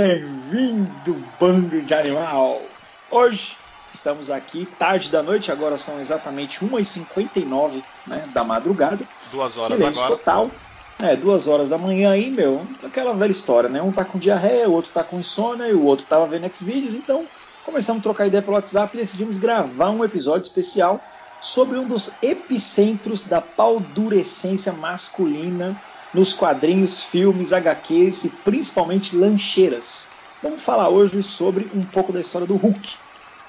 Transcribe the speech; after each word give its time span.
Bem-vindo, 0.00 1.24
bando 1.40 1.82
de 1.82 1.92
animal! 1.92 2.60
Hoje 3.10 3.56
estamos 3.92 4.30
aqui, 4.30 4.64
tarde 4.78 5.10
da 5.10 5.24
noite, 5.24 5.50
agora 5.50 5.76
são 5.76 5.98
exatamente 5.98 6.64
1h59 6.64 7.82
né, 8.06 8.24
da 8.32 8.44
madrugada. 8.44 9.00
Duas 9.32 9.56
horas 9.56 9.66
Silêncio 9.66 10.04
agora. 10.04 10.16
total. 10.16 10.50
É, 11.02 11.16
duas 11.16 11.48
horas 11.48 11.70
da 11.70 11.76
manhã 11.76 12.12
aí, 12.12 12.30
meu, 12.30 12.64
aquela 12.84 13.12
velha 13.12 13.32
história, 13.32 13.68
né? 13.68 13.82
Um 13.82 13.90
tá 13.90 14.04
com 14.04 14.20
diarreia, 14.20 14.68
o 14.68 14.72
outro 14.72 14.92
tá 14.92 15.02
com 15.02 15.18
insônia 15.18 15.66
e 15.66 15.74
o 15.74 15.84
outro 15.84 16.06
tava 16.06 16.28
vendo 16.28 16.48
Xvideos, 16.54 16.94
então 16.94 17.26
começamos 17.66 17.98
a 17.98 18.04
trocar 18.04 18.28
ideia 18.28 18.40
pelo 18.40 18.54
WhatsApp 18.54 18.96
e 18.96 19.00
decidimos 19.00 19.36
gravar 19.36 19.90
um 19.90 20.04
episódio 20.04 20.42
especial 20.42 21.00
sobre 21.40 21.76
um 21.76 21.88
dos 21.88 22.22
epicentros 22.22 23.24
da 23.24 23.40
paldurecência 23.40 24.72
masculina 24.74 25.76
nos 26.14 26.32
quadrinhos, 26.32 27.02
filmes, 27.02 27.52
HQs 27.52 28.24
e 28.24 28.28
principalmente 28.30 29.16
lancheiras. 29.16 30.10
Vamos 30.42 30.62
falar 30.62 30.88
hoje 30.88 31.22
sobre 31.22 31.68
um 31.74 31.82
pouco 31.82 32.12
da 32.12 32.20
história 32.20 32.46
do 32.46 32.56
Hulk. 32.56 32.88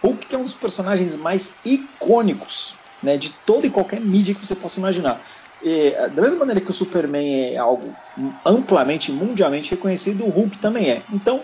Hulk 0.03 0.27
que 0.27 0.35
é 0.35 0.37
um 0.37 0.43
dos 0.43 0.53
personagens 0.53 1.15
mais 1.15 1.55
icônicos 1.65 2.75
né, 3.01 3.17
de 3.17 3.29
toda 3.45 3.67
e 3.67 3.69
qualquer 3.69 3.99
mídia 3.99 4.33
que 4.33 4.45
você 4.45 4.55
possa 4.55 4.79
imaginar. 4.79 5.21
E, 5.63 5.91
da 5.91 6.21
mesma 6.21 6.39
maneira 6.39 6.61
que 6.61 6.69
o 6.69 6.73
Superman 6.73 7.53
é 7.53 7.57
algo 7.57 7.93
amplamente, 8.45 9.11
mundialmente 9.11 9.71
reconhecido, 9.71 10.25
o 10.25 10.29
Hulk 10.29 10.57
também 10.57 10.89
é. 10.89 11.01
Então, 11.13 11.41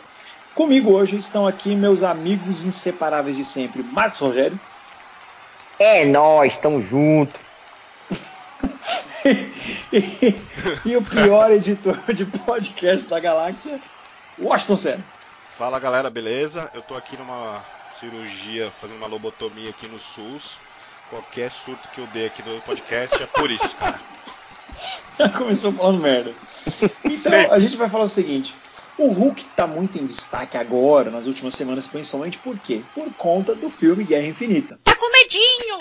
comigo 0.53 0.91
hoje 0.91 1.17
estão 1.17 1.45
aqui 1.45 1.75
meus 1.75 2.03
amigos 2.03 2.65
inseparáveis 2.65 3.35
de 3.35 3.43
sempre, 3.45 3.83
Marcos 3.83 4.19
Rogério. 4.19 4.59
É 5.77 6.05
nós, 6.05 6.57
tamo 6.57 6.81
junto. 6.81 7.44
E, 9.91 10.35
e, 10.85 10.97
o 10.97 11.01
pior 11.01 11.51
editor 11.51 11.97
de 12.13 12.25
podcast 12.25 13.07
da 13.07 13.19
galáxia, 13.19 13.79
Washington 14.39 14.75
Senna. 14.75 15.05
Fala 15.57 15.79
galera, 15.79 16.09
beleza? 16.09 16.69
Eu 16.73 16.81
tô 16.81 16.95
aqui 16.95 17.17
numa 17.17 17.63
cirurgia, 17.99 18.71
fazendo 18.81 18.97
uma 18.97 19.07
lobotomia 19.07 19.69
aqui 19.69 19.87
no 19.87 19.99
SUS. 19.99 20.59
Qualquer 21.09 21.51
surto 21.51 21.87
que 21.89 22.01
eu 22.01 22.07
dei 22.07 22.27
aqui 22.27 22.41
no 22.47 22.59
podcast 22.61 23.21
é 23.21 23.27
por 23.27 23.49
isso, 23.49 23.75
cara. 23.77 23.99
Já 25.17 25.29
começou 25.29 25.71
falando 25.71 26.01
merda. 26.01 26.33
Então, 27.05 27.31
Sim. 27.31 27.47
a 27.49 27.59
gente 27.59 27.77
vai 27.77 27.89
falar 27.89 28.03
o 28.03 28.09
seguinte. 28.09 28.53
O 28.97 29.09
Hulk 29.09 29.45
tá 29.55 29.67
muito 29.67 29.97
em 29.97 30.05
destaque 30.05 30.57
agora, 30.57 31.11
nas 31.11 31.25
últimas 31.25 31.53
semanas, 31.53 31.87
principalmente 31.87 32.37
por 32.39 32.57
quê? 32.57 32.81
Por 32.93 33.13
conta 33.13 33.53
do 33.53 33.69
filme 33.69 34.03
Guerra 34.03 34.27
Infinita. 34.27 34.79
Tá 34.83 34.95
com 34.95 35.11
medinho! 35.11 35.77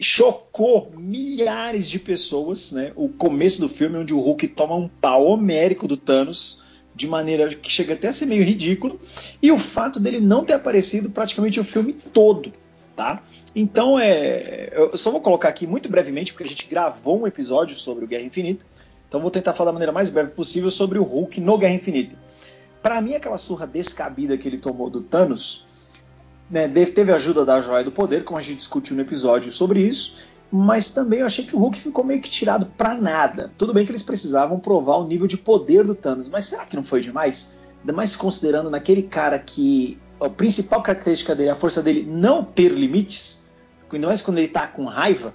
Chocou 0.00 0.92
milhares 0.96 1.88
de 1.88 1.98
pessoas, 1.98 2.72
né? 2.72 2.92
O 2.94 3.08
começo 3.08 3.60
do 3.60 3.68
filme, 3.68 3.98
onde 3.98 4.14
o 4.14 4.20
Hulk 4.20 4.46
toma 4.48 4.76
um 4.76 4.88
pau 4.88 5.26
homérico 5.26 5.88
do 5.88 5.96
Thanos, 5.96 6.62
de 6.94 7.06
maneira 7.06 7.48
que 7.54 7.70
chega 7.70 7.94
até 7.94 8.08
a 8.08 8.12
ser 8.12 8.26
meio 8.26 8.44
ridículo, 8.44 8.98
e 9.42 9.50
o 9.50 9.58
fato 9.58 9.98
dele 9.98 10.20
não 10.20 10.44
ter 10.44 10.52
aparecido 10.52 11.10
praticamente 11.10 11.58
o 11.58 11.64
filme 11.64 11.92
todo. 11.92 12.52
Tá? 12.94 13.22
Então, 13.54 13.98
é, 13.98 14.72
eu 14.72 14.98
só 14.98 15.10
vou 15.10 15.20
colocar 15.20 15.48
aqui 15.48 15.66
muito 15.66 15.88
brevemente, 15.88 16.32
porque 16.32 16.44
a 16.44 16.48
gente 16.48 16.66
gravou 16.68 17.20
um 17.20 17.26
episódio 17.26 17.76
sobre 17.76 18.04
o 18.04 18.08
Guerra 18.08 18.24
Infinita. 18.24 18.66
Então, 19.08 19.20
vou 19.20 19.30
tentar 19.30 19.54
falar 19.54 19.70
da 19.70 19.72
maneira 19.72 19.92
mais 19.92 20.10
breve 20.10 20.30
possível 20.30 20.70
sobre 20.70 20.98
o 20.98 21.04
Hulk 21.04 21.40
no 21.40 21.56
Guerra 21.56 21.74
Infinita. 21.74 22.16
Para 22.82 23.00
mim, 23.00 23.14
aquela 23.14 23.38
surra 23.38 23.66
descabida 23.66 24.36
que 24.36 24.48
ele 24.48 24.58
tomou 24.58 24.90
do 24.90 25.00
Thanos 25.00 25.77
né, 26.50 26.68
teve 26.68 27.12
ajuda 27.12 27.44
da 27.44 27.60
Joia 27.60 27.84
do 27.84 27.92
Poder, 27.92 28.24
como 28.24 28.38
a 28.38 28.42
gente 28.42 28.58
discutiu 28.58 28.96
no 28.96 29.02
episódio 29.02 29.52
sobre 29.52 29.80
isso. 29.80 30.28
Mas 30.50 30.90
também 30.90 31.20
eu 31.20 31.26
achei 31.26 31.44
que 31.44 31.54
o 31.54 31.58
Hulk 31.58 31.78
ficou 31.78 32.02
meio 32.02 32.22
que 32.22 32.30
tirado 32.30 32.66
pra 32.66 32.94
nada. 32.94 33.52
Tudo 33.58 33.74
bem 33.74 33.84
que 33.84 33.90
eles 33.90 34.02
precisavam 34.02 34.58
provar 34.58 34.96
o 34.96 35.06
nível 35.06 35.26
de 35.26 35.36
poder 35.36 35.84
do 35.84 35.94
Thanos, 35.94 36.28
mas 36.28 36.46
será 36.46 36.64
que 36.64 36.74
não 36.74 36.82
foi 36.82 37.02
demais? 37.02 37.58
Ainda 37.80 37.92
mais 37.92 38.16
considerando 38.16 38.70
naquele 38.70 39.02
cara 39.02 39.38
que 39.38 39.98
a 40.20 40.28
principal 40.28 40.82
característica 40.82 41.34
dele, 41.34 41.50
a 41.50 41.54
força 41.54 41.82
dele 41.82 42.06
não 42.08 42.42
ter 42.42 42.70
limites, 42.70 43.50
ainda 43.92 44.06
mais 44.06 44.22
quando 44.22 44.38
ele 44.38 44.48
tá 44.48 44.66
com 44.66 44.86
raiva. 44.86 45.34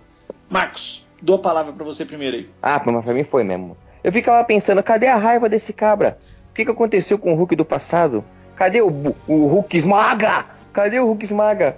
Marcos, 0.50 1.08
dou 1.22 1.36
a 1.36 1.40
palavra 1.40 1.72
para 1.72 1.86
você 1.86 2.06
primeiro 2.06 2.38
aí. 2.38 2.50
Ah, 2.62 2.82
mas 2.84 3.06
pra 3.06 3.14
mim 3.14 3.24
foi 3.24 3.44
mesmo. 3.44 3.78
Eu 4.04 4.12
ficava 4.12 4.44
pensando, 4.44 4.82
cadê 4.82 5.08
a 5.08 5.16
raiva 5.16 5.48
desse 5.48 5.72
cabra? 5.72 6.18
O 6.50 6.54
que, 6.54 6.66
que 6.66 6.72
aconteceu 6.72 7.18
com 7.18 7.34
o 7.34 7.36
Hulk 7.36 7.56
do 7.56 7.64
passado? 7.64 8.24
Cadê 8.56 8.82
o, 8.82 9.16
o 9.28 9.48
Hulk 9.48 9.78
esmaga? 9.78 10.46
Cadê 10.74 11.00
o 11.00 11.06
Hulk 11.06 11.24
esmaga? 11.24 11.78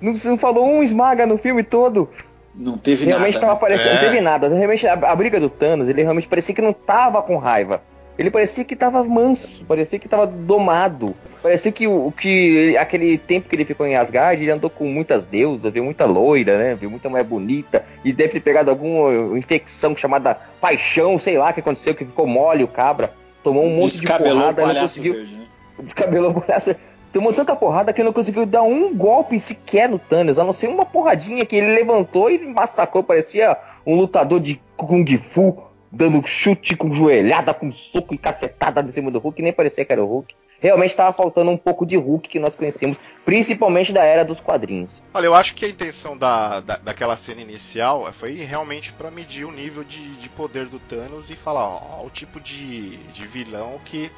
Não, 0.00 0.12
não 0.24 0.38
falou 0.38 0.66
um 0.66 0.82
esmaga 0.82 1.26
no 1.26 1.38
filme 1.38 1.62
todo. 1.62 2.08
Não 2.54 2.76
teve 2.76 3.04
realmente 3.04 3.34
nada. 3.34 3.46
Tava 3.46 3.52
aparecendo, 3.58 3.90
é. 3.90 3.94
Não 3.94 4.00
teve 4.00 4.20
nada. 4.20 4.48
Realmente 4.48 4.86
a, 4.86 4.92
a 4.94 5.16
briga 5.16 5.38
do 5.38 5.48
Thanos, 5.48 5.88
ele 5.88 6.02
realmente 6.02 6.28
parecia 6.28 6.54
que 6.54 6.62
não 6.62 6.72
tava 6.72 7.22
com 7.22 7.36
raiva. 7.36 7.80
Ele 8.18 8.30
parecia 8.30 8.62
que 8.62 8.76
tava 8.76 9.02
manso, 9.02 9.64
parecia 9.64 9.98
que 9.98 10.06
tava 10.06 10.26
domado. 10.26 11.14
Parecia 11.42 11.72
que 11.72 11.86
o 11.86 12.12
que 12.12 12.76
aquele 12.76 13.16
tempo 13.16 13.48
que 13.48 13.56
ele 13.56 13.64
ficou 13.64 13.86
em 13.86 13.96
Asgard, 13.96 14.42
ele 14.42 14.52
andou 14.52 14.68
com 14.68 14.84
muitas 14.84 15.24
deusas, 15.24 15.72
viu 15.72 15.82
muita 15.82 16.04
loira, 16.04 16.58
né? 16.58 16.74
Viu 16.74 16.90
muita 16.90 17.08
mulher 17.08 17.24
bonita 17.24 17.84
e 18.04 18.12
deve 18.12 18.34
ter 18.34 18.40
pegado 18.40 18.70
alguma 18.70 19.38
infecção 19.38 19.96
chamada 19.96 20.36
paixão, 20.60 21.18
sei 21.18 21.38
lá, 21.38 21.52
que 21.54 21.60
aconteceu 21.60 21.94
que 21.94 22.04
ficou 22.04 22.26
mole 22.26 22.62
o 22.62 22.68
cabra, 22.68 23.12
tomou 23.42 23.64
um 23.64 23.76
monte 23.76 24.00
de 24.02 24.06
porrada, 24.06 24.62
o 24.62 24.66
não 24.68 24.82
conseguiu. 24.82 25.14
Verde, 25.14 25.34
né? 25.34 25.46
Descabelou 25.78 26.30
o 26.32 26.40
palhaço. 26.40 26.76
Tomou 27.12 27.32
tanta 27.32 27.54
porrada 27.54 27.92
que 27.92 28.02
não 28.02 28.12
conseguiu 28.12 28.46
dar 28.46 28.62
um 28.62 28.94
golpe 28.94 29.38
sequer 29.38 29.88
no 29.88 29.98
Thanos, 29.98 30.38
a 30.38 30.44
não 30.44 30.52
ser 30.52 30.68
uma 30.68 30.86
porradinha 30.86 31.44
que 31.44 31.56
ele 31.56 31.74
levantou 31.74 32.30
e 32.30 32.38
massacrou, 32.38 33.04
parecia 33.04 33.56
um 33.84 33.96
lutador 33.96 34.40
de 34.40 34.60
Kung 34.76 35.04
Fu 35.18 35.62
dando 35.90 36.26
chute 36.26 36.74
com 36.74 36.94
joelhada, 36.94 37.52
com 37.52 37.70
soco 37.70 38.14
e 38.14 38.18
cacetada 38.18 38.80
em 38.80 38.90
cima 38.92 39.10
do 39.10 39.18
Hulk, 39.18 39.42
nem 39.42 39.52
parecia 39.52 39.84
que 39.84 39.92
era 39.92 40.02
o 40.02 40.06
Hulk. 40.06 40.34
Realmente 40.58 40.92
estava 40.92 41.12
faltando 41.12 41.50
um 41.50 41.56
pouco 41.56 41.84
de 41.84 41.96
Hulk 41.96 42.28
que 42.28 42.38
nós 42.38 42.54
conhecemos, 42.54 42.98
principalmente 43.24 43.92
da 43.92 44.04
era 44.04 44.24
dos 44.24 44.40
quadrinhos. 44.40 45.02
Olha, 45.12 45.26
eu 45.26 45.34
acho 45.34 45.54
que 45.56 45.64
a 45.64 45.68
intenção 45.68 46.16
da, 46.16 46.60
da 46.60 46.76
daquela 46.76 47.16
cena 47.16 47.40
inicial 47.40 48.10
foi 48.12 48.34
realmente 48.36 48.92
para 48.92 49.10
medir 49.10 49.44
o 49.44 49.50
nível 49.50 49.82
de, 49.82 50.14
de, 50.16 50.28
poder 50.28 50.66
do 50.66 50.78
Thanos 50.78 51.28
e 51.30 51.36
falar, 51.36 51.66
ó 51.66 52.06
o 52.06 52.10
tipo 52.10 52.40
de, 52.40 52.96
de 53.08 53.26
vilão 53.26 53.80
que, 53.84 54.08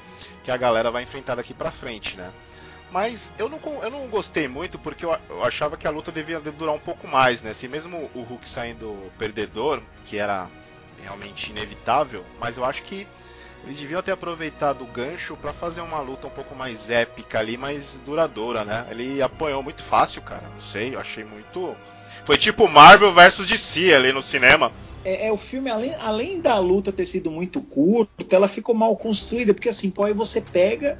que 0.44 0.50
a 0.50 0.56
galera 0.56 0.91
vai 0.91 1.03
enfrentar 1.03 1.34
daqui 1.34 1.54
para 1.54 1.71
frente, 1.71 2.15
né? 2.16 2.31
Mas 2.94 3.32
eu 3.37 3.49
não, 3.49 3.59
eu 3.82 3.91
não 3.91 4.06
gostei 4.06 4.47
muito 4.47 4.78
porque 4.78 5.05
eu, 5.05 5.12
eu, 5.28 5.43
achava 5.43 5.77
que 5.77 5.84
a 5.84 5.91
luta 5.91 6.12
devia 6.12 6.38
durar 6.38 6.72
um 6.72 6.78
pouco 6.78 7.09
mais, 7.09 7.43
né? 7.43 7.53
Se 7.53 7.66
mesmo 7.66 8.09
o 8.15 8.22
Hulk 8.22 8.49
saindo 8.49 9.10
perdedor, 9.19 9.82
que 10.05 10.16
era 10.16 10.49
realmente 11.03 11.50
inevitável, 11.50 12.25
mas 12.38 12.56
eu 12.56 12.65
acho 12.65 12.84
que 12.84 13.04
eles 13.65 13.78
deviam 13.78 14.00
ter 14.00 14.12
aproveitado 14.12 14.83
o 14.83 14.87
gancho 14.87 15.37
para 15.37 15.53
fazer 15.53 15.81
uma 15.81 15.99
luta 15.99 16.28
um 16.28 16.31
pouco 16.31 16.54
mais 16.54 16.88
épica 16.88 17.41
ali, 17.41 17.56
mais 17.56 17.99
duradoura, 18.06 18.65
né? 18.65 18.87
Ele 18.88 19.21
apanhou 19.21 19.60
muito 19.60 19.83
fácil, 19.83 20.22
cara. 20.22 20.49
Não 20.54 20.60
sei, 20.60 20.94
eu 20.94 21.00
achei 21.00 21.25
muito. 21.25 21.75
Foi 22.25 22.38
tipo 22.38 22.69
Marvel 22.69 23.12
versus 23.12 23.49
DC 23.49 23.93
ali 23.93 24.12
no 24.12 24.22
cinema. 24.22 24.71
É, 25.04 25.27
é, 25.27 25.33
o 25.33 25.37
filme, 25.37 25.69
além, 25.69 25.93
além 25.97 26.41
da 26.41 26.60
luta 26.60 26.93
ter 26.93 27.04
sido 27.04 27.28
muito 27.28 27.60
curta, 27.60 28.37
ela 28.37 28.47
ficou 28.47 28.72
mal 28.72 28.97
construída, 28.97 29.53
porque 29.53 29.69
assim, 29.69 29.91
pô, 29.91 30.04
aí 30.04 30.15
você 30.15 30.41
pega 30.41 30.97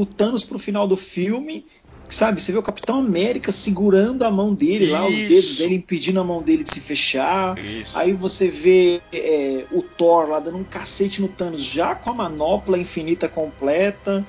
o 0.00 0.06
Thanos 0.06 0.44
pro 0.44 0.60
final 0.60 0.86
do 0.86 0.96
filme 0.96 1.66
sabe, 2.08 2.40
você 2.40 2.52
vê 2.52 2.58
o 2.58 2.62
Capitão 2.62 3.00
América 3.00 3.52
segurando 3.52 4.22
a 4.22 4.30
mão 4.30 4.54
dele 4.54 4.84
Isso. 4.84 4.92
lá, 4.92 5.06
os 5.06 5.22
dedos 5.22 5.56
dele 5.56 5.74
impedindo 5.74 6.20
a 6.20 6.24
mão 6.24 6.40
dele 6.40 6.62
de 6.62 6.70
se 6.70 6.80
fechar. 6.80 7.58
Isso. 7.58 7.98
Aí 7.98 8.12
você 8.12 8.48
vê 8.48 9.02
é, 9.12 9.64
o 9.72 9.82
Thor 9.82 10.28
lá 10.28 10.40
dando 10.40 10.56
um 10.56 10.64
cacete 10.64 11.20
no 11.20 11.28
Thanos 11.28 11.62
já 11.62 11.94
com 11.96 12.10
a 12.10 12.14
manopla 12.14 12.78
infinita 12.78 13.28
completa. 13.28 14.24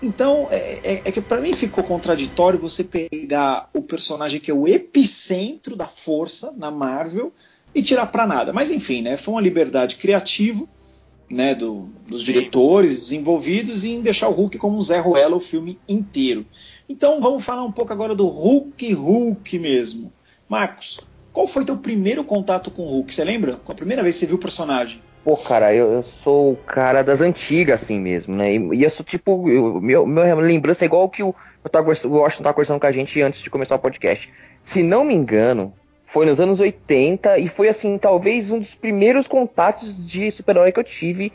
Então, 0.00 0.46
é, 0.50 0.80
é, 0.84 1.02
é 1.06 1.10
que 1.10 1.20
para 1.20 1.40
mim 1.40 1.54
ficou 1.54 1.82
contraditório 1.82 2.58
você 2.58 2.84
pegar 2.84 3.68
o 3.74 3.82
personagem 3.82 4.38
que 4.38 4.50
é 4.50 4.54
o 4.54 4.68
epicentro 4.68 5.74
da 5.74 5.86
força 5.86 6.52
na 6.56 6.70
Marvel 6.70 7.32
e 7.74 7.82
tirar 7.82 8.06
para 8.06 8.26
nada. 8.26 8.52
Mas 8.52 8.70
enfim, 8.70 9.02
né, 9.02 9.16
foi 9.16 9.34
uma 9.34 9.40
liberdade 9.40 9.96
criativa 9.96 10.68
né, 11.30 11.54
do, 11.54 11.88
dos 12.06 12.20
Sim. 12.20 12.32
diretores, 12.32 13.00
dos 13.00 13.12
envolvidos, 13.12 13.84
e 13.84 13.90
em 13.90 14.02
deixar 14.02 14.28
o 14.28 14.32
Hulk 14.32 14.58
como 14.58 14.76
um 14.76 14.82
Zé 14.82 14.98
Ruela 14.98 15.36
o 15.36 15.40
filme 15.40 15.78
inteiro. 15.88 16.46
Então 16.88 17.20
vamos 17.20 17.44
falar 17.44 17.64
um 17.64 17.72
pouco 17.72 17.92
agora 17.92 18.14
do 18.14 18.26
Hulk 18.26 18.92
Hulk 18.92 19.58
mesmo. 19.58 20.12
Marcos, 20.48 21.00
qual 21.32 21.46
foi 21.46 21.64
teu 21.64 21.76
primeiro 21.76 22.22
contato 22.22 22.70
com 22.70 22.82
o 22.82 22.88
Hulk? 22.88 23.12
Você 23.12 23.24
lembra? 23.24 23.56
Qual 23.56 23.72
a 23.72 23.76
primeira 23.76 24.02
vez 24.02 24.14
que 24.14 24.20
você 24.20 24.26
viu 24.26 24.36
o 24.36 24.40
personagem? 24.40 25.02
Pô, 25.24 25.36
cara, 25.36 25.74
eu, 25.74 25.90
eu 25.90 26.02
sou 26.02 26.52
o 26.52 26.56
cara 26.56 27.02
das 27.02 27.22
antigas, 27.22 27.82
assim 27.82 27.98
mesmo, 27.98 28.36
né? 28.36 28.54
E, 28.54 28.76
e 28.76 28.82
eu 28.84 28.90
sou 28.90 29.04
tipo. 29.04 29.48
Eu, 29.48 29.80
meu, 29.80 30.04
lembrança 30.36 30.84
é 30.84 30.86
igual 30.86 31.08
que 31.08 31.22
o, 31.22 31.34
eu 31.64 31.70
tava, 31.70 31.90
o 31.90 32.08
Washington 32.08 32.42
tava 32.42 32.54
conversando 32.54 32.78
com 32.78 32.86
a 32.86 32.92
gente 32.92 33.22
antes 33.22 33.40
de 33.40 33.48
começar 33.48 33.74
o 33.74 33.78
podcast. 33.78 34.30
Se 34.62 34.82
não 34.82 35.02
me 35.02 35.14
engano, 35.14 35.72
foi 36.14 36.24
nos 36.24 36.40
anos 36.40 36.60
80 36.60 37.40
e 37.40 37.48
foi 37.48 37.68
assim, 37.68 37.98
talvez 37.98 38.48
um 38.48 38.60
dos 38.60 38.72
primeiros 38.72 39.26
contatos 39.26 39.96
de 40.06 40.30
super-herói 40.30 40.70
que 40.70 40.78
eu 40.78 40.84
tive 40.84 41.32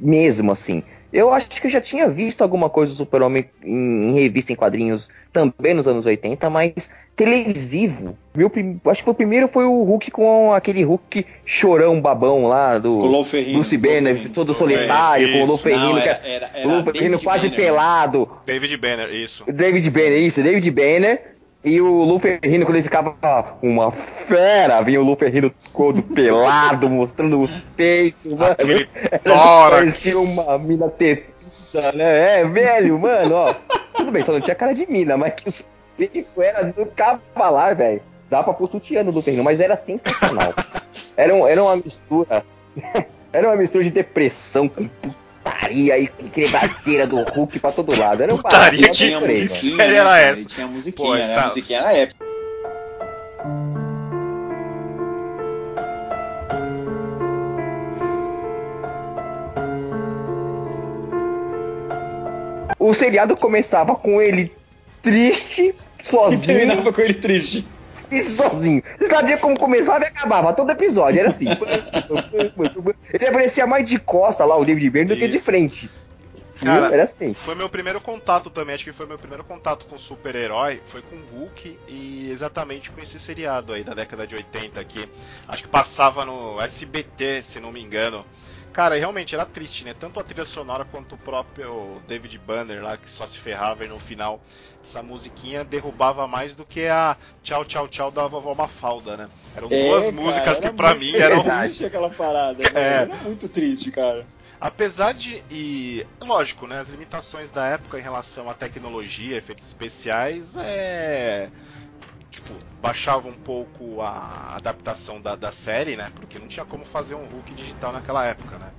mesmo, 0.00 0.50
assim. 0.50 0.82
Eu 1.12 1.32
acho 1.32 1.48
que 1.48 1.64
eu 1.64 1.70
já 1.70 1.80
tinha 1.80 2.08
visto 2.08 2.42
alguma 2.42 2.68
coisa 2.68 2.92
do 2.92 2.96
Super-Homem 2.96 3.48
em, 3.64 4.08
em, 4.08 4.12
revista, 4.12 4.52
em 4.52 4.56
quadrinhos, 4.56 5.08
também 5.32 5.74
nos 5.74 5.86
anos 5.86 6.06
80, 6.06 6.50
mas 6.50 6.90
televisivo. 7.14 8.18
Meu, 8.34 8.50
acho 8.86 9.04
que 9.04 9.10
o 9.10 9.14
primeiro 9.14 9.46
foi 9.46 9.64
o 9.64 9.82
Hulk 9.84 10.10
com 10.10 10.52
aquele 10.52 10.82
Hulk 10.82 11.24
chorão 11.44 12.00
babão 12.00 12.48
lá 12.48 12.78
do 12.78 12.96
Lucy 12.98 13.76
Banner, 13.76 14.28
todo 14.30 14.54
solitário, 14.54 15.28
é, 15.28 15.32
com 15.32 15.44
o 15.44 15.46
Lou 15.46 15.58
Ferrino, 15.58 15.98
era, 15.98 16.20
era, 16.24 16.50
era 16.52 16.68
o 16.68 16.70
Lou 16.72 16.84
Ferrino 16.84 17.20
quase 17.20 17.48
Banner. 17.48 17.64
pelado. 17.64 18.28
David 18.44 18.76
Banner, 18.76 19.14
isso. 19.14 19.44
David 19.52 19.88
Banner, 19.88 20.20
isso, 20.20 20.42
David 20.42 20.68
Banner. 20.68 21.39
E 21.62 21.78
o 21.78 22.04
Lu 22.04 22.18
Ferrino, 22.18 22.64
quando 22.64 22.76
ele 22.76 22.84
ficava 22.84 23.14
uma 23.60 23.90
fera, 23.92 24.80
vinha 24.80 25.00
o 25.00 25.04
Lu 25.04 25.14
Ferrino 25.14 25.52
todo 25.76 26.02
pelado, 26.14 26.88
mostrando 26.88 27.40
os 27.40 27.50
peitos, 27.76 28.32
mano. 28.32 28.52
Aquele 28.52 28.88
Parecia 29.24 30.18
uma 30.18 30.58
mina 30.58 30.88
tetuda, 30.88 31.92
né? 31.92 32.40
É, 32.40 32.44
velho, 32.44 32.98
mano, 32.98 33.34
ó. 33.34 33.54
Tudo 33.94 34.10
bem, 34.10 34.24
só 34.24 34.32
não 34.32 34.40
tinha 34.40 34.54
cara 34.54 34.72
de 34.72 34.86
mina, 34.86 35.18
mas 35.18 35.34
que 35.34 35.48
os 35.50 35.62
peitos 35.98 36.32
era 36.38 36.64
do 36.64 36.86
cavalar, 36.86 37.76
velho. 37.76 38.00
Dá 38.30 38.42
pra 38.42 38.54
pôr 38.54 38.68
sutiã 38.68 39.02
no 39.02 39.10
Lu 39.10 39.20
Ferrino, 39.20 39.44
mas 39.44 39.60
era 39.60 39.76
sensacional. 39.76 40.54
Era, 41.16 41.34
um, 41.34 41.46
era 41.46 41.62
uma 41.62 41.76
mistura. 41.76 42.44
era 43.30 43.48
uma 43.48 43.56
mistura 43.56 43.84
de 43.84 43.90
depressão 43.90 44.68
com 44.68 44.88
putaria 45.70 45.98
e 45.98 46.08
quebradeira 46.08 47.06
do 47.06 47.22
Hulk 47.22 47.58
pra 47.60 47.72
todo 47.72 47.96
lado. 47.96 48.22
Era 48.22 48.34
um 48.34 48.36
putaria 48.36 48.82
que 48.82 48.90
tinha 48.90 49.20
musiquinha, 49.20 49.76
né, 49.76 49.94
era 49.94 50.18
essa. 50.18 50.44
Tinha 50.44 50.66
musiquinha, 50.66 51.08
Pô, 51.08 51.14
né? 51.14 51.36
A 51.36 51.44
musiquinha 51.44 51.78
era 51.78 51.92
época. 51.92 52.30
O 62.78 62.94
seriado 62.94 63.36
começava 63.36 63.94
com 63.94 64.20
ele 64.20 64.52
triste, 65.02 65.74
sozinho. 66.02 66.42
E 66.42 66.46
terminava 66.46 66.92
com 66.92 67.00
ele 67.00 67.14
triste 67.14 67.64
isso 68.18 68.36
sozinho. 68.36 68.82
Você 68.98 69.06
sabia 69.06 69.38
como 69.38 69.58
começava 69.58 70.04
e 70.04 70.08
acabava 70.08 70.52
todo 70.52 70.70
episódio. 70.70 71.20
Era 71.20 71.30
assim. 71.30 71.46
Ele 73.12 73.26
aparecia 73.26 73.66
mais 73.66 73.88
de 73.88 73.98
costa 73.98 74.44
lá, 74.44 74.56
o 74.56 74.64
David 74.64 74.90
Byrne, 74.90 75.14
do 75.14 75.16
que 75.16 75.28
de 75.28 75.38
frente. 75.38 75.90
Cara, 76.64 76.92
era 76.92 77.04
assim. 77.04 77.34
Foi 77.34 77.54
meu 77.54 77.68
primeiro 77.68 78.00
contato 78.00 78.50
também, 78.50 78.74
acho 78.74 78.84
que 78.84 78.92
foi 78.92 79.06
meu 79.06 79.18
primeiro 79.18 79.42
contato 79.42 79.86
com 79.86 79.96
super-herói, 79.96 80.80
foi 80.86 81.02
com 81.02 81.16
Hulk 81.16 81.78
e 81.88 82.30
exatamente 82.30 82.90
com 82.90 83.00
esse 83.00 83.18
seriado 83.18 83.72
aí 83.72 83.82
da 83.82 83.94
década 83.94 84.26
de 84.26 84.34
80 84.34 84.84
que 84.84 85.08
acho 85.48 85.62
que 85.62 85.68
passava 85.68 86.24
no 86.24 86.60
SBT, 86.60 87.42
se 87.42 87.60
não 87.60 87.72
me 87.72 87.80
engano. 87.80 88.24
Cara, 88.72 88.96
realmente 88.96 89.34
era 89.34 89.44
triste, 89.44 89.84
né? 89.84 89.94
Tanto 89.98 90.20
a 90.20 90.24
trilha 90.24 90.44
sonora 90.44 90.84
quanto 90.84 91.16
o 91.16 91.18
próprio 91.18 92.00
David 92.06 92.38
Banner 92.38 92.82
lá, 92.82 92.96
que 92.96 93.10
só 93.10 93.26
se 93.26 93.36
ferrava 93.36 93.84
e 93.84 93.88
no 93.88 93.98
final 93.98 94.40
essa 94.82 95.02
musiquinha 95.02 95.64
derrubava 95.64 96.26
mais 96.26 96.54
do 96.54 96.64
que 96.64 96.86
a 96.86 97.16
Tchau 97.42 97.64
Tchau 97.64 97.88
Tchau 97.88 98.10
da 98.10 98.26
vovó 98.26 98.54
Mafalda, 98.54 99.16
né? 99.16 99.28
Eram 99.56 99.68
é, 99.70 99.88
duas 99.88 100.04
cara, 100.04 100.12
músicas 100.12 100.60
que 100.60 100.70
pra 100.70 100.94
mim 100.94 101.14
eram. 101.16 101.42
triste 101.42 101.84
aquela 101.84 102.10
parada, 102.10 102.62
é. 102.62 103.02
Era 103.02 103.16
muito 103.16 103.48
triste, 103.48 103.90
cara. 103.90 104.24
Apesar 104.60 105.14
de. 105.14 105.42
E. 105.50 106.06
Lógico, 106.20 106.66
né? 106.66 106.80
As 106.80 106.88
limitações 106.88 107.50
da 107.50 107.66
época 107.66 107.98
em 107.98 108.02
relação 108.02 108.48
à 108.48 108.54
tecnologia, 108.54 109.38
efeitos 109.38 109.66
especiais, 109.66 110.54
é 110.56 111.48
tipo, 112.30 112.54
baixava 112.80 113.28
um 113.28 113.34
pouco 113.34 114.00
a 114.00 114.54
adaptação 114.56 115.20
da, 115.20 115.34
da 115.36 115.50
série, 115.50 115.96
né? 115.96 116.10
Porque 116.14 116.38
não 116.38 116.46
tinha 116.46 116.64
como 116.64 116.84
fazer 116.84 117.14
um 117.14 117.26
Hulk 117.26 117.54
digital 117.54 117.92
naquela 117.92 118.24
época, 118.24 118.56
né? 118.56 118.70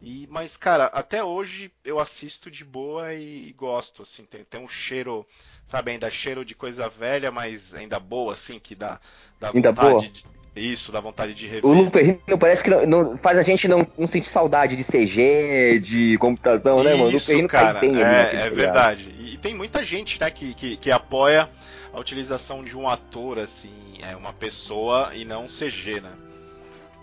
E, 0.00 0.28
mas, 0.30 0.56
cara, 0.56 0.86
até 0.86 1.24
hoje 1.24 1.72
eu 1.84 1.98
assisto 1.98 2.50
de 2.50 2.64
boa 2.64 3.12
e, 3.14 3.48
e 3.48 3.52
gosto, 3.52 4.02
assim, 4.02 4.24
tem, 4.24 4.44
tem 4.44 4.60
um 4.60 4.68
cheiro, 4.68 5.26
sabe, 5.66 5.90
ainda 5.90 6.08
cheiro 6.08 6.44
de 6.44 6.54
coisa 6.54 6.88
velha, 6.88 7.32
mas 7.32 7.74
ainda 7.74 7.98
boa, 7.98 8.34
assim, 8.34 8.60
que 8.60 8.76
dá, 8.76 9.00
dá 9.40 9.50
ainda 9.52 9.72
vontade 9.72 9.90
boa. 9.90 10.08
de. 10.08 10.38
Isso, 10.56 10.90
dá 10.90 10.98
vontade 10.98 11.34
de 11.34 11.46
rever. 11.46 11.64
O 11.64 11.72
Luperrino 11.72 12.38
parece 12.38 12.64
que 12.64 12.70
não, 12.70 12.84
não, 12.86 13.18
faz 13.18 13.38
a 13.38 13.42
gente 13.42 13.68
não, 13.68 13.86
não 13.96 14.08
sentir 14.08 14.28
saudade 14.28 14.74
de 14.74 14.82
CG, 14.82 15.78
de 15.78 16.18
computação, 16.18 16.82
né, 16.82 16.94
mano? 16.96 17.14
Isso, 17.14 17.46
cara, 17.46 17.78
bem 17.78 18.02
é, 18.02 18.46
é 18.46 18.50
verdade. 18.50 19.08
E, 19.20 19.34
e, 19.34 19.38
tem 19.38 19.54
muita 19.54 19.84
gente, 19.84 20.20
né, 20.20 20.30
que, 20.30 20.54
que, 20.54 20.76
que 20.76 20.90
apoia 20.90 21.48
a 21.92 22.00
utilização 22.00 22.62
de 22.62 22.76
um 22.76 22.88
ator, 22.88 23.38
assim, 23.38 23.72
é 24.00 24.14
uma 24.14 24.32
pessoa 24.32 25.14
e 25.14 25.24
não 25.24 25.44
um 25.44 25.46
CG, 25.46 26.00
né? 26.00 26.12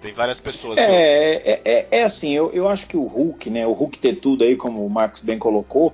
Tem 0.02 0.14
várias 0.14 0.40
pessoas. 0.40 0.78
É, 0.78 0.86
que... 0.86 0.92
é, 0.92 1.62
é, 1.66 1.88
é, 1.92 2.04
assim, 2.04 2.32
eu, 2.32 2.52
eu 2.52 2.68
acho 2.68 2.88
que 2.88 2.98
o 2.98 3.06
Hulk, 3.06 3.50
né? 3.50 3.66
O 3.66 3.72
Hulk 3.72 3.98
ter 3.98 4.16
tudo 4.16 4.44
aí, 4.44 4.56
como 4.56 4.86
o 4.86 4.90
Marcos 4.90 5.22
bem 5.22 5.40
colocou, 5.40 5.94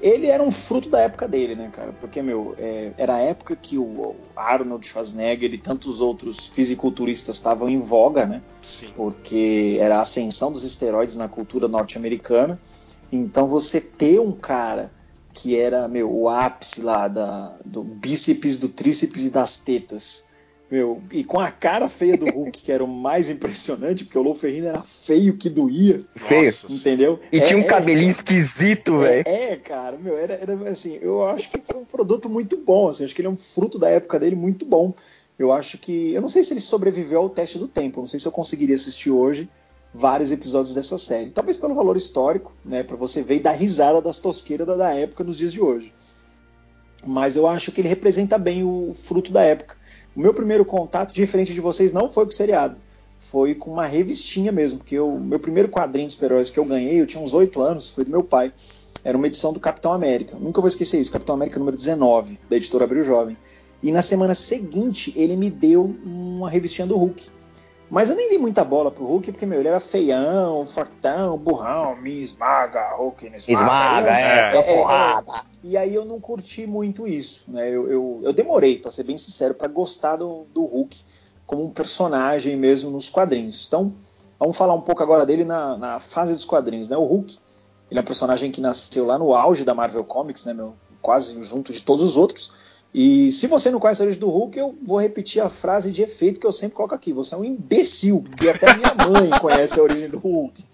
ele 0.00 0.28
era 0.28 0.42
um 0.42 0.52
fruto 0.52 0.88
da 0.88 1.00
época 1.00 1.26
dele, 1.26 1.54
né, 1.54 1.70
cara? 1.72 1.92
Porque, 1.92 2.22
meu, 2.22 2.54
é, 2.58 2.92
era 2.96 3.14
a 3.14 3.20
época 3.20 3.56
que 3.56 3.78
o 3.78 4.14
Arnold 4.36 4.86
Schwarzenegger 4.86 5.52
e 5.52 5.58
tantos 5.58 6.00
outros 6.00 6.46
fisiculturistas 6.46 7.36
estavam 7.36 7.68
em 7.68 7.80
voga, 7.80 8.26
né? 8.26 8.42
Sim. 8.62 8.92
Porque 8.94 9.76
era 9.80 9.96
a 9.96 10.00
ascensão 10.00 10.52
dos 10.52 10.62
esteroides 10.62 11.16
na 11.16 11.28
cultura 11.28 11.66
norte-americana. 11.66 12.60
Então 13.10 13.46
você 13.48 13.80
ter 13.80 14.20
um 14.20 14.32
cara 14.32 14.92
que 15.32 15.58
era, 15.58 15.86
meu, 15.88 16.12
o 16.12 16.28
ápice 16.28 16.82
lá 16.82 17.08
da, 17.08 17.56
do 17.64 17.82
bíceps, 17.82 18.58
do 18.58 18.68
tríceps 18.68 19.24
e 19.24 19.30
das 19.30 19.58
tetas. 19.58 20.26
Meu, 20.70 21.02
e 21.10 21.24
com 21.24 21.40
a 21.40 21.50
cara 21.50 21.88
feia 21.88 22.16
do 22.16 22.26
Hulk, 22.26 22.60
que 22.60 22.70
era 22.70 22.84
o 22.84 22.88
mais 22.88 23.30
impressionante, 23.30 24.04
porque 24.04 24.18
o 24.18 24.22
Lou 24.22 24.34
Ferrino 24.34 24.66
era 24.66 24.82
feio 24.82 25.34
que 25.34 25.48
doía. 25.48 26.04
Feio. 26.14 26.54
Entendeu? 26.68 27.18
E 27.32 27.38
é, 27.38 27.40
tinha 27.40 27.58
um 27.58 27.62
é, 27.62 27.64
cabelinho 27.64 28.08
é, 28.08 28.10
esquisito, 28.10 29.02
é, 29.02 29.22
velho. 29.22 29.24
É, 29.26 29.56
cara, 29.56 29.96
meu, 29.96 30.18
era, 30.18 30.34
era 30.34 30.68
assim, 30.68 30.98
eu 31.00 31.26
acho 31.26 31.48
que 31.50 31.58
foi 31.64 31.80
um 31.80 31.86
produto 31.86 32.28
muito 32.28 32.58
bom, 32.58 32.88
assim, 32.88 33.04
acho 33.04 33.14
que 33.14 33.22
ele 33.22 33.28
é 33.28 33.30
um 33.30 33.36
fruto 33.36 33.78
da 33.78 33.88
época 33.88 34.18
dele 34.18 34.36
muito 34.36 34.66
bom. 34.66 34.92
Eu 35.38 35.52
acho 35.52 35.78
que. 35.78 36.12
Eu 36.12 36.20
não 36.20 36.28
sei 36.28 36.42
se 36.42 36.52
ele 36.52 36.60
sobreviveu 36.60 37.20
ao 37.20 37.30
teste 37.30 37.58
do 37.58 37.68
tempo, 37.68 38.00
não 38.00 38.08
sei 38.08 38.18
se 38.20 38.26
eu 38.26 38.32
conseguiria 38.32 38.74
assistir 38.74 39.10
hoje 39.10 39.48
vários 39.92 40.30
episódios 40.30 40.74
dessa 40.74 40.98
série. 40.98 41.30
Talvez 41.30 41.56
pelo 41.56 41.74
valor 41.74 41.96
histórico, 41.96 42.52
né, 42.64 42.82
para 42.82 42.96
você 42.96 43.22
ver 43.22 43.40
dar 43.40 43.52
risada 43.52 44.00
das 44.00 44.18
tosqueiras 44.18 44.66
da 44.66 44.94
época 44.94 45.24
nos 45.24 45.36
dias 45.36 45.52
de 45.52 45.60
hoje. 45.60 45.92
Mas 47.06 47.36
eu 47.36 47.46
acho 47.46 47.72
que 47.72 47.80
ele 47.80 47.88
representa 47.88 48.38
bem 48.38 48.64
o 48.64 48.92
fruto 48.92 49.32
da 49.32 49.42
época. 49.42 49.76
O 50.14 50.20
meu 50.20 50.34
primeiro 50.34 50.64
contato, 50.64 51.12
diferente 51.12 51.54
de 51.54 51.60
vocês, 51.60 51.92
não 51.92 52.10
foi 52.10 52.24
com 52.24 52.30
o 52.30 52.34
seriado. 52.34 52.76
Foi 53.18 53.54
com 53.54 53.70
uma 53.70 53.86
revistinha 53.86 54.52
mesmo, 54.52 54.78
porque 54.78 54.98
o 54.98 55.18
meu 55.18 55.38
primeiro 55.38 55.68
quadrinho 55.68 56.08
de 56.08 56.14
super-heróis 56.14 56.50
que 56.50 56.58
eu 56.58 56.64
ganhei, 56.64 57.00
eu 57.00 57.06
tinha 57.06 57.22
uns 57.22 57.34
8 57.34 57.60
anos, 57.60 57.90
foi 57.90 58.04
do 58.04 58.10
meu 58.10 58.22
pai. 58.22 58.52
Era 59.04 59.16
uma 59.16 59.26
edição 59.26 59.52
do 59.52 59.60
Capitão 59.60 59.92
América. 59.92 60.36
Nunca 60.38 60.60
vou 60.60 60.68
esquecer 60.68 61.00
isso, 61.00 61.10
Capitão 61.10 61.34
América 61.34 61.58
número 61.58 61.76
19, 61.76 62.38
da 62.48 62.56
editora 62.56 62.84
Abril 62.84 63.02
Jovem. 63.02 63.36
E 63.82 63.92
na 63.92 64.02
semana 64.02 64.34
seguinte, 64.34 65.12
ele 65.16 65.36
me 65.36 65.50
deu 65.50 65.96
uma 66.04 66.50
revistinha 66.50 66.86
do 66.86 66.96
Hulk. 66.96 67.28
Mas 67.90 68.10
eu 68.10 68.16
nem 68.16 68.28
dei 68.28 68.38
muita 68.38 68.62
bola 68.64 68.90
pro 68.90 69.04
Hulk, 69.04 69.32
porque, 69.32 69.46
meu, 69.46 69.60
ele 69.60 69.68
era 69.68 69.80
feião, 69.80 70.66
fortão, 70.66 71.38
burrão, 71.38 71.96
me 71.96 72.22
esmaga, 72.22 72.94
Hulk 72.96 73.30
me 73.30 73.38
esmaga. 73.38 73.60
Esmaga, 73.60 74.10
é, 74.10 74.54
é, 74.54 74.56
é, 74.56 74.62
porrada. 74.62 75.32
É, 75.32 75.40
e 75.64 75.76
aí 75.76 75.94
eu 75.94 76.04
não 76.04 76.20
curti 76.20 76.66
muito 76.66 77.06
isso, 77.06 77.50
né? 77.50 77.68
Eu, 77.68 77.90
eu, 77.90 78.20
eu 78.24 78.32
demorei, 78.32 78.78
para 78.78 78.90
ser 78.90 79.04
bem 79.04 79.16
sincero, 79.16 79.54
para 79.54 79.68
gostar 79.68 80.16
do, 80.16 80.46
do 80.52 80.64
Hulk 80.64 81.02
como 81.46 81.64
um 81.64 81.70
personagem 81.70 82.56
mesmo 82.56 82.90
nos 82.90 83.08
quadrinhos. 83.08 83.64
Então, 83.66 83.94
vamos 84.38 84.56
falar 84.56 84.74
um 84.74 84.82
pouco 84.82 85.02
agora 85.02 85.24
dele 85.24 85.44
na, 85.44 85.78
na 85.78 85.98
fase 85.98 86.34
dos 86.34 86.44
quadrinhos, 86.44 86.90
né? 86.90 86.96
O 86.96 87.04
Hulk, 87.04 87.38
ele 87.90 87.98
é 87.98 88.02
um 88.02 88.06
personagem 88.06 88.50
que 88.50 88.60
nasceu 88.60 89.06
lá 89.06 89.18
no 89.18 89.34
auge 89.34 89.64
da 89.64 89.74
Marvel 89.74 90.04
Comics, 90.04 90.44
né, 90.44 90.52
meu? 90.52 90.74
Quase 91.00 91.42
junto 91.42 91.72
de 91.72 91.80
todos 91.80 92.04
os 92.04 92.18
outros 92.18 92.52
e 92.92 93.30
se 93.30 93.46
você 93.46 93.70
não 93.70 93.78
conhece 93.78 94.00
a 94.00 94.04
origem 94.04 94.20
do 94.20 94.30
Hulk, 94.30 94.58
eu 94.58 94.74
vou 94.82 94.98
repetir 94.98 95.42
a 95.42 95.50
frase 95.50 95.92
de 95.92 96.02
efeito 96.02 96.40
que 96.40 96.46
eu 96.46 96.52
sempre 96.52 96.74
coloco 96.74 96.94
aqui. 96.94 97.12
Você 97.12 97.34
é 97.34 97.38
um 97.38 97.44
imbecil, 97.44 98.24
porque 98.30 98.48
até 98.48 98.74
minha 98.74 98.94
mãe 98.94 99.30
conhece 99.40 99.78
a 99.78 99.82
origem 99.82 100.08
do 100.08 100.18
Hulk. 100.18 100.64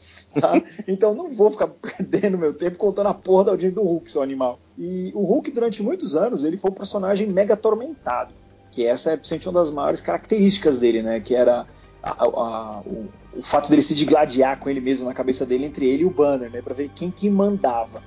Tá? 0.40 0.62
Então 0.87 1.14
não 1.14 1.30
vou 1.30 1.50
ficar 1.50 1.66
perdendo 1.68 2.38
meu 2.38 2.54
tempo 2.54 2.78
contando 2.78 3.09
a 3.09 3.14
porra 3.14 3.44
da 3.44 3.52
origem 3.52 3.73
do 3.73 3.83
Hulk, 3.83 4.11
seu 4.11 4.23
animal. 4.23 4.61
E 4.78 5.11
o 5.14 5.25
Hulk, 5.25 5.50
durante 5.50 5.83
muitos 5.83 6.14
anos, 6.14 6.44
ele 6.44 6.56
foi 6.56 6.71
um 6.71 6.75
personagem 6.75 7.26
mega 7.26 7.54
atormentado. 7.54 8.33
Que 8.71 8.87
essa 8.87 9.12
é 9.12 9.21
uma 9.47 9.61
das 9.61 9.71
maiores 9.71 10.00
características 10.00 10.80
dele, 10.80 11.02
né? 11.02 11.21
Que 11.21 11.35
era 11.35 11.66
a, 12.02 12.25
a, 12.25 12.80
o, 12.80 13.09
o, 13.37 13.42
fato 13.42 13.71
dele 13.71 13.83
se 13.83 13.94
digladiar 13.94 14.59
com 14.59 14.71
ele 14.71 14.80
mesmo 14.80 15.06
na 15.06 15.14
cabeça 15.14 15.44
dele, 15.44 15.64
entre 15.64 15.87
ele 15.87 16.02
e 16.02 16.06
o 16.06 16.11
Banner, 16.11 16.50
né? 16.50 16.62
Pra 16.62 16.75
ver 16.75 16.90
quem 16.94 17.11
que 17.11 17.28
mandava. 17.28 18.02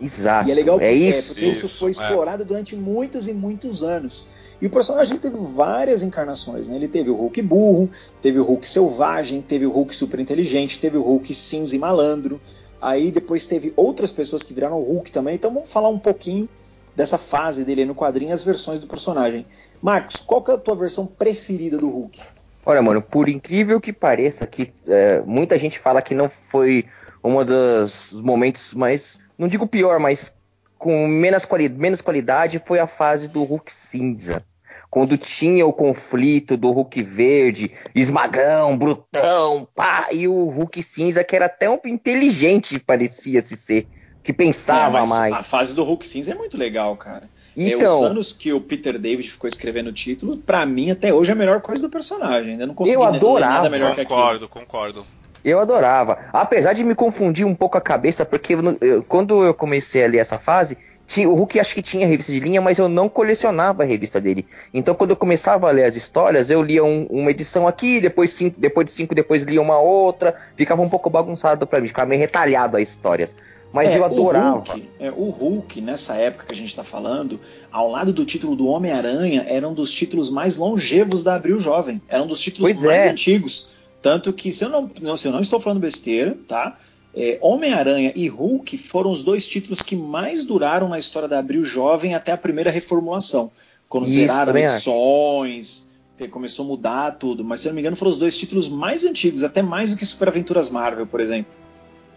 Exato. 0.00 0.48
E 0.48 0.52
é 0.52 0.54
legal 0.54 0.80
é 0.80 0.92
isso. 0.92 1.18
É, 1.18 1.22
porque 1.34 1.46
isso, 1.46 1.66
isso 1.66 1.78
foi 1.78 1.88
é. 1.88 1.92
explorado 1.92 2.42
é. 2.42 2.46
durante 2.46 2.74
muitos 2.76 3.28
e 3.28 3.32
muitos 3.32 3.82
anos. 3.82 4.26
E 4.60 4.66
o 4.66 4.70
personagem 4.70 5.16
teve 5.16 5.36
várias 5.54 6.02
encarnações, 6.02 6.68
né? 6.68 6.76
Ele 6.76 6.88
teve 6.88 7.10
o 7.10 7.14
Hulk 7.14 7.42
burro, 7.42 7.90
teve 8.20 8.38
o 8.38 8.44
Hulk 8.44 8.68
selvagem, 8.68 9.42
teve 9.42 9.66
o 9.66 9.70
Hulk 9.70 9.94
super 9.94 10.20
inteligente, 10.20 10.78
teve 10.78 10.96
o 10.96 11.02
Hulk 11.02 11.32
cinza 11.32 11.76
e 11.76 11.78
malandro. 11.78 12.40
Aí 12.80 13.10
depois 13.10 13.46
teve 13.46 13.72
outras 13.76 14.12
pessoas 14.12 14.42
que 14.42 14.52
viraram 14.52 14.78
o 14.78 14.84
Hulk 14.84 15.10
também. 15.10 15.36
Então 15.36 15.52
vamos 15.52 15.70
falar 15.70 15.88
um 15.88 15.98
pouquinho 15.98 16.48
dessa 16.94 17.18
fase 17.18 17.64
dele 17.64 17.84
no 17.84 17.94
quadrinho, 17.94 18.32
as 18.32 18.42
versões 18.42 18.80
do 18.80 18.86
personagem. 18.86 19.46
Marcos, 19.82 20.16
qual 20.16 20.42
que 20.42 20.50
é 20.50 20.54
a 20.54 20.58
tua 20.58 20.76
versão 20.76 21.06
preferida 21.06 21.78
do 21.78 21.88
Hulk? 21.88 22.20
Olha, 22.66 22.80
mano, 22.80 23.02
por 23.02 23.28
incrível 23.28 23.80
que 23.80 23.92
pareça, 23.92 24.46
que 24.46 24.72
é, 24.86 25.20
muita 25.20 25.58
gente 25.58 25.78
fala 25.78 26.00
que 26.00 26.14
não 26.14 26.28
foi 26.28 26.86
um 27.22 27.44
dos 27.44 28.12
momentos 28.12 28.72
mais, 28.74 29.18
não 29.38 29.48
digo 29.48 29.66
pior, 29.66 29.98
mas 29.98 30.34
com 30.78 31.06
menos, 31.06 31.44
quali 31.44 31.68
menos 31.68 32.00
qualidade 32.00 32.62
foi 32.64 32.78
a 32.78 32.86
fase 32.86 33.28
do 33.28 33.42
Hulk 33.42 33.72
cinza. 33.72 34.44
Quando 34.90 35.18
tinha 35.18 35.66
o 35.66 35.72
conflito 35.72 36.56
do 36.56 36.70
Hulk 36.70 37.02
verde, 37.02 37.72
esmagão, 37.94 38.78
brutão, 38.78 39.66
pá, 39.74 40.08
e 40.12 40.28
o 40.28 40.44
Hulk 40.50 40.82
cinza, 40.82 41.24
que 41.24 41.34
era 41.34 41.46
até 41.46 41.68
um 41.68 41.80
inteligente, 41.84 42.78
parecia-se 42.78 43.56
ser 43.56 43.88
que 44.22 44.32
pensava 44.32 45.00
é, 45.00 45.06
mais. 45.06 45.34
A 45.34 45.42
fase 45.42 45.74
do 45.74 45.84
Hulk 45.84 46.06
cinza 46.06 46.32
é 46.32 46.34
muito 46.34 46.56
legal, 46.56 46.96
cara. 46.96 47.28
Então, 47.56 47.80
é, 47.80 47.84
os 47.84 47.92
então- 47.92 48.04
anos 48.04 48.32
que 48.32 48.52
o 48.52 48.60
Peter 48.60 48.98
David 48.98 49.30
ficou 49.30 49.46
escrevendo 49.46 49.88
o 49.88 49.92
título, 49.92 50.38
para 50.38 50.64
mim 50.64 50.90
até 50.90 51.12
hoje 51.12 51.30
é 51.30 51.34
a 51.34 51.36
melhor 51.36 51.60
coisa 51.60 51.82
do 51.82 51.90
personagem. 51.90 52.52
Ainda 52.52 52.66
não 52.66 52.74
consegui 52.74 52.96
eu 52.96 53.04
adorava. 53.04 53.54
nada 53.54 53.70
melhor 53.70 53.94
concordo, 53.94 54.48
que 54.48 54.48
Concordo, 54.48 54.48
concordo. 54.48 55.23
Eu 55.44 55.60
adorava. 55.60 56.18
Apesar 56.32 56.72
de 56.72 56.82
me 56.82 56.94
confundir 56.94 57.46
um 57.46 57.54
pouco 57.54 57.76
a 57.76 57.80
cabeça, 57.80 58.24
porque 58.24 58.54
eu, 58.54 59.02
quando 59.06 59.44
eu 59.44 59.52
comecei 59.52 60.04
a 60.04 60.08
ler 60.08 60.18
essa 60.18 60.38
fase, 60.38 60.78
tinha, 61.06 61.28
o 61.28 61.34
Hulk 61.34 61.60
acho 61.60 61.74
que 61.74 61.82
tinha 61.82 62.06
revista 62.06 62.32
de 62.32 62.40
linha, 62.40 62.62
mas 62.62 62.78
eu 62.78 62.88
não 62.88 63.08
colecionava 63.08 63.82
a 63.82 63.86
revista 63.86 64.20
dele. 64.20 64.46
Então, 64.72 64.94
quando 64.94 65.10
eu 65.10 65.16
começava 65.16 65.68
a 65.68 65.70
ler 65.70 65.84
as 65.84 65.96
histórias, 65.96 66.48
eu 66.48 66.62
lia 66.62 66.82
um, 66.82 67.06
uma 67.10 67.30
edição 67.30 67.68
aqui, 67.68 68.00
depois, 68.00 68.30
cinco, 68.30 68.58
depois 68.58 68.86
de 68.86 68.92
cinco, 68.92 69.14
depois 69.14 69.42
lia 69.42 69.60
uma 69.60 69.78
outra. 69.78 70.34
Ficava 70.56 70.80
um 70.80 70.88
pouco 70.88 71.10
bagunçado 71.10 71.66
para 71.66 71.80
mim, 71.80 71.88
ficava 71.88 72.08
meio 72.08 72.20
retalhado 72.20 72.76
as 72.76 72.88
histórias. 72.88 73.36
Mas 73.70 73.88
é, 73.88 73.98
eu 73.98 74.04
adorava. 74.04 74.50
O 74.50 74.60
Hulk, 74.60 74.88
é, 75.00 75.10
o 75.10 75.30
Hulk, 75.30 75.80
nessa 75.80 76.14
época 76.14 76.46
que 76.46 76.54
a 76.54 76.56
gente 76.56 76.68
está 76.68 76.84
falando, 76.84 77.40
ao 77.72 77.90
lado 77.90 78.12
do 78.12 78.24
título 78.24 78.54
do 78.54 78.68
Homem-Aranha, 78.68 79.44
era 79.48 79.68
um 79.68 79.74
dos 79.74 79.92
títulos 79.92 80.30
mais 80.30 80.56
longevos 80.56 81.24
da 81.24 81.34
Abril 81.34 81.58
Jovem. 81.58 82.00
Era 82.08 82.22
um 82.22 82.26
dos 82.26 82.40
títulos 82.40 82.70
pois 82.70 82.82
mais 82.82 83.04
é. 83.04 83.10
antigos. 83.10 83.83
Tanto 84.04 84.34
que, 84.34 84.52
se 84.52 84.62
eu 84.62 84.68
não, 84.68 84.90
não, 85.00 85.16
se 85.16 85.26
eu 85.26 85.32
não 85.32 85.40
estou 85.40 85.58
falando 85.58 85.80
besteira, 85.80 86.36
tá? 86.46 86.76
É, 87.14 87.38
Homem-Aranha 87.40 88.12
e 88.14 88.28
Hulk 88.28 88.76
foram 88.76 89.10
os 89.10 89.22
dois 89.22 89.48
títulos 89.48 89.80
que 89.80 89.96
mais 89.96 90.44
duraram 90.44 90.90
na 90.90 90.98
história 90.98 91.26
da 91.26 91.38
Abril 91.38 91.64
Jovem 91.64 92.14
até 92.14 92.30
a 92.30 92.36
primeira 92.36 92.70
reformulação. 92.70 93.50
Quando 93.88 94.04
Isso, 94.04 94.16
zeraram 94.16 94.54
edições, 94.58 95.86
começou 96.30 96.66
a 96.66 96.68
mudar 96.68 97.12
tudo. 97.12 97.42
Mas 97.42 97.62
se 97.62 97.68
eu 97.68 97.70
não 97.70 97.76
me 97.76 97.80
engano, 97.80 97.96
foram 97.96 98.10
os 98.10 98.18
dois 98.18 98.36
títulos 98.36 98.68
mais 98.68 99.04
antigos, 99.04 99.42
até 99.42 99.62
mais 99.62 99.92
do 99.92 99.96
que 99.96 100.04
Super 100.04 100.28
Aventuras 100.28 100.68
Marvel, 100.68 101.06
por 101.06 101.18
exemplo. 101.18 101.50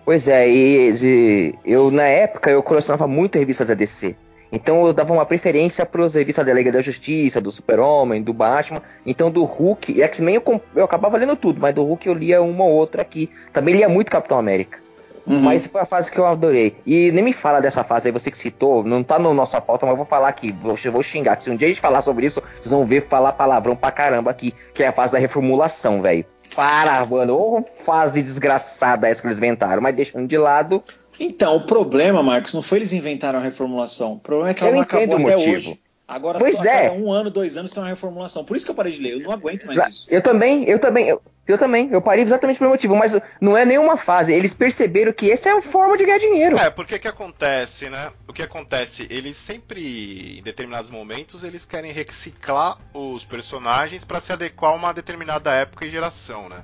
Pois 0.03 0.27
é, 0.27 0.45
e, 0.49 0.91
e, 0.91 1.55
eu 1.63 1.89
na 1.89 2.03
época 2.03 2.51
eu 2.51 2.61
colecionava 2.61 3.07
muito 3.07 3.39
revistas 3.39 3.65
da 3.65 3.73
DC. 3.73 4.13
Então 4.51 4.85
eu 4.85 4.93
dava 4.93 5.13
uma 5.13 5.25
preferência 5.25 5.85
para 5.85 6.03
as 6.05 6.15
revistas 6.15 6.45
da 6.45 6.53
Liga 6.53 6.71
da 6.71 6.81
Justiça, 6.81 7.41
do 7.41 7.51
Super-Homem, 7.51 8.21
do 8.21 8.33
Batman. 8.33 8.81
Então 9.05 9.29
do 9.29 9.43
Hulk 9.43 9.91
e 9.91 10.01
X-Men 10.01 10.35
eu, 10.35 10.61
eu 10.75 10.85
acabava 10.85 11.17
lendo 11.17 11.35
tudo, 11.35 11.59
mas 11.59 11.75
do 11.75 11.83
Hulk 11.83 12.07
eu 12.07 12.13
lia 12.13 12.41
uma 12.41 12.63
ou 12.63 12.71
outra 12.71 13.01
aqui. 13.01 13.29
Também 13.51 13.75
lia 13.75 13.89
muito 13.89 14.11
Capitão 14.11 14.39
América. 14.39 14.79
Uhum. 15.27 15.41
Mas 15.41 15.67
foi 15.67 15.81
a 15.81 15.85
fase 15.85 16.09
que 16.09 16.17
eu 16.17 16.25
adorei. 16.25 16.77
E 16.85 17.11
nem 17.11 17.23
me 17.23 17.33
fala 17.33 17.59
dessa 17.59 17.83
fase 17.83 18.07
aí, 18.07 18.13
você 18.13 18.31
que 18.31 18.37
citou, 18.37 18.81
não 18.83 19.03
tá 19.03 19.19
no 19.19 19.33
nossa 19.33 19.59
pauta, 19.59 19.85
mas 19.85 19.91
eu 19.91 19.97
vou 19.97 20.05
falar 20.05 20.29
aqui, 20.29 20.53
vou, 20.53 20.75
vou 20.91 21.03
xingar. 21.03 21.41
Se 21.41 21.49
um 21.49 21.55
dia 21.55 21.67
a 21.67 21.69
gente 21.69 21.81
falar 21.81 22.01
sobre 22.01 22.25
isso, 22.25 22.41
vocês 22.61 22.71
vão 22.71 22.85
ver 22.85 23.01
falar 23.01 23.33
palavrão 23.33 23.75
pra 23.75 23.91
caramba 23.91 24.31
aqui, 24.31 24.53
que 24.73 24.83
é 24.83 24.87
a 24.87 24.93
fase 24.93 25.11
da 25.11 25.19
reformulação, 25.19 26.01
velho. 26.01 26.25
Para, 26.55 27.05
mano. 27.05 27.35
Ô 27.35 27.61
fase 27.61 28.21
desgraçada 28.21 29.09
essa 29.09 29.21
que 29.21 29.27
eles 29.27 29.37
inventaram, 29.37 29.81
mas 29.81 29.95
deixando 29.95 30.27
de 30.27 30.37
lado. 30.37 30.81
Então, 31.19 31.55
o 31.55 31.61
problema, 31.65 32.21
Marcos, 32.21 32.53
não 32.53 32.61
foi 32.61 32.79
eles 32.79 32.93
inventaram 32.93 33.39
a 33.39 33.41
reformulação. 33.41 34.13
O 34.13 34.19
problema 34.19 34.51
é 34.51 34.53
que 34.53 34.63
ela 34.63 34.73
não 34.73 34.81
acabou 34.81 35.17
até 35.17 35.37
hoje. 35.37 35.79
Agora, 36.07 36.39
pois 36.39 36.63
é. 36.63 36.89
um 36.89 37.11
ano, 37.11 37.29
dois 37.29 37.57
anos 37.57 37.73
tem 37.73 37.83
uma 37.83 37.89
reformulação. 37.89 38.45
Por 38.45 38.55
isso 38.55 38.65
que 38.65 38.71
eu 38.71 38.75
parei 38.75 38.93
de 38.93 39.03
ler. 39.03 39.13
Eu 39.13 39.19
não 39.19 39.31
aguento 39.31 39.65
mais 39.65 39.93
isso. 39.93 40.07
Eu 40.09 40.21
também, 40.21 40.63
eu 40.63 40.79
também. 40.79 41.05
Eu, 41.05 41.21
eu 41.45 41.57
também. 41.57 41.89
Eu 41.91 42.01
parei 42.01 42.23
exatamente 42.23 42.57
pelo 42.57 42.71
motivo. 42.71 42.95
Mas 42.95 43.13
não 43.41 43.57
é 43.57 43.65
nenhuma 43.65 43.97
fase. 43.97 44.31
Eles 44.31 44.53
perceberam 44.53 45.11
que 45.11 45.29
essa 45.29 45.49
é 45.49 45.51
a 45.51 45.61
forma 45.61 45.97
de 45.97 46.05
ganhar 46.05 46.17
dinheiro. 46.17 46.57
É, 46.57 46.69
porque 46.69 46.97
que 46.97 47.09
acontece, 47.09 47.89
né? 47.89 48.13
O 48.25 48.31
que 48.31 48.41
acontece? 48.41 49.05
Eles 49.09 49.35
sempre, 49.35 50.39
em 50.39 50.43
determinados 50.43 50.89
momentos, 50.89 51.43
eles 51.43 51.65
querem 51.65 51.91
reciclar 51.91 52.77
os 52.93 53.25
personagens 53.25 54.05
para 54.05 54.21
se 54.21 54.31
adequar 54.31 54.71
a 54.71 54.75
uma 54.75 54.93
determinada 54.93 55.53
época 55.53 55.85
e 55.85 55.89
geração, 55.89 56.47
né? 56.47 56.63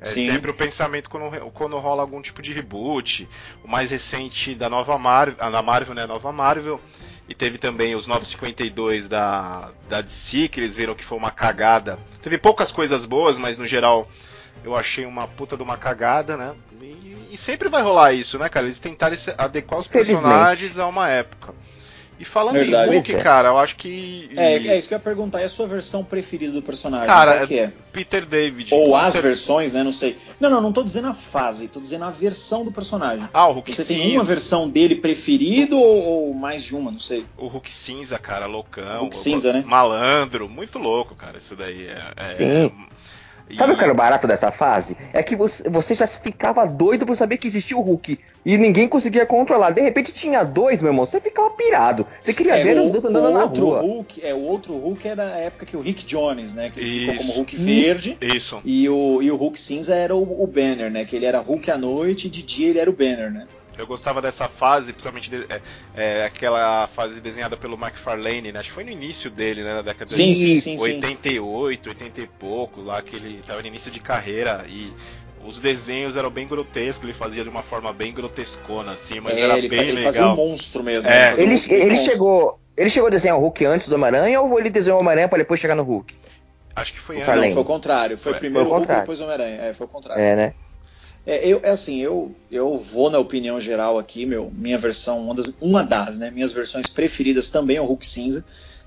É 0.00 0.04
Sim. 0.04 0.30
sempre 0.30 0.50
o 0.50 0.54
pensamento 0.54 1.08
quando, 1.08 1.50
quando 1.52 1.78
rola 1.78 2.02
algum 2.02 2.20
tipo 2.20 2.42
de 2.42 2.52
reboot. 2.52 3.28
O 3.62 3.68
mais 3.68 3.90
recente 3.90 4.54
da 4.54 4.68
nova 4.68 4.98
Marvel, 4.98 5.36
da 5.50 5.62
Marvel, 5.62 5.94
né? 5.94 6.06
Nova 6.06 6.32
Marvel 6.32 6.80
e 7.28 7.34
teve 7.34 7.56
também 7.58 7.94
os 7.94 8.06
952 8.06 9.08
da, 9.08 9.70
da 9.88 10.00
DC, 10.02 10.48
que 10.48 10.60
eles 10.60 10.76
viram 10.76 10.94
que 10.94 11.04
foi 11.04 11.16
uma 11.16 11.30
cagada. 11.30 11.98
Teve 12.22 12.36
poucas 12.36 12.70
coisas 12.70 13.04
boas, 13.04 13.38
mas 13.38 13.56
no 13.56 13.66
geral 13.66 14.08
eu 14.62 14.76
achei 14.76 15.06
uma 15.06 15.26
puta 15.26 15.56
de 15.56 15.62
uma 15.62 15.76
cagada, 15.76 16.36
né? 16.36 16.54
E, 16.80 17.28
e 17.32 17.36
sempre 17.36 17.68
vai 17.68 17.82
rolar 17.82 18.12
isso, 18.12 18.38
né, 18.38 18.48
cara? 18.48 18.66
Eles 18.66 18.78
tentarem 18.78 19.18
adequar 19.38 19.80
os 19.80 19.86
personagens 19.86 20.78
a 20.78 20.86
uma 20.86 21.08
época. 21.08 21.54
E 22.24 22.26
falando 22.26 22.54
Verdade, 22.54 22.90
em 22.90 22.94
Hulk, 22.94 23.14
é. 23.14 23.22
cara, 23.22 23.48
eu 23.50 23.58
acho 23.58 23.76
que. 23.76 24.30
É, 24.34 24.54
é 24.54 24.78
isso 24.78 24.88
que 24.88 24.94
eu 24.94 24.96
ia 24.96 25.04
perguntar. 25.04 25.42
E 25.42 25.44
a 25.44 25.48
sua 25.50 25.66
versão 25.66 26.02
preferida 26.02 26.54
do 26.54 26.62
personagem? 26.62 27.06
Cara, 27.06 27.36
Qual 27.36 27.46
que 27.46 27.58
é? 27.58 27.70
Peter 27.92 28.24
David. 28.24 28.72
Ou 28.72 28.96
as 28.96 29.16
versões, 29.18 29.74
né? 29.74 29.82
Não 29.84 29.92
sei. 29.92 30.16
Não, 30.40 30.48
não, 30.48 30.62
não 30.62 30.72
tô 30.72 30.82
dizendo 30.82 31.08
a 31.08 31.12
fase, 31.12 31.68
tô 31.68 31.78
dizendo 31.78 32.04
a 32.04 32.10
versão 32.10 32.64
do 32.64 32.72
personagem. 32.72 33.28
Ah, 33.30 33.46
o 33.48 33.52
Hulk 33.52 33.74
Você 33.74 33.84
cinza. 33.84 34.00
tem 34.00 34.12
uma 34.16 34.24
versão 34.24 34.70
dele 34.70 34.94
preferido 34.94 35.78
ou, 35.78 36.02
ou, 36.02 36.34
mais 36.34 36.64
de 36.64 36.74
uma? 36.74 36.90
Não 36.90 36.98
sei. 36.98 37.26
O 37.36 37.46
Hulk 37.46 37.70
cinza, 37.70 38.18
cara, 38.18 38.46
loucão. 38.46 39.00
Hulk 39.00 39.16
cinza, 39.16 39.52
né? 39.52 39.62
Malandro, 39.66 40.48
muito 40.48 40.78
louco, 40.78 41.14
cara, 41.14 41.36
isso 41.36 41.54
daí. 41.54 41.86
É, 41.86 42.12
é, 42.16 42.30
Sim. 42.30 42.72
Sabe 43.54 43.72
o 43.74 43.76
que 43.76 43.84
era 43.84 43.92
o 43.92 43.96
barato 43.96 44.26
dessa 44.26 44.50
fase? 44.50 44.96
É 45.12 45.22
que 45.22 45.36
você, 45.36 45.68
você 45.68 45.94
já 45.94 46.06
ficava 46.06 46.66
doido 46.66 47.04
por 47.04 47.14
saber 47.16 47.36
que 47.36 47.46
existia 47.46 47.76
o 47.76 47.80
Hulk. 47.80 48.18
E 48.44 48.56
ninguém 48.56 48.88
conseguia 48.88 49.26
controlar. 49.26 49.70
De 49.70 49.80
repente 49.80 50.12
tinha 50.12 50.42
dois, 50.42 50.80
meu 50.82 50.90
irmão. 50.90 51.04
Você 51.04 51.20
ficava 51.20 51.50
pirado. 51.50 52.06
Você 52.20 52.32
queria 52.32 52.56
é, 52.56 52.62
ver 52.64 52.78
o, 52.78 52.86
os 52.86 52.92
dois 52.92 53.04
andando 53.04 53.30
na 53.32 53.44
rua. 53.44 53.80
Hulk, 53.80 54.24
é, 54.24 54.34
o 54.34 54.40
outro 54.40 54.74
Hulk 54.74 55.06
era 55.06 55.24
a 55.24 55.38
época 55.38 55.66
que 55.66 55.76
o 55.76 55.80
Rick 55.80 56.04
Jones, 56.04 56.54
né? 56.54 56.70
Que 56.70 56.80
ele 56.80 57.00
ficou 57.00 57.16
como 57.16 57.32
Hulk 57.34 57.56
verde. 57.56 58.18
Isso. 58.20 58.60
E 58.64 58.88
o, 58.88 59.22
e 59.22 59.30
o 59.30 59.36
Hulk 59.36 59.60
cinza 59.60 59.94
era 59.94 60.16
o, 60.16 60.42
o 60.42 60.46
Banner, 60.46 60.90
né? 60.90 61.04
Que 61.04 61.14
ele 61.14 61.26
era 61.26 61.40
Hulk 61.40 61.70
à 61.70 61.76
noite 61.76 62.26
e 62.26 62.30
de 62.30 62.42
dia 62.42 62.70
ele 62.70 62.78
era 62.78 62.90
o 62.90 62.94
Banner, 62.94 63.30
né? 63.30 63.46
Eu 63.76 63.86
gostava 63.86 64.22
dessa 64.22 64.48
fase, 64.48 64.92
principalmente 64.92 65.30
de, 65.30 65.46
é, 65.48 65.60
é, 65.94 66.24
aquela 66.24 66.86
fase 66.88 67.20
desenhada 67.20 67.56
pelo 67.56 67.76
McFarlane, 67.76 68.52
né? 68.52 68.60
Acho 68.60 68.68
que 68.68 68.74
foi 68.74 68.84
no 68.84 68.90
início 68.90 69.30
dele, 69.30 69.62
né? 69.62 69.74
Na 69.74 69.82
década 69.82 70.10
sim, 70.10 70.28
de 70.28 70.56
sim, 70.56 70.56
sim, 70.56 70.80
88, 70.80 71.88
80 71.88 72.20
e 72.20 72.26
pouco, 72.26 72.80
lá 72.80 73.02
que 73.02 73.16
ele 73.16 73.40
estava 73.40 73.60
no 73.60 73.66
início 73.66 73.90
de 73.90 74.00
carreira 74.00 74.64
e 74.68 74.92
os 75.44 75.58
desenhos 75.58 76.16
eram 76.16 76.30
bem 76.30 76.46
grotescos, 76.46 77.04
ele 77.04 77.12
fazia 77.12 77.42
de 77.42 77.48
uma 77.48 77.62
forma 77.62 77.92
bem 77.92 78.12
grotescona, 78.12 78.92
assim, 78.92 79.20
mas 79.20 79.36
é, 79.36 79.40
era 79.40 79.58
ele 79.58 79.68
bem 79.68 79.80
ele 79.80 79.92
legal. 79.92 80.12
fazia 80.12 80.26
um 80.26 80.36
monstro 80.36 80.82
mesmo. 80.82 81.10
É. 81.10 81.34
Ele, 81.38 81.54
um 81.56 81.72
ele 81.72 81.96
chegou. 81.96 82.58
Ele 82.76 82.90
chegou 82.90 83.06
a 83.06 83.10
desenhar 83.10 83.36
o 83.36 83.40
Hulk 83.40 83.64
antes 83.66 83.88
do 83.88 83.94
Homem-Aranha 83.94 84.40
ou 84.40 84.58
ele 84.58 84.68
desenhou 84.68 84.98
o 84.98 85.00
Homem-Aranha 85.00 85.28
pra 85.28 85.38
depois 85.38 85.60
chegar 85.60 85.76
no 85.76 85.84
Hulk? 85.84 86.12
Acho 86.74 86.92
que 86.92 86.98
foi 86.98 87.18
antes. 87.18 87.28
Não, 87.28 87.52
foi 87.52 87.62
o 87.62 87.64
contrário. 87.64 88.18
Foi, 88.18 88.32
foi 88.32 88.40
primeiro 88.40 88.68
o 88.68 88.72
Hulk 88.72 88.90
e 88.90 88.96
depois 88.96 89.20
o 89.20 89.24
Homem-Aranha. 89.24 89.62
É, 89.62 89.72
foi 89.72 89.86
o 89.86 89.88
contrário. 89.88 90.20
É, 90.20 90.34
né? 90.34 90.54
É, 91.26 91.46
eu, 91.46 91.60
é 91.62 91.70
assim, 91.70 92.00
eu, 92.00 92.34
eu 92.50 92.76
vou 92.76 93.10
na 93.10 93.18
opinião 93.18 93.58
geral 93.58 93.98
aqui, 93.98 94.26
meu, 94.26 94.50
minha 94.52 94.76
versão, 94.76 95.24
uma 95.24 95.34
das, 95.34 95.54
uma 95.60 95.82
das, 95.82 96.18
né, 96.18 96.30
minhas 96.30 96.52
versões 96.52 96.86
preferidas 96.86 97.48
também 97.48 97.78
é 97.78 97.80
o 97.80 97.86
Hulk 97.86 98.06
cinza, 98.06 98.44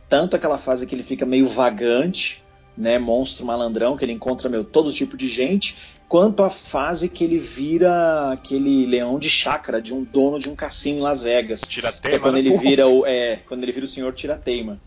tanto 0.07 0.35
aquela 0.35 0.57
fase 0.57 0.85
que 0.85 0.93
ele 0.93 1.01
fica 1.01 1.25
meio 1.25 1.47
vagante, 1.47 2.43
né, 2.77 2.99
monstro 2.99 3.43
malandrão, 3.43 3.97
que 3.97 4.05
ele 4.05 4.11
encontra, 4.11 4.47
meu, 4.49 4.63
todo 4.63 4.93
tipo 4.93 5.17
de 5.17 5.27
gente, 5.27 5.75
quanto 6.07 6.43
a 6.43 6.49
fase 6.49 7.09
que 7.09 7.23
ele 7.23 7.39
vira 7.39 8.31
aquele 8.31 8.85
leão 8.85 9.17
de 9.17 9.29
chácara, 9.29 9.81
de 9.81 9.93
um 9.93 10.03
dono 10.03 10.37
de 10.37 10.47
um 10.47 10.55
cassino 10.55 10.99
em 10.99 11.01
Las 11.01 11.23
Vegas. 11.23 11.61
Tirateima, 11.61 12.17
é 12.17 12.19
quando 12.19 12.35
né? 12.35 12.41
ele 12.41 12.55
vira 12.57 12.87
o, 12.87 13.03
é, 13.05 13.37
quando 13.47 13.63
ele 13.63 13.71
vira 13.71 13.85
o 13.85 13.89
senhor 13.89 14.13
Tirateima. 14.13 14.79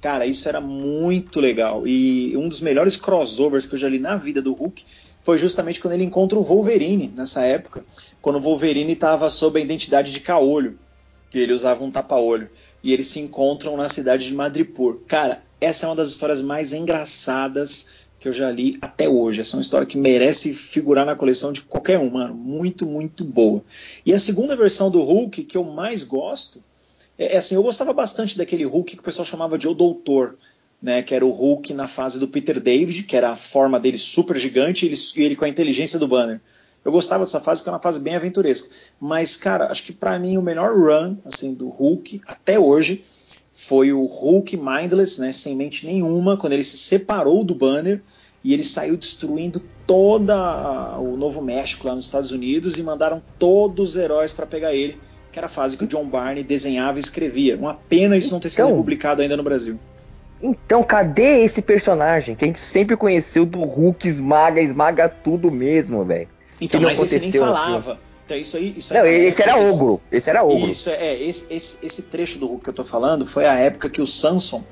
Cara, 0.00 0.26
isso 0.26 0.48
era 0.48 0.60
muito 0.60 1.40
legal. 1.40 1.86
E 1.86 2.36
um 2.36 2.48
dos 2.48 2.60
melhores 2.60 2.96
crossovers 2.96 3.66
que 3.66 3.74
eu 3.74 3.78
já 3.78 3.88
li 3.88 3.98
na 3.98 4.16
vida 4.16 4.40
do 4.40 4.52
Hulk 4.52 4.84
foi 5.22 5.36
justamente 5.38 5.80
quando 5.80 5.94
ele 5.94 6.04
encontra 6.04 6.38
o 6.38 6.42
Wolverine 6.42 7.12
nessa 7.16 7.44
época, 7.44 7.84
quando 8.22 8.36
o 8.36 8.40
Wolverine 8.40 8.92
estava 8.92 9.28
sob 9.28 9.58
a 9.58 9.62
identidade 9.62 10.12
de 10.12 10.20
Caolho, 10.20 10.78
que 11.30 11.38
ele 11.38 11.52
usava 11.52 11.84
um 11.84 11.90
tapa-olho, 11.90 12.48
e 12.82 12.92
eles 12.92 13.08
se 13.08 13.20
encontram 13.20 13.76
na 13.76 13.88
cidade 13.88 14.26
de 14.26 14.34
Madripoor. 14.34 15.00
Cara, 15.06 15.42
essa 15.60 15.84
é 15.84 15.88
uma 15.88 15.96
das 15.96 16.08
histórias 16.08 16.40
mais 16.40 16.72
engraçadas 16.72 18.08
que 18.20 18.28
eu 18.28 18.32
já 18.32 18.50
li 18.50 18.78
até 18.80 19.08
hoje. 19.08 19.40
Essa 19.40 19.54
é 19.54 19.58
uma 19.58 19.62
história 19.62 19.86
que 19.86 19.98
merece 19.98 20.54
figurar 20.54 21.04
na 21.04 21.16
coleção 21.16 21.52
de 21.52 21.62
qualquer 21.62 21.98
um, 21.98 22.10
mano. 22.10 22.34
Muito, 22.34 22.86
muito 22.86 23.24
boa. 23.24 23.62
E 24.06 24.12
a 24.12 24.18
segunda 24.18 24.56
versão 24.56 24.90
do 24.90 25.02
Hulk 25.02 25.44
que 25.44 25.56
eu 25.56 25.64
mais 25.64 26.02
gosto 26.02 26.62
é, 27.18 27.34
é 27.34 27.36
assim, 27.36 27.56
eu 27.56 27.62
gostava 27.62 27.92
bastante 27.92 28.38
daquele 28.38 28.64
Hulk 28.64 28.94
que 28.94 29.02
o 29.02 29.04
pessoal 29.04 29.26
chamava 29.26 29.58
de 29.58 29.66
O 29.66 29.74
Doutor, 29.74 30.36
né, 30.80 31.02
que 31.02 31.14
era 31.14 31.26
o 31.26 31.30
Hulk 31.30 31.74
na 31.74 31.88
fase 31.88 32.20
do 32.20 32.28
Peter 32.28 32.60
David, 32.60 33.02
que 33.02 33.16
era 33.16 33.30
a 33.30 33.36
forma 33.36 33.80
dele 33.80 33.98
super 33.98 34.38
gigante, 34.38 34.86
e 34.86 34.88
ele, 34.88 34.96
ele 35.16 35.36
com 35.36 35.44
a 35.44 35.48
inteligência 35.48 35.98
do 35.98 36.06
Banner. 36.06 36.40
Eu 36.84 36.92
gostava 36.92 37.24
dessa 37.24 37.40
fase, 37.40 37.62
que 37.62 37.68
é 37.68 37.72
uma 37.72 37.80
fase 37.80 38.00
bem 38.00 38.14
aventuresca. 38.14 38.68
Mas, 39.00 39.36
cara, 39.36 39.70
acho 39.70 39.82
que 39.82 39.92
para 39.92 40.18
mim 40.18 40.38
o 40.38 40.42
melhor 40.42 40.72
run 40.72 41.16
assim, 41.24 41.52
do 41.52 41.68
Hulk 41.68 42.22
até 42.24 42.58
hoje 42.58 43.04
foi 43.52 43.92
o 43.92 44.04
Hulk 44.04 44.56
Mindless, 44.56 45.20
né, 45.20 45.32
sem 45.32 45.56
mente 45.56 45.84
nenhuma, 45.84 46.36
quando 46.36 46.52
ele 46.52 46.62
se 46.62 46.78
separou 46.78 47.42
do 47.42 47.54
Banner 47.54 48.00
e 48.44 48.54
ele 48.54 48.62
saiu 48.62 48.96
destruindo 48.96 49.60
toda 49.84 50.96
o 51.00 51.16
Novo 51.16 51.42
México 51.42 51.88
lá 51.88 51.94
nos 51.94 52.06
Estados 52.06 52.30
Unidos 52.30 52.78
e 52.78 52.82
mandaram 52.84 53.20
todos 53.36 53.90
os 53.90 53.96
heróis 53.96 54.32
para 54.32 54.46
pegar 54.46 54.72
ele, 54.72 54.96
que 55.32 55.38
era 55.38 55.46
a 55.46 55.50
fase 55.50 55.76
que 55.76 55.84
o 55.84 55.86
John 55.86 56.06
Barney 56.06 56.42
desenhava 56.42 56.98
e 56.98 57.00
escrevia. 57.00 57.56
Uma 57.56 57.74
pena 57.74 58.16
isso 58.16 58.32
não 58.32 58.40
ter 58.40 58.50
sido 58.50 58.66
Então- 58.66 58.76
publicado 58.76 59.22
ainda 59.22 59.36
no 59.36 59.42
Brasil. 59.42 59.78
Então, 60.40 60.84
cadê 60.84 61.42
esse 61.42 61.60
personagem 61.60 62.36
que 62.36 62.44
a 62.44 62.46
gente 62.46 62.60
sempre 62.60 62.96
conheceu 62.96 63.44
do 63.44 63.60
Hulk 63.60 64.06
esmaga, 64.06 64.60
esmaga 64.60 65.08
tudo 65.08 65.50
mesmo, 65.50 66.04
velho? 66.04 66.28
Então, 66.60 66.80
mas 66.80 67.00
esse 67.00 67.18
nem 67.18 67.32
falava. 67.32 67.98
Então, 68.28 68.36
isso 68.36 68.58
aí, 68.58 68.74
isso 68.76 68.92
aí 68.92 69.00
Não, 69.00 69.06
é 69.06 69.16
esse 69.24 69.42
era 69.42 69.54
que- 69.54 69.70
ogro. 69.70 70.00
Esse 70.12 70.28
era 70.28 70.44
ogro. 70.44 70.70
Isso, 70.70 70.90
é, 70.90 71.18
esse, 71.18 71.46
esse, 71.50 71.78
esse 71.86 72.02
trecho 72.02 72.38
do 72.38 72.46
Hulk 72.46 72.62
que 72.64 72.68
eu 72.68 72.74
tô 72.74 72.84
falando 72.84 73.26
foi 73.26 73.46
a 73.46 73.54
época 73.54 73.88
que 73.88 74.02
o 74.02 74.06
Samson 74.06 74.62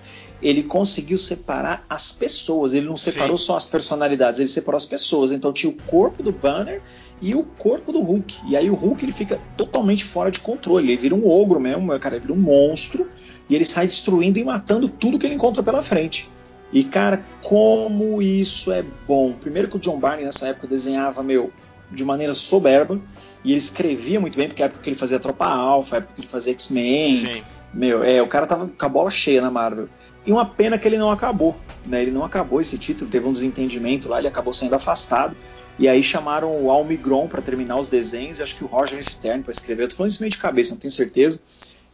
ele 0.42 0.62
conseguiu 0.62 1.16
separar 1.16 1.82
as 1.88 2.12
pessoas. 2.12 2.74
Ele 2.74 2.84
não 2.84 2.98
separou 2.98 3.38
só 3.38 3.56
as 3.56 3.64
personalidades, 3.64 4.40
ele 4.40 4.48
separou 4.50 4.76
as 4.76 4.84
pessoas. 4.84 5.30
Então 5.30 5.54
tinha 5.54 5.70
o 5.72 5.76
corpo 5.86 6.22
do 6.22 6.30
Banner 6.32 6.82
e 7.22 7.34
o 7.34 7.44
corpo 7.44 7.92
do 7.92 8.00
Hulk. 8.02 8.40
E 8.46 8.54
aí 8.58 8.68
o 8.68 8.74
Hulk 8.74 9.02
ele 9.02 9.12
fica 9.12 9.40
totalmente 9.56 10.04
fora 10.04 10.30
de 10.30 10.40
controle. 10.40 10.88
Ele 10.88 10.96
vira 10.98 11.14
um 11.14 11.26
ogro 11.26 11.58
mesmo, 11.58 11.98
cara, 11.98 12.16
ele 12.16 12.26
vira 12.26 12.34
um 12.34 12.42
monstro 12.42 13.08
e 13.48 13.54
ele 13.54 13.64
sai 13.64 13.86
destruindo 13.86 14.38
e 14.38 14.44
matando 14.44 14.86
tudo 14.86 15.18
que 15.18 15.24
ele 15.24 15.34
encontra 15.36 15.62
pela 15.62 15.80
frente. 15.80 16.28
E 16.70 16.84
cara, 16.84 17.24
como 17.42 18.20
isso 18.20 18.70
é 18.70 18.84
bom. 19.08 19.32
Primeiro 19.32 19.66
que 19.68 19.76
o 19.76 19.80
John 19.80 19.98
Barney 19.98 20.26
nessa 20.26 20.48
época 20.48 20.66
desenhava, 20.66 21.22
meu, 21.22 21.50
de 21.90 22.04
maneira 22.04 22.34
soberba. 22.34 23.00
E 23.44 23.50
ele 23.50 23.58
escrevia 23.58 24.20
muito 24.20 24.36
bem, 24.36 24.48
porque 24.48 24.62
é 24.62 24.64
a 24.64 24.68
época 24.68 24.82
que 24.82 24.90
ele 24.90 24.96
fazia 24.96 25.18
Tropa 25.18 25.46
Alpha, 25.46 25.96
a 25.96 25.98
época 25.98 26.14
que 26.14 26.20
ele 26.20 26.28
fazia 26.28 26.52
X-Men. 26.52 27.44
Meu, 27.72 28.02
é, 28.02 28.22
o 28.22 28.26
cara 28.26 28.46
tava 28.46 28.66
com 28.66 28.86
a 28.86 28.88
bola 28.88 29.10
cheia 29.10 29.40
na 29.40 29.50
Marvel. 29.50 29.88
E 30.24 30.32
uma 30.32 30.46
pena 30.46 30.78
que 30.78 30.88
ele 30.88 30.98
não 30.98 31.10
acabou, 31.10 31.54
né? 31.84 32.02
Ele 32.02 32.10
não 32.10 32.24
acabou 32.24 32.60
esse 32.60 32.76
título, 32.78 33.10
teve 33.10 33.26
um 33.26 33.32
desentendimento 33.32 34.08
lá, 34.08 34.18
ele 34.18 34.26
acabou 34.26 34.52
sendo 34.52 34.74
afastado. 34.74 35.36
E 35.78 35.86
aí 35.86 36.02
chamaram 36.02 36.64
o 36.64 36.70
Almigron 36.70 37.28
para 37.28 37.42
terminar 37.42 37.78
os 37.78 37.88
desenhos, 37.88 38.38
e 38.38 38.42
acho 38.42 38.56
que 38.56 38.64
o 38.64 38.66
Roger 38.66 39.02
Stern 39.04 39.42
para 39.42 39.52
escrever. 39.52 39.84
Eu 39.84 39.88
tô 39.88 39.96
falando 39.96 40.10
isso 40.10 40.22
meio 40.22 40.30
de 40.30 40.38
cabeça, 40.38 40.70
não 40.72 40.78
tenho 40.78 40.92
certeza. 40.92 41.40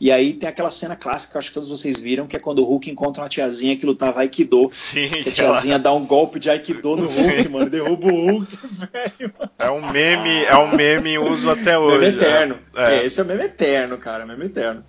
E 0.03 0.11
aí 0.11 0.33
tem 0.33 0.49
aquela 0.49 0.69
cena 0.69 0.97
clássica 0.97 1.31
que 1.31 1.37
eu 1.37 1.39
acho 1.39 1.49
que 1.51 1.55
todos 1.55 1.69
vocês 1.69 2.01
viram, 2.01 2.27
que 2.27 2.35
é 2.35 2.41
quando 2.41 2.59
o 2.59 2.65
Hulk 2.65 2.91
encontra 2.91 3.23
uma 3.23 3.29
tiazinha 3.29 3.77
que 3.77 3.87
lutava 3.87 4.19
Aikido. 4.19 4.69
Sim, 4.73 5.09
Que 5.09 5.29
a 5.29 5.31
tiazinha 5.33 5.79
dá 5.79 5.93
um 5.93 6.05
golpe 6.05 6.41
de 6.41 6.51
Aikido 6.51 6.97
no 6.97 7.07
Hulk, 7.07 7.49
mano, 7.49 7.71
derruba 7.71 8.09
o 8.09 8.33
Hulk, 8.33 8.59
velho. 8.93 9.33
é 9.57 9.71
um 9.71 9.93
meme, 9.93 10.43
é 10.43 10.57
um 10.57 10.75
meme 10.75 11.11
em 11.11 11.19
uso 11.19 11.49
até 11.49 11.79
hoje. 11.79 12.01
Meme 12.01 12.17
eterno. 12.17 12.59
É. 12.75 12.97
É, 12.97 13.07
esse 13.07 13.21
é 13.21 13.23
o 13.23 13.27
meme 13.27 13.45
eterno, 13.45 13.97
cara. 13.97 14.27
Meme 14.27 14.47
eterno. 14.47 14.83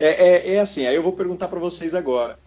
É, 0.00 0.06
é, 0.06 0.54
é 0.54 0.60
assim, 0.60 0.86
aí 0.86 0.94
eu 0.94 1.02
vou 1.02 1.12
perguntar 1.12 1.48
pra 1.48 1.60
vocês 1.60 1.94
agora. 1.94 2.38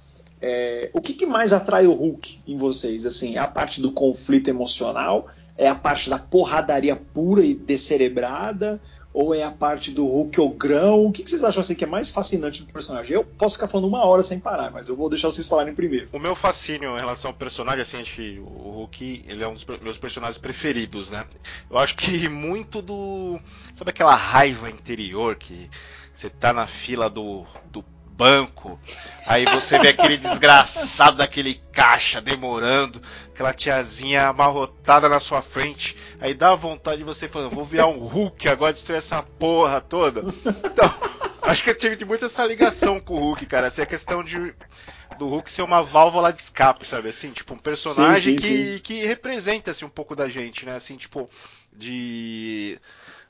É, 0.41 0.89
o 0.93 0.99
que, 0.99 1.13
que 1.13 1.27
mais 1.27 1.53
atrai 1.53 1.85
o 1.85 1.93
Hulk 1.93 2.39
em 2.47 2.57
vocês? 2.57 3.05
Assim, 3.05 3.35
é 3.35 3.39
a 3.39 3.47
parte 3.47 3.81
do 3.81 3.91
conflito 3.91 4.49
emocional? 4.49 5.27
É 5.55 5.67
a 5.67 5.75
parte 5.75 6.09
da 6.09 6.17
porradaria 6.17 6.95
pura 6.95 7.45
e 7.45 7.53
descerebrada? 7.53 8.81
Ou 9.15 9.33
é 9.33 9.43
a 9.43 9.49
parte 9.49 9.91
do 9.91 10.05
Hulk 10.05 10.41
ogrão? 10.41 11.05
O 11.05 11.11
que, 11.13 11.23
que 11.23 11.29
vocês 11.29 11.41
acham 11.41 11.61
assim, 11.61 11.73
que 11.73 11.85
é 11.85 11.87
mais 11.87 12.11
fascinante 12.11 12.61
do 12.61 12.73
personagem? 12.73 13.15
Eu 13.15 13.23
posso 13.23 13.55
ficar 13.55 13.69
falando 13.69 13.87
uma 13.87 14.03
hora 14.03 14.21
sem 14.21 14.41
parar, 14.41 14.69
mas 14.71 14.89
eu 14.89 14.95
vou 14.97 15.09
deixar 15.09 15.29
vocês 15.29 15.47
falarem 15.47 15.73
primeiro. 15.73 16.09
O 16.11 16.19
meu 16.19 16.35
fascínio 16.35 16.93
em 16.97 16.99
relação 16.99 17.31
ao 17.31 17.33
personagem, 17.33 17.81
assim, 17.81 18.03
o 18.39 18.71
Hulk, 18.71 19.23
ele 19.25 19.41
é 19.41 19.47
um 19.47 19.53
dos 19.53 19.65
meus 19.81 19.97
personagens 19.97 20.37
preferidos, 20.37 21.09
né? 21.09 21.25
Eu 21.71 21.77
acho 21.77 21.95
que 21.95 22.27
muito 22.27 22.81
do. 22.81 23.39
Sabe 23.73 23.91
aquela 23.91 24.15
raiva 24.15 24.69
interior 24.69 25.37
que 25.37 25.69
você 26.13 26.29
tá 26.29 26.51
na 26.51 26.67
fila 26.67 27.09
do, 27.09 27.45
do 27.71 27.85
banco, 28.15 28.79
aí 29.27 29.45
você 29.45 29.77
vê 29.79 29.89
aquele 29.89 30.17
desgraçado 30.17 31.17
daquele 31.17 31.55
caixa 31.71 32.21
demorando, 32.21 33.01
aquela 33.33 33.53
tiazinha 33.53 34.27
amarrotada 34.27 35.09
na 35.09 35.19
sua 35.19 35.41
frente, 35.41 35.97
aí 36.19 36.33
dá 36.33 36.55
vontade 36.55 36.97
de 36.99 37.03
você 37.03 37.27
falar, 37.27 37.49
vou 37.49 37.65
virar 37.65 37.87
um 37.87 37.99
Hulk 37.99 38.47
agora 38.49 38.73
destruir 38.73 38.97
essa 38.97 39.21
porra 39.21 39.81
toda. 39.81 40.21
Então, 40.21 40.93
acho 41.43 41.63
que 41.63 41.69
eu 41.69 41.77
tive 41.77 42.05
muito 42.05 42.25
essa 42.25 42.45
ligação 42.45 42.99
com 42.99 43.15
o 43.15 43.19
Hulk, 43.19 43.45
cara. 43.45 43.67
Essa 43.67 43.81
é 43.81 43.83
a 43.83 43.87
questão 43.87 44.23
de 44.23 44.53
do 45.17 45.27
Hulk 45.27 45.49
ser 45.49 45.61
uma 45.61 45.81
válvula 45.81 46.31
de 46.33 46.41
escape, 46.41 46.85
sabe? 46.85 47.09
Assim, 47.09 47.31
tipo, 47.31 47.53
um 47.53 47.57
personagem 47.57 48.37
Sim, 48.37 48.39
sim, 48.39 48.53
que, 48.53 48.79
que 48.81 49.05
representa 49.05 49.71
assim, 49.71 49.85
um 49.85 49.89
pouco 49.89 50.15
da 50.15 50.27
gente, 50.27 50.65
né? 50.65 50.75
Assim, 50.75 50.97
tipo, 50.97 51.29
de. 51.71 52.79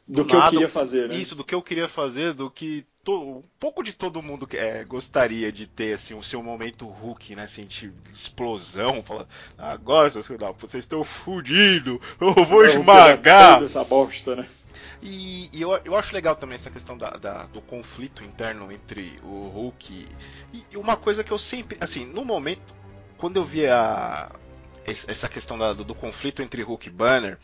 Do, 0.08 0.22
Do 0.22 0.26
que 0.26 0.36
eu 0.36 0.40
nada, 0.40 0.52
queria 0.52 0.70
fazer, 0.70 1.10
né? 1.10 1.16
Isso, 1.16 1.36
do 1.36 1.44
que 1.44 1.56
eu 1.56 1.62
queria 1.62 1.88
fazer, 1.88 2.34
do 2.34 2.50
que 2.50 2.86
um 3.14 3.42
pouco 3.60 3.84
de 3.84 3.94
todo 3.94 4.22
mundo 4.22 4.48
é, 4.54 4.84
gostaria 4.84 5.52
de 5.52 5.68
ter, 5.68 5.94
assim, 5.94 6.14
o 6.14 6.24
seu 6.24 6.42
momento 6.42 6.88
Hulk, 6.88 7.36
né? 7.36 7.48
Sentir 7.48 7.94
explosão, 8.14 9.04
falar, 9.04 9.28
agora, 9.58 10.10
seus 10.10 10.28
vocês 10.28 10.84
estão 10.84 11.04
fudidos, 11.04 12.00
eu 12.20 12.34
vou 12.46 12.64
É, 12.64 12.68
o 12.68 12.70
esmagar. 12.82 13.64
Essa 13.64 13.84
bosta, 13.84 14.36
né? 14.36 14.46
E, 15.02 15.50
e 15.54 15.62
eu, 15.62 15.80
eu 15.86 15.96
acho 15.96 16.14
legal 16.14 16.36
também 16.36 16.56
essa 16.56 16.70
questão 16.72 16.98
da, 16.98 17.12
da- 17.12 17.44
do 17.48 17.62
conflito 17.62 18.24
interno 18.24 18.72
entre 18.72 19.20
o 19.24 19.48
Hulk 19.50 20.08
e, 20.54 20.66
e 20.72 20.78
uma 20.78 20.96
coisa 20.98 21.24
que 21.24 21.32
eu 21.32 21.40
sempre, 21.40 21.78
assim, 21.80 22.06
no 22.06 22.26
momento, 22.26 22.74
quando 23.18 23.38
eu 23.38 23.46
vi 23.46 23.68
a, 23.68 24.32
es- 24.86 25.06
essa 25.08 25.28
questão 25.30 25.58
da- 25.58 25.74
do, 25.74 25.84
do 25.84 25.96
conflito 25.96 26.42
entre 26.42 26.62
Hulk 26.62 26.88
e 26.88 26.92
Banner, 26.92 27.38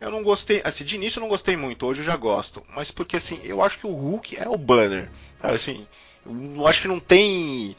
eu 0.00 0.10
não 0.10 0.22
gostei, 0.22 0.60
assim, 0.64 0.84
de 0.84 0.96
início 0.96 1.18
eu 1.18 1.22
não 1.22 1.28
gostei 1.28 1.56
muito, 1.56 1.86
hoje 1.86 2.00
eu 2.00 2.04
já 2.06 2.16
gosto, 2.16 2.62
mas 2.74 2.90
porque 2.90 3.16
assim, 3.16 3.40
eu 3.44 3.62
acho 3.62 3.78
que 3.78 3.86
o 3.86 3.92
Hulk 3.92 4.36
é 4.36 4.48
o 4.48 4.56
Banner, 4.56 5.10
assim, 5.42 5.86
eu 6.26 6.66
acho 6.66 6.82
que 6.82 6.88
não 6.88 7.00
tem 7.00 7.76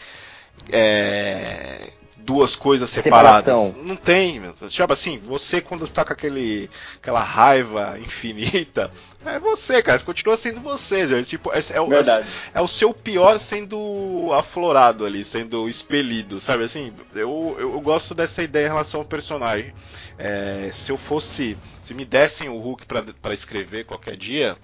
é, 0.71 1.91
duas 2.23 2.55
coisas 2.55 2.89
separadas. 2.89 3.45
Separação. 3.45 3.75
Não 3.83 3.95
tem, 3.95 4.39
meu. 4.39 4.53
Tipo 4.53 4.93
assim, 4.93 5.17
você 5.17 5.61
quando 5.61 5.83
está 5.83 6.05
com 6.05 6.13
aquele, 6.13 6.69
aquela 6.97 7.21
raiva 7.21 7.97
infinita, 7.99 8.91
é 9.25 9.39
você, 9.39 9.81
cara. 9.81 9.97
Você 9.97 10.05
continua 10.05 10.37
sendo 10.37 10.61
você. 10.61 11.07
gente. 11.07 11.27
Tipo, 11.27 11.51
é, 11.51 11.59
é 11.73 11.81
o, 11.81 11.87
Verdade. 11.87 12.27
é 12.53 12.61
o 12.61 12.67
seu 12.67 12.93
pior 12.93 13.39
sendo 13.39 14.29
aflorado 14.33 15.05
ali, 15.05 15.23
sendo 15.23 15.67
expelido, 15.67 16.39
sabe 16.39 16.63
assim? 16.63 16.93
Eu, 17.13 17.55
eu, 17.59 17.73
eu 17.73 17.81
gosto 17.81 18.13
dessa 18.13 18.43
ideia 18.43 18.67
em 18.67 18.69
relação 18.69 19.01
ao 19.01 19.05
personagem. 19.05 19.73
É, 20.17 20.71
se 20.73 20.91
eu 20.91 20.97
fosse. 20.97 21.57
Se 21.83 21.93
me 21.93 22.05
dessem 22.05 22.49
o 22.49 22.59
Hulk 22.59 22.85
pra 22.85 23.33
escrever 23.33 23.85
qualquer 23.85 24.15
dia. 24.15 24.55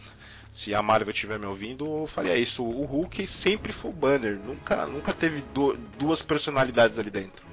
Se 0.55 0.73
a 0.73 0.81
Marvel 0.81 1.11
estiver 1.11 1.37
me 1.37 1.45
ouvindo, 1.45 1.85
eu 1.85 2.07
faria 2.07 2.37
isso. 2.37 2.63
O 2.63 2.85
Hulk 2.85 3.27
sempre 3.27 3.73
foi 3.73 3.91
o 3.91 3.93
Banner. 3.93 4.37
Nunca, 4.47 4.85
nunca 4.85 5.11
teve 5.11 5.43
du- 5.53 5.75
duas 5.99 6.21
personalidades 6.21 6.97
ali 6.97 7.09
dentro. 7.09 7.45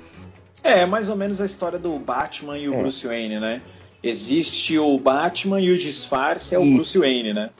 É, 0.63 0.87
mais 0.87 1.09
ou 1.09 1.17
menos 1.17 1.41
a 1.41 1.45
história 1.45 1.81
do 1.81 1.99
Batman 1.99 2.57
e 2.57 2.69
o 2.69 2.75
É. 2.75 2.79
Bruce 2.79 3.05
Wayne, 3.05 3.41
né? 3.41 3.61
Existe 4.05 4.79
o 4.79 4.97
Batman 5.01 5.61
e 5.61 5.73
o 5.73 5.77
disfarce 5.77 6.55
é 6.55 6.59
o 6.61 6.63
Isso. 6.63 6.75
Bruce 6.77 6.99
Wayne, 7.01 7.33
né? 7.35 7.51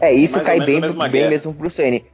É, 0.00 0.12
isso 0.12 0.36
ou 0.36 0.44
cai 0.44 0.58
bem, 0.58 0.80
bem 0.80 1.10
guerra. 1.12 1.30
mesmo 1.30 1.52
pro 1.52 1.60
Bruce 1.60 1.80
Wayne. 1.80 2.04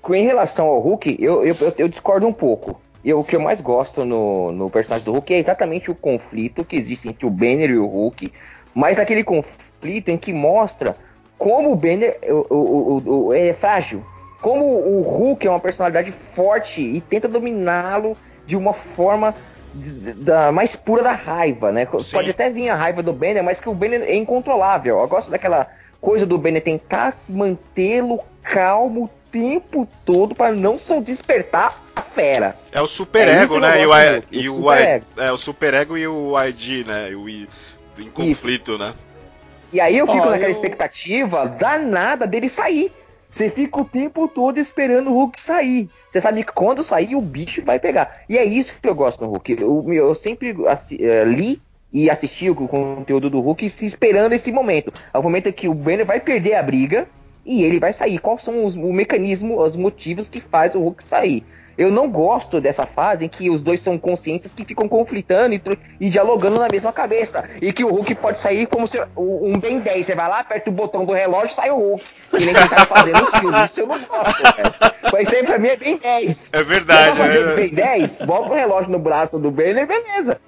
Com- 0.00 0.16
Em 0.16 0.24
relação 0.24 0.66
ao 0.66 0.80
Hulk, 0.80 1.16
eu, 1.20 1.44
eu, 1.46 1.54
eu- 1.60 1.74
eu 1.78 1.88
discordo 1.88 2.26
um 2.26 2.32
pouco. 2.32 2.82
Eu, 3.04 3.20
o 3.20 3.24
que 3.24 3.36
eu 3.36 3.40
mais 3.40 3.60
gosto 3.60 4.04
no, 4.04 4.50
no 4.50 4.68
personagem 4.68 5.04
do 5.04 5.12
Hulk 5.12 5.32
é 5.32 5.38
exatamente 5.38 5.88
o 5.88 5.94
conflito 5.94 6.64
que 6.64 6.74
existe 6.74 7.08
entre 7.08 7.24
o 7.24 7.30
Banner 7.30 7.70
e 7.70 7.78
o 7.78 7.86
Hulk, 7.86 8.32
mas 8.74 8.98
aquele 8.98 9.22
conflito 9.22 10.08
em 10.08 10.18
que 10.18 10.32
mostra 10.32 10.96
como 11.42 11.72
o 11.72 11.74
Banner 11.74 12.16
o, 12.22 12.54
o, 12.54 13.26
o- 13.26 13.32
é 13.32 13.52
frágil, 13.52 14.04
como 14.40 14.64
o 14.64 15.02
Hulk 15.02 15.44
é 15.44 15.50
uma 15.50 15.58
personalidade 15.58 16.12
forte 16.12 16.80
e 16.80 17.00
tenta 17.00 17.26
dominá-lo 17.26 18.16
de 18.46 18.56
uma 18.56 18.72
forma 18.72 19.34
da 19.74 20.52
mais 20.52 20.76
pura 20.76 21.02
da 21.02 21.10
raiva, 21.12 21.72
né? 21.72 21.88
Sim. 22.00 22.12
Pode 22.12 22.30
até 22.30 22.48
vir 22.48 22.68
a 22.68 22.76
raiva 22.76 23.02
do 23.02 23.12
Banner, 23.12 23.42
mas 23.42 23.58
que 23.58 23.68
o 23.68 23.74
Banner 23.74 24.02
é 24.02 24.14
incontrolável. 24.14 25.00
Eu 25.00 25.08
gosto 25.08 25.32
daquela 25.32 25.66
coisa 26.00 26.24
do 26.24 26.38
Banner 26.38 26.62
tentar 26.62 27.16
mantê-lo 27.28 28.20
calmo 28.42 29.04
o 29.04 29.10
tempo 29.32 29.88
todo 30.06 30.34
para 30.36 30.52
não 30.52 30.78
só 30.78 31.00
despertar 31.00 31.82
a 31.96 32.02
fera. 32.02 32.54
É 32.70 32.80
o 32.80 32.86
super 32.86 33.26
É 33.26 33.32
ego, 33.32 33.42
isso 33.44 33.52
que 33.54 33.58
eu 33.58 33.60
né? 33.60 33.82
E 33.82 33.86
o, 33.86 33.94
I- 33.98 34.22
e 34.30 34.48
o 34.48 34.72
I- 34.72 34.82
ego. 34.82 35.04
é 35.16 35.32
o 35.32 35.38
super 35.38 35.74
ego 35.74 35.96
e 35.98 36.06
o 36.06 36.38
ID, 36.40 36.86
né? 36.86 37.08
O, 37.16 37.28
I- 37.28 37.48
em 37.98 38.10
conflito, 38.10 38.78
né? 38.78 38.92
E 39.72 39.80
aí 39.80 39.96
eu 39.96 40.06
fico 40.06 40.26
naquela 40.26 40.48
eu- 40.48 40.52
expectativa 40.52 41.46
danada 41.48 42.26
dele 42.26 42.48
sair. 42.48 42.92
Você 43.30 43.48
fica 43.48 43.80
o 43.80 43.84
tempo 43.84 44.28
todo 44.28 44.58
esperando 44.58 45.08
o 45.10 45.14
Hulk 45.14 45.40
sair. 45.40 45.88
Você 46.10 46.20
sabe 46.20 46.44
que 46.44 46.52
quando 46.52 46.82
sair, 46.82 47.14
o 47.14 47.20
bicho 47.20 47.62
vai 47.64 47.78
pegar. 47.78 48.20
E 48.28 48.36
é 48.36 48.44
isso 48.44 48.74
que 48.80 48.86
eu 48.86 48.94
gosto 48.94 49.24
no 49.24 49.30
Hulk. 49.30 49.56
Eu, 49.58 49.92
eu 49.92 50.14
sempre 50.14 50.54
eh, 51.00 51.24
li 51.24 51.62
e 51.90 52.10
assisti 52.10 52.50
o 52.50 52.54
conteúdo 52.54 53.30
do 53.30 53.40
Hulk 53.40 53.64
esperando 53.80 54.34
esse 54.34 54.52
momento. 54.52 54.92
É 55.14 55.18
o 55.18 55.22
momento 55.22 55.48
em 55.48 55.52
que 55.52 55.66
o 55.68 55.74
Banner 55.74 56.04
vai 56.04 56.20
perder 56.20 56.54
a 56.54 56.62
briga 56.62 57.08
e 57.44 57.62
ele 57.62 57.78
vai 57.80 57.94
sair. 57.94 58.18
Quais 58.18 58.42
são 58.42 58.64
os, 58.66 58.74
o 58.76 58.92
mecanismo, 58.92 59.58
os 59.62 59.76
motivos 59.76 60.28
que 60.28 60.40
faz 60.40 60.74
o 60.74 60.80
Hulk 60.80 61.02
sair? 61.02 61.42
Eu 61.76 61.90
não 61.90 62.10
gosto 62.10 62.60
dessa 62.60 62.86
fase 62.86 63.24
em 63.24 63.28
que 63.28 63.50
os 63.50 63.62
dois 63.62 63.80
são 63.80 63.98
consciências 63.98 64.52
que 64.52 64.64
ficam 64.64 64.88
conflitando 64.88 65.54
e, 65.54 65.62
e 66.00 66.10
dialogando 66.10 66.58
na 66.58 66.68
mesma 66.68 66.92
cabeça. 66.92 67.48
E 67.60 67.72
que 67.72 67.84
o 67.84 67.88
Hulk 67.88 68.14
pode 68.16 68.38
sair 68.38 68.66
como 68.66 68.86
se 68.86 68.98
um 69.16 69.58
Ben 69.58 69.80
10. 69.80 70.06
Você 70.06 70.14
vai 70.14 70.28
lá, 70.28 70.40
aperta 70.40 70.70
o 70.70 70.72
botão 70.72 71.04
do 71.04 71.12
relógio 71.12 71.54
sai 71.54 71.70
o 71.70 71.76
Hulk. 71.76 72.04
Que 72.30 72.44
nem 72.44 72.54
quem 72.54 72.68
tá 72.68 72.86
fazendo 72.86 73.22
os 73.22 73.30
filmes. 73.38 73.70
Isso 73.70 73.80
eu 73.80 73.86
não 73.86 73.98
gosto, 74.00 74.42
cara. 74.42 74.94
Mas 75.12 75.28
isso 75.28 75.36
aí 75.36 75.44
pra 75.44 75.58
mim 75.58 75.68
é 75.68 75.76
Ben 75.76 75.96
10. 75.96 76.50
É 76.52 76.62
verdade. 76.62 77.20
É... 77.20 77.54
Ben 77.54 77.74
10, 77.74 78.22
bota 78.22 78.50
o 78.50 78.54
relógio 78.54 78.90
no 78.90 78.98
braço 78.98 79.38
do 79.38 79.50
Banner, 79.50 79.86
beleza. 79.86 80.40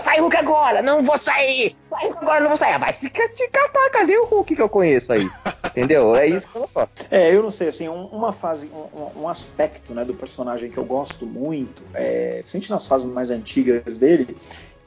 Sai 0.00 0.20
Hulk 0.20 0.36
agora, 0.36 0.82
não 0.82 1.02
vou 1.02 1.18
sair. 1.18 1.76
Sai 1.90 2.06
Hulk 2.06 2.18
agora, 2.22 2.40
não 2.40 2.48
vou 2.48 2.56
sair. 2.56 2.78
Vai 2.78 2.94
se 2.94 3.10
catar, 3.10 3.90
cadê 3.90 4.16
o 4.16 4.24
Hulk 4.24 4.54
que 4.54 4.62
eu 4.62 4.68
conheço 4.68 5.12
aí? 5.12 5.28
Entendeu? 5.66 6.14
É 6.14 6.26
isso 6.26 6.48
que 6.48 6.56
eu 6.56 6.68
falo. 6.68 6.88
É, 7.10 7.34
eu 7.34 7.42
não 7.42 7.50
sei, 7.50 7.68
assim, 7.68 7.88
uma 7.88 8.32
fase, 8.32 8.70
um, 8.94 9.22
um 9.22 9.28
aspecto 9.28 9.92
né, 9.92 10.04
do 10.04 10.14
personagem 10.14 10.65
que 10.68 10.78
eu 10.78 10.84
gosto 10.84 11.26
muito, 11.26 11.82
é, 11.94 12.38
principalmente 12.38 12.70
nas 12.70 12.86
fases 12.86 13.12
mais 13.12 13.30
antigas 13.30 13.98
dele, 13.98 14.36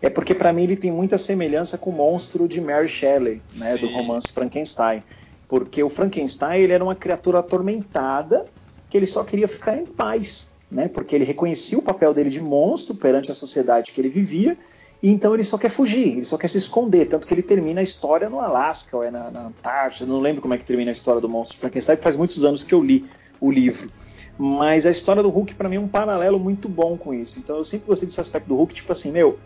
é 0.02 0.10
porque 0.10 0.34
para 0.34 0.54
mim 0.54 0.64
ele 0.64 0.78
tem 0.78 0.92
muita 0.92 1.18
semelhança 1.18 1.78
com 1.78 1.90
o 1.90 1.94
monstro 1.94 2.48
de 2.48 2.62
Mary 2.62 2.88
Shelley, 2.88 3.42
né, 3.56 3.78
do 3.78 3.88
romance 3.88 4.32
Frankenstein. 4.32 5.04
Porque 5.48 5.82
o 5.84 5.90
Frankenstein 5.90 6.62
ele 6.62 6.74
era 6.74 6.84
uma 6.84 6.96
criatura 6.96 7.40
atormentada 7.40 8.46
que 8.90 8.98
ele 8.98 9.06
só 9.08 9.24
queria 9.24 9.48
ficar 9.48 9.78
em 9.78 9.86
paz, 9.86 10.52
né? 10.72 10.88
Porque 10.88 11.16
ele 11.16 11.26
reconhecia 11.26 11.78
o 11.78 11.82
papel 11.82 12.14
dele 12.14 12.30
de 12.30 12.42
monstro 12.42 12.96
perante 12.96 13.32
a 13.32 13.34
sociedade 13.34 13.92
que 13.92 14.00
ele 14.00 14.10
vivia 14.10 14.58
e 15.02 15.10
então 15.10 15.34
ele 15.34 15.44
só 15.44 15.58
quer 15.58 15.70
fugir, 15.70 16.10
ele 16.10 16.26
só 16.26 16.38
quer 16.38 16.50
se 16.50 16.58
esconder, 16.58 17.08
tanto 17.08 17.26
que 17.26 17.34
ele 17.34 17.42
termina 17.42 17.80
a 17.80 17.84
história 17.84 18.30
no 18.30 18.40
Alasca 18.40 18.98
ou 18.98 19.04
é 19.04 19.10
na, 19.10 19.32
na 19.32 19.48
Antártida, 19.48 20.12
não 20.12 20.20
lembro 20.20 20.42
como 20.42 20.54
é 20.54 20.58
que 20.58 20.66
termina 20.66 20.92
a 20.92 20.94
história 20.94 21.22
do 21.22 21.30
monstro 21.30 21.58
Frankenstein, 21.60 21.98
faz 22.02 22.18
muitos 22.18 22.44
anos 22.44 22.64
que 22.64 22.74
eu 22.74 22.84
li 22.84 23.06
o 23.40 23.52
livro. 23.52 23.92
Mas 24.38 24.86
a 24.86 24.92
história 24.92 25.22
do 25.22 25.30
Hulk 25.30 25.56
para 25.56 25.68
mim 25.68 25.76
é 25.76 25.80
um 25.80 25.88
paralelo 25.88 26.40
muito 26.40 26.70
bom 26.70 26.98
com 26.98 27.14
isso. 27.14 27.40
Então 27.40 27.58
eu 27.58 27.64
sempre 27.64 27.88
gostei 27.88 28.08
desse 28.08 28.22
aspecto 28.22 28.48
do 28.48 28.56
Hulk, 28.56 28.74
tipo 28.74 28.92
assim, 28.92 29.12
meu, 29.12 29.38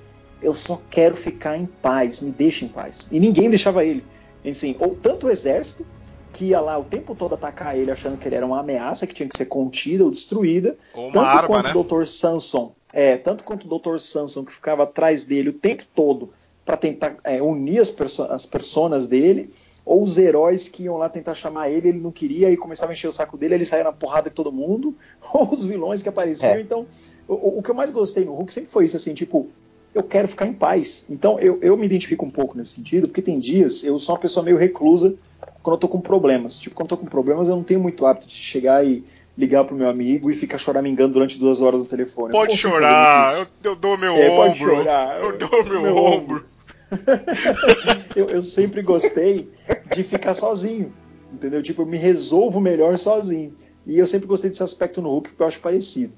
eu 0.41 0.53
só 0.53 0.81
quero 0.89 1.15
ficar 1.15 1.57
em 1.57 1.65
paz, 1.65 2.21
me 2.21 2.31
deixa 2.31 2.65
em 2.65 2.67
paz. 2.67 3.09
E 3.11 3.19
ninguém 3.19 3.49
deixava 3.49 3.83
ele. 3.83 4.03
Assim, 4.45 4.75
ou 4.79 4.95
tanto 4.95 5.27
o 5.27 5.29
exército 5.31 5.85
que 6.33 6.45
ia 6.45 6.59
lá 6.59 6.77
o 6.77 6.83
tempo 6.83 7.15
todo 7.15 7.35
atacar 7.35 7.77
ele, 7.77 7.91
achando 7.91 8.17
que 8.17 8.27
ele 8.27 8.35
era 8.35 8.45
uma 8.45 8.59
ameaça 8.59 9.07
que 9.07 9.13
tinha 9.13 9.29
que 9.29 9.37
ser 9.37 9.45
contida 9.45 10.03
ou 10.03 10.11
destruída. 10.11 10.75
Ou 10.93 11.11
tanto 11.11 11.25
arma, 11.25 11.47
quanto 11.47 11.65
né? 11.65 11.73
o 11.75 11.83
Dr. 11.83 12.05
Samson, 12.05 12.73
é, 12.91 13.17
tanto 13.17 13.43
quanto 13.43 13.65
o 13.65 13.79
Dr. 13.79 13.99
Samson, 13.99 14.43
que 14.43 14.51
ficava 14.51 14.83
atrás 14.83 15.25
dele 15.25 15.49
o 15.49 15.53
tempo 15.53 15.83
todo 15.95 16.31
para 16.65 16.77
tentar 16.77 17.17
é, 17.23 17.41
unir 17.41 17.79
as, 17.79 17.91
perso 17.91 18.23
as 18.23 18.45
personas 18.45 19.07
dele, 19.07 19.49
ou 19.85 20.01
os 20.01 20.17
heróis 20.17 20.69
que 20.69 20.83
iam 20.83 20.97
lá 20.97 21.09
tentar 21.09 21.33
chamar 21.33 21.69
ele, 21.69 21.89
ele 21.89 21.99
não 21.99 22.11
queria 22.11 22.49
e 22.49 22.57
começava 22.57 22.91
a 22.91 22.93
encher 22.93 23.07
o 23.07 23.11
saco 23.11 23.37
dele, 23.37 23.55
ele 23.55 23.65
saía 23.65 23.83
na 23.83 23.91
porrada 23.91 24.29
de 24.29 24.35
todo 24.35 24.51
mundo, 24.51 24.95
ou 25.33 25.51
os 25.51 25.65
vilões 25.65 26.01
que 26.01 26.09
apareciam. 26.09 26.53
É. 26.53 26.61
Então, 26.61 26.85
o, 27.27 27.59
o, 27.59 27.63
que 27.63 27.69
eu 27.69 27.75
mais 27.75 27.91
gostei 27.91 28.23
no 28.23 28.33
Hulk 28.33 28.53
sempre 28.53 28.69
foi 28.69 28.85
isso, 28.85 28.95
assim, 28.95 29.13
tipo, 29.13 29.49
eu 29.93 30.03
quero 30.03 30.27
ficar 30.27 30.47
em 30.47 30.53
paz. 30.53 31.05
Então, 31.09 31.39
eu, 31.39 31.59
eu 31.61 31.77
me 31.77 31.85
identifico 31.85 32.25
um 32.25 32.31
pouco 32.31 32.57
nesse 32.57 32.71
sentido, 32.71 33.07
porque 33.07 33.21
tem 33.21 33.37
dias 33.39 33.83
eu 33.83 33.99
sou 33.99 34.15
uma 34.15 34.21
pessoa 34.21 34.43
meio 34.43 34.57
reclusa 34.57 35.15
quando 35.61 35.75
eu 35.75 35.79
tô 35.79 35.87
com 35.87 35.99
problemas. 35.99 36.57
Tipo, 36.57 36.75
quando 36.75 36.91
eu 36.91 36.97
tô 36.97 37.03
com 37.03 37.05
problemas, 37.05 37.47
eu 37.47 37.55
não 37.55 37.63
tenho 37.63 37.79
muito 37.79 38.05
hábito 38.05 38.27
de 38.27 38.33
chegar 38.33 38.85
e 38.85 39.03
ligar 39.37 39.63
pro 39.65 39.75
meu 39.75 39.89
amigo 39.89 40.29
e 40.29 40.33
ficar 40.33 40.57
choramingando 40.57 41.13
durante 41.13 41.39
duas 41.39 41.61
horas 41.61 41.79
no 41.79 41.85
telefone. 41.85 42.31
Pode 42.31 42.55
chorar, 42.57 43.33
eu, 43.37 43.47
eu, 43.63 43.75
dou 43.75 43.97
meu 43.97 44.13
é, 44.15 44.29
ombro. 44.29 44.35
Pode 44.35 44.57
chorar. 44.57 45.19
Eu, 45.19 45.31
eu 45.31 45.37
dou 45.37 45.63
meu, 45.63 45.81
meu 45.81 45.97
ombro. 45.97 46.45
eu, 48.15 48.29
eu 48.29 48.41
sempre 48.41 48.81
gostei 48.81 49.49
de 49.91 50.03
ficar 50.03 50.33
sozinho, 50.33 50.93
entendeu? 51.31 51.61
Tipo, 51.61 51.81
eu 51.81 51.85
me 51.85 51.97
resolvo 51.97 52.59
melhor 52.59 52.97
sozinho. 52.97 53.55
E 53.85 53.97
eu 53.97 54.07
sempre 54.07 54.27
gostei 54.27 54.49
desse 54.49 54.63
aspecto 54.63 55.01
no 55.01 55.09
Hulk, 55.09 55.29
porque 55.29 55.43
eu 55.43 55.47
acho 55.47 55.59
parecido. 55.59 56.13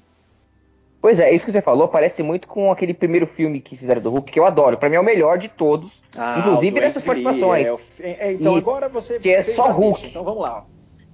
Pois 1.00 1.20
é, 1.20 1.32
isso 1.32 1.44
que 1.44 1.52
você 1.52 1.62
falou 1.62 1.86
parece 1.88 2.22
muito 2.22 2.48
com 2.48 2.70
aquele 2.70 2.92
primeiro 2.92 3.26
filme 3.26 3.60
que 3.60 3.76
fizeram 3.76 4.02
do 4.02 4.10
Hulk, 4.10 4.32
que 4.32 4.40
eu 4.40 4.44
adoro. 4.44 4.76
Para 4.76 4.88
mim 4.88 4.96
é 4.96 5.00
o 5.00 5.04
melhor 5.04 5.38
de 5.38 5.48
todos, 5.48 6.02
ah, 6.16 6.40
inclusive 6.40 6.80
nessas 6.80 7.04
participações. 7.04 8.00
É, 8.00 8.28
é, 8.28 8.32
então 8.32 8.56
e 8.56 8.58
agora 8.58 8.88
você 8.88 9.18
que 9.20 9.30
é 9.30 9.42
só 9.42 9.70
Hulk. 9.70 10.00
Deixa. 10.00 10.06
Então 10.08 10.24
vamos 10.24 10.42
lá. 10.42 10.64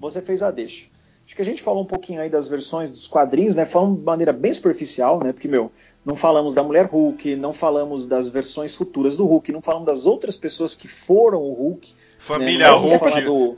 Você 0.00 0.22
fez 0.22 0.42
a 0.42 0.50
deixa. 0.50 0.86
Acho 1.32 1.36
que 1.36 1.42
a 1.42 1.46
gente 1.46 1.62
falou 1.62 1.82
um 1.82 1.86
pouquinho 1.86 2.20
aí 2.20 2.28
das 2.28 2.46
versões 2.46 2.90
dos 2.90 3.08
quadrinhos, 3.08 3.56
né? 3.56 3.64
Falamos 3.64 4.00
de 4.00 4.04
maneira 4.04 4.34
bem 4.34 4.52
superficial, 4.52 5.18
né? 5.18 5.32
Porque, 5.32 5.48
meu, 5.48 5.72
não 6.04 6.14
falamos 6.14 6.52
da 6.52 6.62
mulher 6.62 6.84
Hulk, 6.84 7.36
não 7.36 7.54
falamos 7.54 8.06
das 8.06 8.28
versões 8.28 8.74
futuras 8.74 9.16
do 9.16 9.24
Hulk, 9.24 9.50
não 9.50 9.62
falamos 9.62 9.86
das 9.86 10.04
outras 10.04 10.36
pessoas 10.36 10.74
que 10.74 10.86
foram 10.86 11.40
o 11.40 11.54
Hulk. 11.54 11.90
Né? 11.90 11.96
Família 12.18 12.66
né? 12.66 12.76
Hulk. 12.76 13.22
Do, 13.22 13.56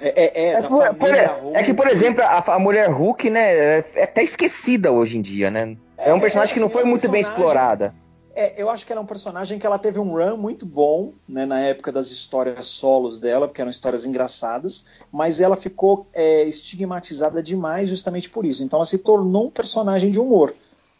é, 0.00 0.08
é, 0.08 0.46
é, 0.46 0.52
é, 0.54 0.62
por, 0.62 0.94
por, 0.96 1.14
é, 1.14 1.62
que, 1.62 1.72
por 1.72 1.86
exemplo, 1.86 2.24
a, 2.24 2.42
a, 2.44 2.58
mulher 2.58 2.90
Hulk, 2.90 3.30
né, 3.30 3.78
é, 3.78 3.84
é 3.94 4.02
até 4.02 4.24
esquecida 4.24 4.90
hoje 4.90 5.16
em 5.16 5.22
dia, 5.22 5.48
né? 5.48 5.76
É 5.96 6.12
um 6.12 6.18
personagem 6.18 6.52
que 6.52 6.58
não 6.58 6.66
assim, 6.66 6.74
foi 6.74 6.84
muito 6.84 7.08
bem 7.08 7.20
explorada. 7.20 7.94
É, 8.34 8.60
eu 8.60 8.70
acho 8.70 8.86
que 8.86 8.92
ela 8.92 9.00
é 9.00 9.04
um 9.04 9.06
personagem 9.06 9.58
que 9.58 9.66
ela 9.66 9.78
teve 9.78 9.98
um 9.98 10.16
run 10.16 10.36
muito 10.36 10.64
bom, 10.64 11.12
né, 11.28 11.44
na 11.44 11.60
época 11.60 11.92
das 11.92 12.10
histórias 12.10 12.66
solos 12.68 13.20
dela, 13.20 13.46
porque 13.46 13.60
eram 13.60 13.70
histórias 13.70 14.06
engraçadas, 14.06 14.86
mas 15.10 15.40
ela 15.40 15.56
ficou 15.56 16.06
é, 16.14 16.44
estigmatizada 16.44 17.42
demais 17.42 17.90
justamente 17.90 18.30
por 18.30 18.46
isso. 18.46 18.62
Então 18.64 18.78
ela 18.78 18.86
se 18.86 18.98
tornou 18.98 19.46
um 19.46 19.50
personagem 19.50 20.10
de 20.10 20.18
humor. 20.18 20.54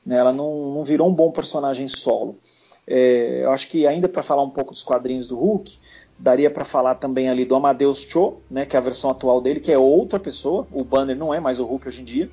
Né, 0.05 0.17
ela 0.17 0.33
não, 0.33 0.75
não 0.75 0.85
virou 0.85 1.09
um 1.09 1.15
bom 1.15 1.31
personagem 1.31 1.89
solo. 1.89 2.37
É, 2.87 3.43
eu 3.45 3.51
acho 3.51 3.69
que 3.69 3.87
ainda 3.87 4.09
para 4.09 4.23
falar 4.23 4.43
um 4.43 4.51
pouco 4.51 4.73
dos 4.73 4.83
quadrinhos 4.83 5.27
do 5.27 5.39
Hulk, 5.39 5.79
daria 6.19 6.51
para 6.51 6.65
falar 6.65 6.97
também 6.97 7.29
ali 7.29 7.45
do 7.45 7.55
Amadeus 7.55 8.03
Cho, 8.03 8.35
né, 8.51 8.67
que 8.67 8.77
é 8.77 8.79
a 8.79 8.83
versão 8.83 9.11
atual 9.11 9.41
dele, 9.41 9.61
que 9.61 9.73
é 9.73 9.79
outra 9.79 10.19
pessoa. 10.19 10.67
O 10.73 10.85
Banner 10.85 11.17
não 11.17 11.33
é 11.33 11.41
mais 11.41 11.59
o 11.59 11.65
Hulk 11.65 11.89
hoje 11.89 12.03
em 12.03 12.05
dia. 12.05 12.31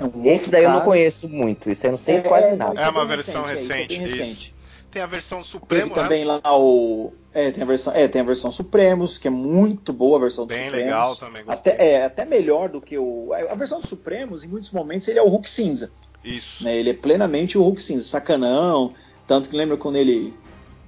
É 0.00 0.04
um 0.04 0.24
Esse 0.24 0.50
daí 0.50 0.62
cara. 0.62 0.74
eu 0.74 0.78
não 0.78 0.84
conheço 0.84 1.28
muito, 1.28 1.70
isso 1.70 1.86
eu 1.86 1.92
não 1.92 1.98
sei 1.98 2.16
é, 2.16 2.20
quase 2.20 2.56
nada. 2.56 2.80
É, 2.80 2.84
é 2.84 2.88
uma 2.88 3.04
versão 3.04 3.44
recente, 3.44 3.94
é, 3.94 3.98
recente. 3.98 4.54
Tem 4.90 5.02
a 5.02 5.06
versão 5.06 5.44
Supremo, 5.44 5.90
Teve 5.90 5.94
também 5.94 6.24
né? 6.24 6.40
lá 6.42 6.58
o. 6.58 7.12
É, 7.34 7.50
tem 7.50 7.62
a 7.62 7.66
versão, 7.66 7.92
é, 7.94 8.08
tem 8.08 8.22
a 8.22 8.24
versão 8.24 8.50
Supremos, 8.50 9.18
que 9.18 9.28
é 9.28 9.30
muito 9.30 9.92
boa 9.92 10.16
a 10.16 10.20
versão 10.22 10.46
do 10.46 10.48
Bem 10.48 10.64
Supremos. 10.64 10.86
legal 10.86 11.16
também, 11.16 11.44
gostei. 11.44 11.72
Até, 11.72 11.90
é, 11.90 12.04
até 12.04 12.24
melhor 12.24 12.70
do 12.70 12.80
que 12.80 12.96
o. 12.96 13.32
A 13.50 13.54
versão 13.54 13.80
do 13.80 13.86
Supremos, 13.86 14.44
em 14.44 14.48
muitos 14.48 14.70
momentos, 14.70 15.06
ele 15.06 15.18
é 15.18 15.22
o 15.22 15.28
Hulk 15.28 15.48
cinza. 15.48 15.90
Isso. 16.24 16.64
Né, 16.64 16.76
ele 16.76 16.90
é 16.90 16.94
plenamente 16.94 17.58
o 17.58 17.62
Hulk 17.62 17.82
cinza, 17.82 18.04
sacanão. 18.04 18.94
Tanto 19.26 19.50
que 19.50 19.56
lembra 19.56 19.76
quando 19.76 19.96
ele. 19.96 20.32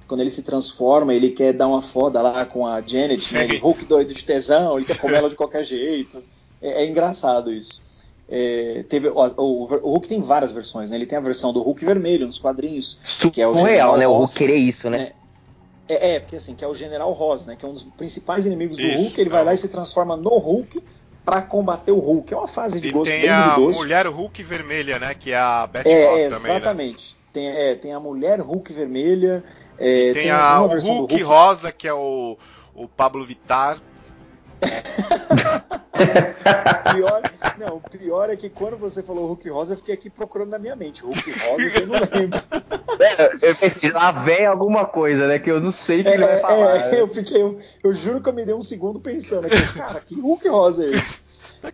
Quando 0.07 0.21
ele 0.21 0.31
se 0.31 0.43
transforma, 0.43 1.13
ele 1.13 1.29
quer 1.29 1.53
dar 1.53 1.67
uma 1.67 1.81
foda 1.81 2.21
lá 2.21 2.43
com 2.43 2.67
a 2.67 2.81
Janet, 2.81 3.33
né? 3.33 3.45
Ele, 3.45 3.59
Hulk 3.59 3.85
doido 3.85 4.13
de 4.13 4.25
tesão, 4.25 4.75
ele 4.75 4.85
quer 4.85 4.97
comer 4.97 5.15
ela 5.19 5.29
de 5.29 5.37
qualquer 5.37 5.63
jeito. 5.63 6.21
É, 6.61 6.83
é 6.83 6.85
engraçado 6.85 7.49
isso. 7.53 7.81
É, 8.33 8.85
teve, 8.87 9.09
o, 9.09 9.13
o, 9.13 9.63
o, 9.63 9.91
Hulk 9.91 10.07
tem 10.07 10.21
várias 10.21 10.53
versões, 10.53 10.89
né? 10.89 10.95
Ele 10.95 11.05
tem 11.05 11.17
a 11.17 11.21
versão 11.21 11.51
do 11.51 11.61
Hulk 11.61 11.83
vermelho 11.83 12.25
nos 12.25 12.39
quadrinhos, 12.39 13.19
que 13.33 13.41
é 13.41 13.47
o 13.47 13.51
real, 13.51 13.97
né? 13.97 14.07
O 14.07 14.13
Hulk 14.13 14.33
querer 14.33 14.55
isso, 14.55 14.89
né? 14.89 15.11
É, 15.89 15.93
é, 15.93 16.15
é, 16.15 16.19
porque 16.21 16.37
assim, 16.37 16.55
que 16.55 16.63
é 16.63 16.67
o 16.67 16.73
General 16.73 17.11
Ross, 17.11 17.45
né? 17.45 17.57
Que 17.57 17.65
é 17.65 17.67
um 17.67 17.73
dos 17.73 17.83
principais 17.83 18.45
inimigos 18.45 18.77
do 18.77 18.83
isso, 18.83 19.03
Hulk. 19.03 19.19
Ele 19.19 19.29
vai 19.29 19.43
lá 19.43 19.53
e 19.53 19.57
se 19.57 19.67
transforma 19.67 20.15
no 20.15 20.37
Hulk 20.37 20.81
para 21.25 21.41
combater 21.41 21.91
o 21.91 21.99
Hulk. 21.99 22.33
É 22.33 22.37
uma 22.37 22.47
fase 22.47 22.79
de 22.79 22.87
e 22.87 22.91
gosto 22.91 23.11
tem 23.11 23.21
bem 23.21 23.29
a 23.29 23.55
duvidoso. 23.55 23.79
mulher 23.79 24.07
Hulk 24.07 24.43
vermelha, 24.43 24.97
né? 24.97 25.13
Que 25.13 25.33
é 25.33 25.37
a 25.37 25.67
Beth 25.67 25.85
é, 25.85 26.05
Ross 26.05 26.19
é, 26.19 26.29
também, 26.29 26.51
Exatamente. 26.51 27.13
Né? 27.13 27.21
Tem, 27.33 27.47
é, 27.49 27.75
tem 27.75 27.93
a 27.93 27.99
mulher 27.99 28.39
Hulk 28.39 28.71
vermelha. 28.71 29.43
É, 29.77 30.13
tem, 30.13 30.23
tem 30.23 30.31
a, 30.31 30.61
o 30.61 30.67
Hulk, 30.67 30.87
Hulk, 30.87 31.23
rosa, 31.23 31.69
que 31.69 31.85
é 31.85 31.93
o, 31.93 32.37
o 32.73 32.87
Pablo 32.87 33.25
Vittar. 33.25 33.81
pior, 36.93 37.21
não, 37.57 37.77
o 37.77 37.81
pior 37.81 38.29
é 38.29 38.35
que 38.35 38.49
quando 38.49 38.77
você 38.77 39.01
falou 39.03 39.27
Hulk 39.27 39.49
Rosa, 39.49 39.73
eu 39.73 39.77
fiquei 39.77 39.93
aqui 39.93 40.09
procurando 40.09 40.49
na 40.49 40.59
minha 40.59 40.75
mente. 40.75 41.03
Hulk 41.03 41.31
Rosa, 41.31 41.79
eu 41.79 41.87
não 41.87 41.99
lembro. 41.99 42.39
É, 42.99 43.49
eu 43.49 43.55
pensei, 43.55 43.91
lá 43.91 44.11
vem 44.11 44.45
alguma 44.45 44.85
coisa, 44.85 45.27
né? 45.27 45.39
Que 45.39 45.51
eu 45.51 45.59
não 45.59 45.71
sei 45.71 46.01
o 46.01 46.03
que 46.03 46.09
é, 46.09 46.17
vai 46.17 46.39
falar. 46.39 46.75
É, 46.77 46.91
né? 46.91 47.01
eu 47.01 47.07
fiquei, 47.07 47.41
eu, 47.41 47.57
eu, 47.83 47.93
juro 47.93 48.21
que 48.21 48.29
eu 48.29 48.33
me 48.33 48.45
dei 48.45 48.53
um 48.53 48.61
segundo 48.61 48.99
pensando 48.99 49.47
aqui, 49.47 49.73
cara, 49.73 49.99
que 50.01 50.19
Hulk 50.19 50.47
Rosa 50.47 50.85
é 50.85 50.91
esse? 50.91 51.19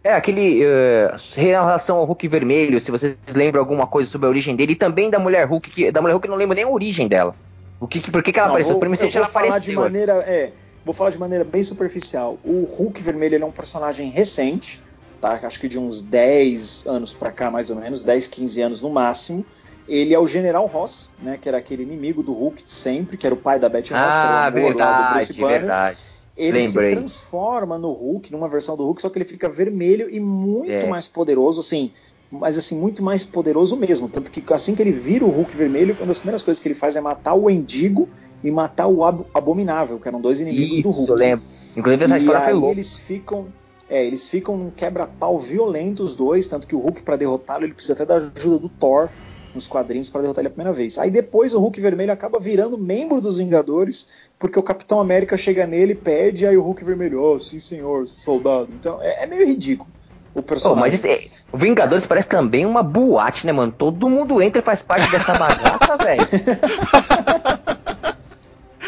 É, 0.03 0.13
aquele. 0.13 0.65
Uh, 0.65 1.15
em 1.37 1.45
relação 1.45 1.97
ao 1.97 2.05
Hulk 2.05 2.27
vermelho, 2.27 2.79
se 2.79 2.91
vocês 2.91 3.15
lembram 3.33 3.61
alguma 3.61 3.87
coisa 3.87 4.09
sobre 4.09 4.27
a 4.27 4.29
origem 4.29 4.55
dele, 4.55 4.73
e 4.73 4.75
também 4.75 5.09
da 5.09 5.19
mulher 5.19 5.47
Hulk, 5.47 5.69
que, 5.69 5.91
da 5.91 6.01
mulher 6.01 6.13
Hulk 6.13 6.27
eu 6.27 6.31
não 6.31 6.37
lembro 6.37 6.55
nem 6.55 6.65
a 6.65 6.69
origem 6.69 7.07
dela. 7.07 7.35
O 7.79 7.87
que, 7.87 7.99
por 8.11 8.23
que, 8.23 8.33
que 8.33 8.39
ela 8.39 8.47
não, 8.47 8.55
apareceu? 8.55 8.79
Vou 8.79 8.85
ela 8.85 9.27
falar 9.27 9.45
apareceu. 9.47 9.73
de 9.73 9.79
maneira. 9.79 10.13
É, 10.25 10.51
vou 10.87 10.93
falar 10.93 11.09
de 11.09 11.19
maneira 11.19 11.43
bem 11.43 11.61
superficial. 11.61 12.39
O 12.45 12.63
Hulk 12.63 13.01
vermelho 13.01 13.43
é 13.43 13.45
um 13.45 13.51
personagem 13.51 14.09
recente, 14.09 14.81
tá? 15.19 15.39
Acho 15.43 15.59
que 15.59 15.67
de 15.67 15.77
uns 15.77 16.01
10 16.01 16.87
anos 16.87 17.13
para 17.13 17.29
cá, 17.29 17.51
mais 17.51 17.69
ou 17.69 17.75
menos, 17.75 18.03
10, 18.03 18.27
15 18.27 18.61
anos 18.61 18.81
no 18.81 18.89
máximo. 18.89 19.45
Ele 19.85 20.13
é 20.13 20.19
o 20.19 20.25
General 20.25 20.65
Ross, 20.65 21.11
né? 21.21 21.37
Que 21.39 21.49
era 21.49 21.57
aquele 21.57 21.83
inimigo 21.83 22.23
do 22.23 22.33
Hulk 22.33 22.63
de 22.63 22.71
sempre, 22.71 23.17
que 23.17 23.25
era 23.25 23.35
o 23.35 23.37
pai 23.37 23.59
da 23.59 23.67
Betty 23.67 23.93
Ross, 23.93 24.15
ah, 24.15 24.19
que 24.19 24.27
era 24.27 24.33
o 24.33 24.37
amor 24.37 24.69
verdade, 24.69 25.01
lá 25.01 25.07
do 25.07 25.13
Bruce 25.13 25.33
Banner. 25.33 25.59
Verdade. 25.59 25.97
Ele 26.37 26.59
Lembrei. 26.59 26.89
se 26.89 26.95
transforma 26.95 27.77
no 27.77 27.91
Hulk, 27.91 28.31
numa 28.31 28.47
versão 28.47 28.77
do 28.77 28.85
Hulk, 28.85 29.01
só 29.01 29.09
que 29.09 29.17
ele 29.17 29.25
fica 29.25 29.49
vermelho 29.49 30.09
e 30.09 30.19
muito 30.19 30.71
é. 30.71 30.85
mais 30.85 31.07
poderoso, 31.07 31.59
assim, 31.59 31.91
mas 32.31 32.57
assim, 32.57 32.77
muito 32.77 33.01
mais 33.01 33.23
poderoso 33.23 33.77
mesmo. 33.77 34.09
Tanto 34.09 34.31
que 34.31 34.43
assim 34.53 34.75
que 34.75 34.81
ele 34.81 34.91
vira 34.91 35.25
o 35.25 35.29
Hulk 35.29 35.55
vermelho, 35.55 35.95
uma 35.99 36.07
das 36.07 36.19
primeiras 36.19 36.43
coisas 36.43 36.61
que 36.61 36.67
ele 36.67 36.75
faz 36.75 36.95
é 36.95 37.01
matar 37.01 37.33
o 37.33 37.49
Endigo 37.49 38.09
e 38.43 38.51
matar 38.51 38.87
o 38.87 39.03
Ab 39.03 39.25
Abominável, 39.33 39.99
que 39.99 40.07
eram 40.07 40.19
dois 40.19 40.39
inimigos 40.39 40.79
Isso, 40.79 40.83
do 40.83 40.91
Hulk. 40.91 41.11
Eu 41.11 41.15
lembro. 41.15 41.45
Inclusive 41.77 42.03
essa 42.03 42.17
e 42.17 42.21
história 42.21 42.47
aí 42.47 42.71
eles 42.71 42.95
ficam. 42.95 43.47
É, 43.89 44.05
eles 44.05 44.27
ficam 44.27 44.57
num 44.57 44.69
quebra-pau 44.69 45.39
violento 45.39 46.03
os 46.03 46.13
dois, 46.13 46.45
tanto 46.45 46.67
que 46.67 46.75
o 46.75 46.79
Hulk, 46.79 47.03
para 47.03 47.15
derrotá-lo, 47.15 47.63
ele 47.63 47.73
precisa 47.73 47.93
até 47.93 48.05
da 48.05 48.15
ajuda 48.15 48.59
do 48.59 48.67
Thor 48.67 49.07
nos 49.55 49.65
quadrinhos 49.65 50.09
para 50.09 50.21
derrotar 50.21 50.41
ele 50.41 50.49
a 50.49 50.51
primeira 50.51 50.73
vez. 50.73 50.97
Aí 50.97 51.09
depois 51.09 51.53
o 51.53 51.59
Hulk 51.59 51.79
Vermelho 51.79 52.11
acaba 52.11 52.37
virando 52.37 52.77
membro 52.77 53.21
dos 53.21 53.37
Vingadores, 53.37 54.09
porque 54.37 54.59
o 54.59 54.63
Capitão 54.63 54.99
América 54.99 55.37
chega 55.37 55.65
nele, 55.65 55.95
pede, 55.95 56.45
aí 56.45 56.57
o 56.57 56.61
Hulk 56.61 56.83
Vermelho, 56.83 57.23
oh, 57.23 57.39
sim 57.39 57.61
senhor, 57.61 58.05
soldado. 58.09 58.67
Então 58.77 59.01
é, 59.01 59.23
é 59.23 59.25
meio 59.25 59.47
ridículo 59.47 59.89
o 60.39 60.43
personagem. 60.43 60.77
Oh, 60.77 60.79
mas 60.79 60.93
esse, 60.93 61.43
o 61.51 61.57
Vingadores 61.57 62.05
parece 62.05 62.27
também 62.27 62.65
uma 62.65 62.83
boate, 62.83 63.45
né, 63.45 63.51
mano? 63.51 63.73
Todo 63.75 64.09
mundo 64.09 64.41
entra 64.41 64.61
e 64.61 64.63
faz 64.63 64.81
parte 64.81 65.09
dessa 65.09 65.33
bagaça, 65.37 65.97
velho. 65.97 66.27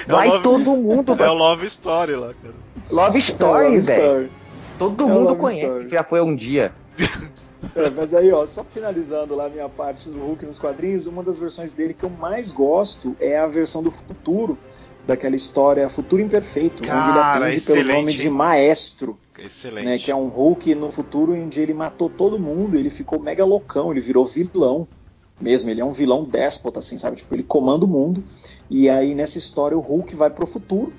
Vai 0.08 0.28
é 0.28 0.32
love, 0.32 0.44
todo 0.44 0.78
mundo. 0.78 1.16
É 1.22 1.30
o 1.30 1.34
Love 1.34 1.66
Story 1.68 2.16
lá, 2.16 2.34
cara. 2.34 2.56
Love 2.92 3.18
Story, 3.20 3.76
é 3.76 3.80
velho. 3.80 4.32
Todo 4.78 5.04
é 5.04 5.08
mundo 5.08 5.36
conhece, 5.36 5.68
Story. 5.68 5.90
já 5.90 6.04
foi 6.04 6.22
um 6.22 6.36
dia. 6.36 6.72
É, 7.76 7.90
mas 7.90 8.14
aí, 8.14 8.32
ó, 8.32 8.46
só 8.46 8.64
finalizando 8.64 9.36
lá 9.36 9.48
a 9.48 9.50
minha 9.50 9.68
parte 9.68 10.08
do 10.10 10.18
Hulk 10.20 10.46
nos 10.46 10.58
quadrinhos, 10.58 11.08
uma 11.08 11.22
das 11.22 11.38
versões 11.38 11.74
dele 11.74 11.94
que 11.94 12.06
eu 12.06 12.10
mais 12.10 12.52
gosto 12.52 13.16
é 13.20 13.38
a 13.38 13.48
versão 13.48 13.84
do 13.84 13.92
futuro, 13.92 14.58
daquela 15.10 15.36
história 15.36 15.90
Futuro 15.90 16.22
Imperfeito, 16.22 16.84
Cara, 16.84 17.00
onde 17.00 17.10
ele 17.10 17.20
atende 17.20 17.62
pelo 17.62 17.94
nome 17.94 18.14
de 18.14 18.30
Maestro. 18.30 19.18
Excelente. 19.38 19.86
Né, 19.86 19.98
que 19.98 20.12
é 20.12 20.16
um 20.16 20.28
Hulk 20.28 20.76
no 20.76 20.92
futuro 20.92 21.34
onde 21.34 21.62
ele 21.62 21.74
matou 21.74 22.10
todo 22.10 22.38
mundo, 22.38 22.78
ele 22.78 22.90
ficou 22.90 23.20
mega 23.20 23.46
loucão, 23.46 23.92
ele 23.92 24.02
virou 24.02 24.26
vilão 24.26 24.88
mesmo, 25.40 25.70
ele 25.70 25.80
é 25.80 25.86
um 25.86 25.94
vilão 25.94 26.26
déspota, 26.26 26.80
assim, 26.80 26.98
sabe? 26.98 27.16
Tipo, 27.16 27.34
ele 27.36 27.44
comanda 27.44 27.86
o 27.86 27.88
mundo. 27.88 28.22
E 28.70 28.90
aí 28.90 29.16
nessa 29.16 29.38
história 29.38 29.78
o 29.78 29.82
Hulk 29.82 30.14
vai 30.16 30.30
pro 30.30 30.46
futuro 30.46 30.92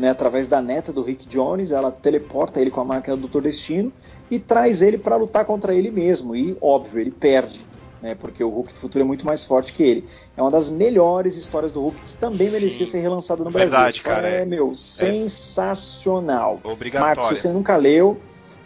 né, 0.00 0.08
através 0.08 0.48
da 0.48 0.62
neta 0.62 0.92
do 0.92 1.02
Rick 1.02 1.28
Jones, 1.28 1.72
ela 1.72 1.90
teleporta 1.90 2.58
ele 2.58 2.70
com 2.70 2.80
a 2.80 2.84
máquina 2.84 3.14
do 3.16 3.20
Doutor 3.20 3.42
Destino 3.42 3.92
e 4.30 4.38
traz 4.38 4.80
ele 4.80 4.96
para 4.96 5.14
lutar 5.16 5.44
contra 5.44 5.74
ele 5.74 5.90
mesmo. 5.90 6.34
E, 6.34 6.56
óbvio, 6.58 7.00
ele 7.02 7.10
perde, 7.10 7.60
né, 8.02 8.14
porque 8.14 8.42
o 8.42 8.48
Hulk 8.48 8.72
do 8.72 8.78
futuro 8.78 9.04
é 9.04 9.06
muito 9.06 9.26
mais 9.26 9.44
forte 9.44 9.72
que 9.72 9.82
ele. 9.82 10.08
É 10.36 10.42
uma 10.42 10.50
das 10.50 10.70
melhores 10.70 11.36
histórias 11.36 11.72
do 11.72 11.80
Hulk 11.80 12.00
que 12.00 12.16
também 12.16 12.46
Sim. 12.48 12.54
merecia 12.54 12.86
ser 12.86 13.00
relançada 13.00 13.44
no 13.44 13.50
Brasil. 13.50 13.70
Verdade, 13.70 14.02
cara. 14.02 14.28
É, 14.28 14.44
meu, 14.44 14.70
é 14.70 14.74
sensacional. 14.74 16.60
Obrigatório. 16.64 17.16
Marcos, 17.16 17.28
se 17.28 17.42
você 17.42 17.48
nunca 17.48 17.76
leu, 17.76 18.20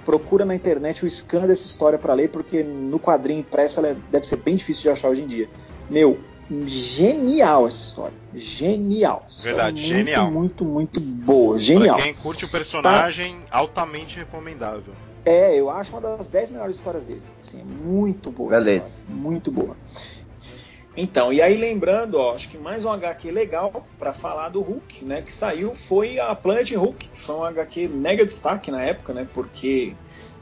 procura 0.05 0.44
na 0.44 0.55
internet 0.55 1.05
o 1.05 1.11
scan 1.11 1.47
dessa 1.47 1.66
história 1.66 1.99
para 1.99 2.14
ler, 2.14 2.29
porque 2.31 2.62
no 2.62 2.99
quadrinho 3.01 3.40
impresso 3.40 3.81
ela 3.81 3.97
deve 4.11 4.27
ser 4.27 4.37
bem 4.37 4.57
difícil 4.57 4.83
de 4.85 4.90
achar 4.90 5.09
hoje 5.09 5.23
em 5.23 5.27
dia. 5.27 5.49
Meu, 5.90 6.18
genial 6.66 7.66
essa 7.66 7.83
história. 7.83 8.16
Genial. 8.35 9.25
Essa 9.29 9.42
Verdade, 9.42 9.81
história 9.81 9.94
é 9.94 10.05
genial. 10.05 10.31
Muito, 10.31 10.64
muito, 10.64 11.01
muito 11.01 11.25
boa. 11.25 11.59
Genial. 11.59 11.97
Pra 11.97 12.05
quem 12.05 12.14
curte 12.14 12.44
o 12.44 12.49
personagem, 12.49 13.40
tá. 13.40 13.59
altamente 13.59 14.16
recomendável. 14.16 14.94
É, 15.25 15.59
eu 15.59 15.71
acho 15.71 15.93
uma 15.93 16.01
das 16.01 16.29
10 16.29 16.51
melhores 16.51 16.77
histórias 16.77 17.05
dele. 17.05 17.23
Assim, 17.41 17.61
é 17.61 17.65
muito 17.65 18.31
boa. 18.31 18.51
Beleza. 18.51 19.05
Muito 19.09 19.51
boa. 19.51 19.77
Então, 20.97 21.33
e 21.33 21.43
aí 21.43 21.57
lembrando, 21.57 22.15
ó, 22.15 22.35
acho 22.35 22.49
que 22.49 22.57
mais 22.57 22.85
um 22.85 22.93
HQ 22.93 23.33
legal 23.33 23.85
para 23.99 24.13
falar 24.13 24.51
do 24.51 24.61
Hulk, 24.61 25.05
né, 25.05 25.23
que 25.23 25.33
saiu 25.33 25.75
foi 25.75 26.21
a 26.21 26.35
Planet 26.37 26.71
Hulk, 26.71 27.09
que 27.09 27.19
foi 27.21 27.35
um 27.35 27.45
HQ 27.45 27.89
mega 27.89 28.25
destaque 28.25 28.71
na 28.71 28.81
época, 28.81 29.13
né, 29.13 29.27
porque 29.35 29.93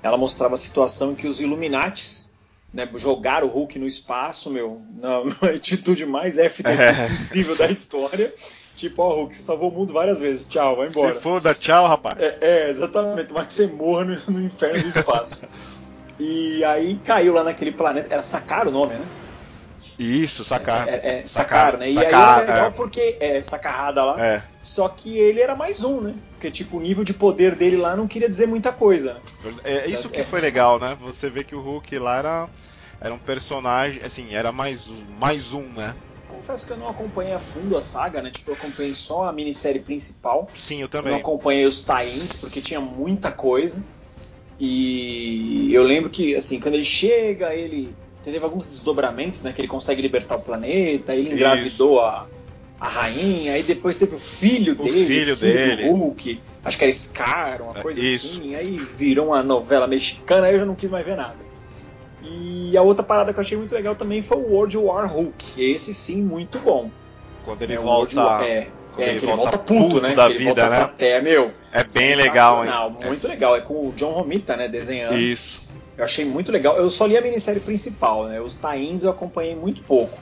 ela 0.03 0.19
mostrava 0.19 0.55
a 0.55 0.59
situação 0.59 1.13
em 1.13 1.15
que 1.15 1.27
os 1.27 1.41
Illuminates 1.41 2.33
né, 2.73 2.89
jogar 2.97 3.45
o 3.45 3.49
Hulk 3.49 3.79
no 3.79 3.87
espaço, 3.87 4.51
meu, 4.51 4.83
na, 4.95 5.25
na 5.41 5.55
atitude 5.55 6.05
mais 6.05 6.37
é. 6.37 6.49
possível 7.09 7.57
da 7.57 7.69
história. 7.69 8.33
Tipo, 8.75 9.03
ó, 9.03 9.15
Hulk, 9.17 9.35
você 9.35 9.43
salvou 9.43 9.71
o 9.71 9.75
mundo 9.75 9.93
várias 9.93 10.21
vezes. 10.21 10.47
Tchau, 10.47 10.77
vai 10.77 10.89
embora. 10.89 11.15
Se 11.15 11.21
foda, 11.21 11.55
tchau, 11.55 11.87
rapaz. 11.87 12.19
É, 12.19 12.39
é 12.41 12.71
exatamente. 12.71 13.33
Mas 13.33 13.47
que 13.47 13.53
você 13.53 13.67
morra 13.67 14.05
no, 14.05 14.17
no 14.29 14.41
inferno 14.41 14.83
do 14.83 14.89
espaço. 14.89 15.47
e 16.19 16.65
aí 16.65 16.99
caiu 17.05 17.35
lá 17.35 17.45
naquele 17.45 17.73
planeta. 17.73 18.09
Era 18.11 18.23
Sacar 18.23 18.67
o 18.67 18.71
nome, 18.71 18.95
né? 18.95 19.07
Isso, 19.99 20.45
sacar. 20.45 20.89
É, 20.89 20.93
é, 20.93 21.19
é 21.21 21.27
sacar, 21.27 21.77
né? 21.77 21.89
E 21.89 21.95
sacar, 21.95 22.39
aí 22.39 22.45
era 22.45 22.53
legal 22.53 22.67
é. 22.69 22.71
porque 22.71 23.17
é 23.21 23.43
sacarrada 23.43 24.05
lá. 24.05 24.25
É. 24.25 24.43
Só 24.59 24.89
que 24.89 25.19
ele 25.19 25.41
era 25.41 25.55
mais 25.55 25.85
um, 25.85 26.01
né? 26.01 26.15
Porque, 26.33 26.51
tipo, 26.51 26.79
o 26.79 26.81
nível 26.81 27.05
de 27.05 27.13
poder 27.13 27.55
dele 27.55 27.77
lá 27.77 27.95
não 27.95 28.09
queria 28.09 28.29
dizer 28.29 28.47
muita 28.47 28.73
coisa. 28.73 29.21
Né? 29.45 29.53
É 29.65 29.89
isso 29.89 30.09
que 30.09 30.25
foi 30.25 30.41
legal, 30.41 30.79
né? 30.79 30.97
Você 31.03 31.29
vê 31.29 31.45
que 31.45 31.55
o 31.55 31.61
Hulk 31.61 31.99
lá 31.99 32.19
era, 32.19 32.49
era 33.01 33.15
um 33.15 33.19
personagem, 33.19 34.03
assim, 34.03 34.35
era 34.35 34.51
mais, 34.51 34.91
mais 35.19 35.53
um, 35.53 35.69
né? 35.69 35.95
Confesso 36.37 36.67
que 36.67 36.73
eu 36.73 36.77
não 36.77 36.89
acompanhei 36.89 37.33
a 37.33 37.39
fundo 37.39 37.77
a 37.77 37.81
saga, 37.81 38.23
né? 38.23 38.31
Tipo, 38.31 38.51
eu 38.51 38.55
acompanhei 38.55 38.95
só 38.95 39.25
a 39.25 39.33
minissérie 39.33 39.81
principal. 39.81 40.49
Sim, 40.55 40.81
eu 40.81 40.89
também. 40.89 41.13
Eu 41.13 41.13
não 41.13 41.21
acompanhei 41.21 41.65
os 41.65 41.85
tie-ins, 41.85 42.37
porque 42.37 42.61
tinha 42.61 42.81
muita 42.81 43.31
coisa. 43.31 43.85
E 44.59 45.73
eu 45.73 45.83
lembro 45.83 46.11
que, 46.11 46.35
assim, 46.35 46.61
quando 46.61 46.75
ele 46.75 46.85
chega, 46.85 47.55
ele 47.55 47.95
teve 48.23 48.39
alguns 48.39 48.67
desdobramentos, 48.67 49.43
né? 49.43 49.53
Que 49.53 49.61
ele 49.61 49.69
consegue 49.69 50.01
libertar 50.01 50.37
o 50.37 50.41
planeta, 50.41 51.15
ele 51.15 51.33
engravidou 51.33 52.01
a, 52.01 52.27
a 52.81 52.89
rainha, 52.89 53.53
aí 53.53 53.63
depois 53.63 53.97
teve 53.97 54.15
o 54.15 54.19
filho 54.19 54.73
o 54.73 54.77
dele, 54.77 55.07
filho, 55.07 55.37
filho 55.37 55.53
dele. 55.53 55.89
do 55.89 55.95
Hulk, 55.95 56.41
acho 56.65 56.79
que 56.79 56.85
era 56.85 56.93
Scar, 56.93 57.63
uma 57.63 57.75
coisa 57.75 58.03
Isso. 58.03 58.27
assim, 58.27 58.55
aí 58.55 58.77
virou 58.77 59.29
uma 59.29 59.43
novela 59.43 59.87
mexicana, 59.87 60.47
aí 60.47 60.55
eu 60.55 60.61
já 60.61 60.67
não 60.67 60.75
quis 60.75 60.91
mais 60.91 61.07
ver 61.07 61.17
nada. 61.17 61.37
E 62.25 62.77
a 62.77 62.83
outra 62.83 63.05
parada 63.05 63.33
que 63.33 63.39
eu 63.39 63.43
achei 63.43 63.57
muito 63.57 63.75
legal 63.75 63.95
também 63.95 64.23
foi 64.23 64.37
o 64.37 64.53
World 64.53 64.77
War 64.79 65.13
Hulk, 65.13 65.63
esse 65.63 65.93
sim, 65.93 66.23
muito 66.23 66.59
bom. 66.59 66.91
Quando 67.45 67.63
ele 67.63 67.75
é, 67.75 67.79
volta... 67.79 68.23
War, 68.23 68.43
é, 68.43 68.69
é, 68.99 69.11
ele, 69.11 69.19
volta, 69.21 69.37
volta 69.37 69.59
puto, 69.59 69.83
puto, 69.83 70.01
né? 70.01 70.15
Da 70.15 70.27
ele 70.27 70.39
vida, 70.39 70.51
volta 70.51 70.69
né? 70.69 70.77
pra 70.77 70.89
terra, 70.89 71.23
meu. 71.23 71.53
É 71.73 71.85
bem 71.85 72.15
legal, 72.15 72.65
hein? 72.65 72.71
Muito 73.07 73.27
é. 73.27 73.31
legal. 73.31 73.57
É 73.57 73.61
com 73.61 73.89
o 73.89 73.93
John 73.93 74.13
Romita, 74.13 74.57
né? 74.57 74.69
Desenhando. 74.69 75.19
Isso. 75.19 75.73
Eu 75.97 76.05
achei 76.05 76.25
muito 76.25 76.53
legal. 76.53 76.77
Eu 76.77 76.91
só 76.91 77.07
li 77.07 77.17
a 77.17 77.21
minissérie 77.21 77.61
principal, 77.61 78.27
né? 78.27 78.41
Os 78.41 78.57
tains 78.57 79.03
eu 79.03 79.11
acompanhei 79.11 79.55
muito 79.55 79.83
pouco. 79.83 80.19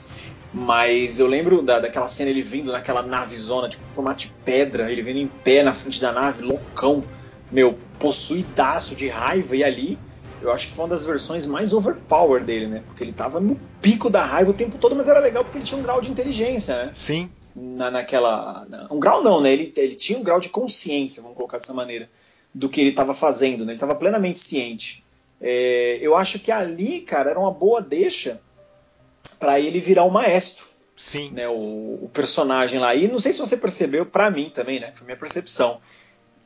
Mas 0.53 1.19
eu 1.19 1.27
lembro 1.27 1.61
da, 1.61 1.79
daquela 1.79 2.07
cena 2.07 2.29
ele 2.29 2.41
vindo 2.41 2.71
naquela 2.71 3.01
navezona, 3.01 3.69
tipo, 3.69 3.85
formato 3.85 4.25
de 4.25 4.33
pedra, 4.43 4.91
ele 4.91 5.01
vindo 5.01 5.17
em 5.17 5.27
pé 5.27 5.63
na 5.63 5.71
frente 5.71 6.01
da 6.01 6.11
nave, 6.11 6.43
loucão, 6.43 7.03
meu, 7.49 7.77
possuidaço 7.97 8.95
de 8.95 9.07
raiva, 9.07 9.55
e 9.55 9.63
ali 9.63 9.97
eu 10.41 10.51
acho 10.51 10.67
que 10.67 10.73
foi 10.73 10.85
uma 10.85 10.89
das 10.89 11.05
versões 11.05 11.45
mais 11.45 11.71
overpower 11.71 12.43
dele, 12.43 12.67
né? 12.67 12.83
Porque 12.87 13.03
ele 13.03 13.13
tava 13.13 13.39
no 13.39 13.59
pico 13.81 14.09
da 14.09 14.23
raiva 14.23 14.51
o 14.51 14.53
tempo 14.53 14.77
todo, 14.77 14.95
mas 14.95 15.07
era 15.07 15.19
legal 15.19 15.43
porque 15.43 15.57
ele 15.57 15.65
tinha 15.65 15.79
um 15.79 15.83
grau 15.83 16.01
de 16.01 16.09
inteligência, 16.11 16.85
né? 16.85 16.91
Sim. 16.95 17.29
Na, 17.55 17.91
naquela. 17.91 18.65
Um 18.89 18.99
grau 18.99 19.23
não, 19.23 19.41
né? 19.41 19.53
Ele, 19.53 19.71
ele 19.75 19.95
tinha 19.95 20.17
um 20.17 20.23
grau 20.23 20.39
de 20.39 20.49
consciência, 20.49 21.21
vamos 21.21 21.37
colocar 21.37 21.57
dessa 21.57 21.73
maneira, 21.73 22.09
do 22.53 22.69
que 22.69 22.81
ele 22.81 22.89
estava 22.89 23.13
fazendo, 23.13 23.59
né? 23.59 23.71
Ele 23.71 23.73
estava 23.73 23.95
plenamente 23.95 24.39
ciente. 24.39 25.03
É, 25.39 25.97
eu 26.01 26.15
acho 26.15 26.39
que 26.39 26.51
ali, 26.51 27.01
cara, 27.01 27.31
era 27.31 27.39
uma 27.39 27.51
boa 27.51 27.81
deixa 27.81 28.41
para 29.39 29.59
ele 29.59 29.79
virar 29.79 30.03
o 30.03 30.11
maestro. 30.11 30.71
Sim. 30.97 31.31
Né, 31.31 31.47
o, 31.47 31.99
o, 32.03 32.09
personagem 32.13 32.79
lá. 32.79 32.93
E 32.93 33.07
não 33.07 33.19
sei 33.19 33.33
se 33.33 33.39
você 33.39 33.57
percebeu, 33.57 34.05
para 34.05 34.29
mim 34.29 34.51
também, 34.53 34.79
né? 34.79 34.91
Foi 34.93 35.05
minha 35.05 35.17
percepção. 35.17 35.81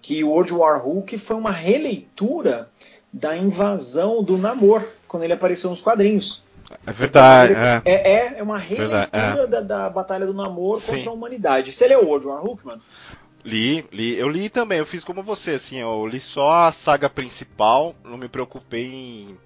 Que 0.02 0.24
o 0.24 0.30
World 0.30 0.54
War 0.54 0.82
Hulk 0.82 1.18
foi 1.18 1.36
uma 1.36 1.52
releitura 1.52 2.70
da 3.16 3.38
invasão 3.38 4.22
do 4.22 4.38
Namor, 4.38 4.86
quando 5.08 5.24
ele 5.24 5.32
apareceu 5.32 5.70
nos 5.70 5.80
quadrinhos. 5.80 6.44
É 6.86 6.92
verdade. 6.92 7.54
É, 7.86 7.94
é, 7.94 8.40
é 8.40 8.44
uma 8.44 8.58
releitura 8.58 9.08
é. 9.14 9.48
da, 9.48 9.62
da 9.62 9.90
Batalha 9.90 10.26
do 10.26 10.34
Namor 10.34 10.82
Sim. 10.82 10.96
contra 10.96 11.10
a 11.12 11.14
humanidade. 11.14 11.72
Você 11.72 11.88
leu 11.88 12.04
o 12.04 12.08
World 12.08 12.28
War 12.28 12.42
Hulk, 12.42 12.66
mano? 12.66 12.82
Li, 13.46 13.86
li. 13.90 14.18
Eu 14.18 14.28
li 14.28 14.50
também, 14.50 14.80
eu 14.80 14.86
fiz 14.86 15.06
como 15.06 15.24
você, 15.24 15.52
assim, 15.52 15.78
eu 15.78 16.06
li 16.06 16.20
só 16.20 16.66
a 16.66 16.72
saga 16.74 17.10
principal, 17.10 17.96
não 18.04 18.18
me 18.18 18.28
preocupei 18.28 18.86
em, 18.86 19.38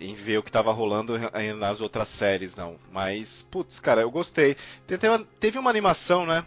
em 0.00 0.14
ver 0.14 0.38
o 0.38 0.42
que 0.42 0.50
tava 0.50 0.72
rolando 0.72 1.12
nas 1.58 1.82
outras 1.82 2.08
séries, 2.08 2.56
não. 2.56 2.76
Mas, 2.90 3.44
putz, 3.50 3.78
cara, 3.78 4.00
eu 4.00 4.10
gostei. 4.10 4.56
Teve 4.86 5.06
uma, 5.06 5.26
teve 5.38 5.58
uma 5.58 5.68
animação, 5.68 6.24
né? 6.24 6.46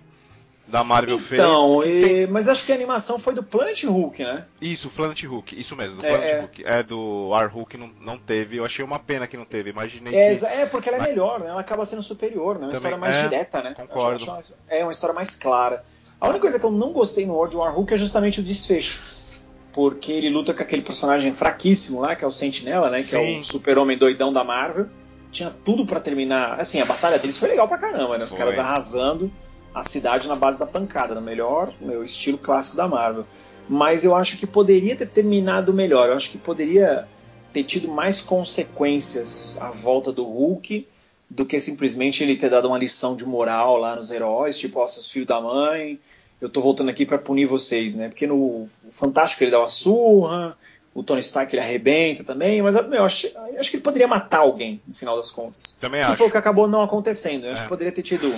Da 0.67 0.83
Marvel 0.83 1.19
fez. 1.19 1.39
Então, 1.39 1.81
mas 2.29 2.47
acho 2.47 2.65
que 2.65 2.71
a 2.71 2.75
animação 2.75 3.19
foi 3.19 3.33
do 3.33 3.43
Planet 3.43 3.83
Hulk, 3.83 4.23
né? 4.23 4.45
Isso, 4.59 4.89
Planet 4.89 5.23
Hulk, 5.23 5.59
isso 5.59 5.75
mesmo, 5.75 5.97
do 5.97 6.05
é, 6.05 6.09
Planet 6.09 6.29
é... 6.29 6.39
Hulk. 6.39 6.65
É 6.65 6.83
do 6.83 7.29
War 7.29 7.53
Hulk 7.53 7.77
não, 7.77 7.91
não 8.01 8.17
teve, 8.17 8.57
eu 8.57 8.65
achei 8.65 8.83
uma 8.83 8.97
pena 8.97 9.27
que 9.27 9.37
não 9.37 9.45
teve, 9.45 9.69
imaginei 9.69 10.15
é, 10.15 10.33
que... 10.33 10.45
É, 10.45 10.65
porque 10.65 10.89
ela 10.89 10.97
é 10.97 11.01
melhor, 11.01 11.39
né? 11.39 11.49
Ela 11.49 11.61
acaba 11.61 11.85
sendo 11.85 12.01
superior, 12.01 12.57
né? 12.57 12.65
Uma 12.65 12.73
Também, 12.73 12.77
história 12.77 12.97
mais 12.97 13.15
é, 13.15 13.23
direta, 13.23 13.61
né? 13.61 13.73
Concordo. 13.75 14.25
é 14.67 14.83
uma 14.83 14.91
história 14.91 15.13
mais 15.13 15.35
clara. 15.35 15.83
A 16.19 16.27
única 16.27 16.41
coisa 16.41 16.59
que 16.59 16.65
eu 16.65 16.71
não 16.71 16.91
gostei 16.91 17.25
no 17.25 17.33
World 17.33 17.55
War 17.55 17.75
Hulk 17.75 17.93
é 17.93 17.97
justamente 17.97 18.39
o 18.39 18.43
desfecho. 18.43 19.25
Porque 19.71 20.11
ele 20.11 20.29
luta 20.29 20.53
com 20.53 20.63
aquele 20.63 20.81
personagem 20.81 21.33
fraquíssimo 21.33 21.99
lá, 21.99 22.15
que 22.15 22.23
é 22.23 22.27
o 22.27 22.31
Sentinela, 22.31 22.89
né? 22.89 23.03
Que 23.03 23.09
Sim. 23.09 23.35
é 23.35 23.39
o 23.39 23.43
super-homem 23.43 23.97
doidão 23.97 24.31
da 24.31 24.43
Marvel. 24.43 24.87
Tinha 25.29 25.53
tudo 25.65 25.85
para 25.85 25.99
terminar. 25.99 26.59
Assim, 26.59 26.79
a 26.79 26.85
batalha 26.85 27.19
deles 27.19 27.37
foi 27.37 27.49
legal 27.49 27.67
pra 27.67 27.77
caramba, 27.77 28.17
né? 28.17 28.23
Os 28.23 28.29
foi. 28.29 28.39
caras 28.39 28.57
arrasando 28.57 29.29
a 29.75 29.83
cidade 29.83 30.27
na 30.27 30.35
base 30.35 30.57
da 30.57 30.65
pancada, 30.65 31.13
no 31.13 31.21
melhor, 31.21 31.71
meu 31.81 32.01
estilo 32.03 32.37
clássico 32.37 32.77
da 32.77 32.87
Marvel. 32.87 33.25
Mas 33.69 34.03
eu 34.05 34.15
acho 34.15 34.37
que 34.37 34.47
poderia 34.47 34.95
ter 34.95 35.05
terminado 35.07 35.73
melhor. 35.73 36.07
Eu 36.07 36.15
acho 36.15 36.31
que 36.31 36.37
poderia 36.37 37.05
ter 37.51 37.63
tido 37.65 37.87
mais 37.89 38.21
consequências 38.21 39.57
à 39.61 39.69
volta 39.71 40.11
do 40.11 40.23
Hulk 40.23 40.87
do 41.29 41.45
que 41.45 41.59
simplesmente 41.59 42.23
ele 42.23 42.35
ter 42.35 42.49
dado 42.49 42.67
uma 42.67 42.77
lição 42.77 43.15
de 43.15 43.25
moral 43.25 43.77
lá 43.77 43.95
nos 43.95 44.11
heróis, 44.11 44.57
tipo, 44.59 44.79
ó, 44.79 44.87
seus 44.87 45.09
filhos 45.11 45.27
da 45.27 45.41
mãe, 45.41 45.99
eu 46.39 46.47
tô 46.49 46.61
voltando 46.61 46.89
aqui 46.89 47.05
para 47.05 47.17
punir 47.17 47.45
vocês, 47.45 47.95
né? 47.95 48.07
Porque 48.09 48.27
no 48.27 48.67
Fantástico 48.91 49.43
ele 49.43 49.51
dá 49.51 49.59
uma 49.59 49.67
surra, 49.69 50.55
o 50.93 51.01
Tony 51.03 51.21
Stark 51.21 51.53
ele 51.53 51.61
arrebenta 51.63 52.23
também, 52.23 52.61
mas 52.61 52.75
eu 52.75 53.03
acho, 53.03 53.27
eu 53.27 53.59
acho 53.59 53.69
que 53.71 53.77
ele 53.77 53.83
poderia 53.83 54.07
matar 54.07 54.39
alguém, 54.39 54.79
no 54.87 54.93
final 54.93 55.17
das 55.17 55.31
contas. 55.31 55.75
Também 55.81 56.01
que 56.01 56.07
acho. 56.07 56.17
foi 56.17 56.27
o 56.27 56.31
que 56.31 56.37
acabou 56.37 56.67
não 56.67 56.81
acontecendo. 56.83 57.45
Eu 57.45 57.51
acho 57.53 57.61
É. 57.61 57.63
que 57.63 57.69
poderia 57.69 57.91
ter 57.91 58.03
tido 58.03 58.31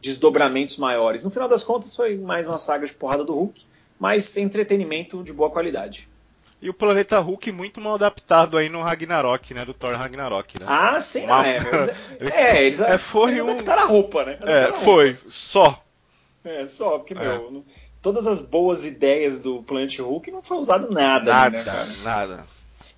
desdobramentos 0.00 0.76
maiores. 0.78 1.24
No 1.24 1.30
final 1.30 1.48
das 1.48 1.62
contas, 1.64 1.94
foi 1.94 2.16
mais 2.16 2.46
uma 2.46 2.58
saga 2.58 2.86
de 2.86 2.92
porrada 2.92 3.24
do 3.24 3.34
Hulk, 3.34 3.64
mas 3.98 4.36
entretenimento 4.36 5.22
de 5.22 5.32
boa 5.32 5.50
qualidade. 5.50 6.08
E 6.60 6.68
o 6.68 6.74
planeta 6.74 7.18
Hulk 7.20 7.52
muito 7.52 7.80
mal 7.80 7.94
adaptado 7.94 8.56
aí 8.56 8.68
no 8.68 8.82
Ragnarok, 8.82 9.54
né? 9.54 9.64
Do 9.64 9.72
Thor 9.74 9.94
Ragnarok, 9.94 10.58
né? 10.58 10.66
Ah, 10.68 11.00
sim, 11.00 11.24
Uma- 11.24 11.42
ah, 11.42 11.46
é. 11.48 11.56
Eles, 11.58 11.88
Ele- 12.20 12.30
é, 12.32 12.64
eles, 12.64 12.80
é, 12.80 12.98
foi 12.98 13.30
eles 13.32 13.42
um- 13.42 13.50
adaptaram 13.50 13.82
a 13.82 13.86
roupa, 13.86 14.24
né? 14.24 14.32
É, 14.32 14.34
Adaptaram 14.42 14.70
roupa. 14.72 14.84
foi. 14.84 15.18
Só. 15.28 15.84
É, 16.44 16.66
só, 16.66 16.98
porque, 16.98 17.14
É. 17.14 17.16
meu, 17.20 17.64
todas 18.02 18.26
as 18.26 18.40
boas 18.40 18.84
ideias 18.84 19.40
do 19.42 19.62
Planet 19.62 19.98
Hulk 20.00 20.30
não 20.32 20.42
foi 20.42 20.56
usado 20.56 20.90
nada, 20.90 21.32
ali, 21.44 21.56
né, 21.58 21.64
Nada, 21.64 21.70
cara? 21.78 21.88
nada. 22.02 22.44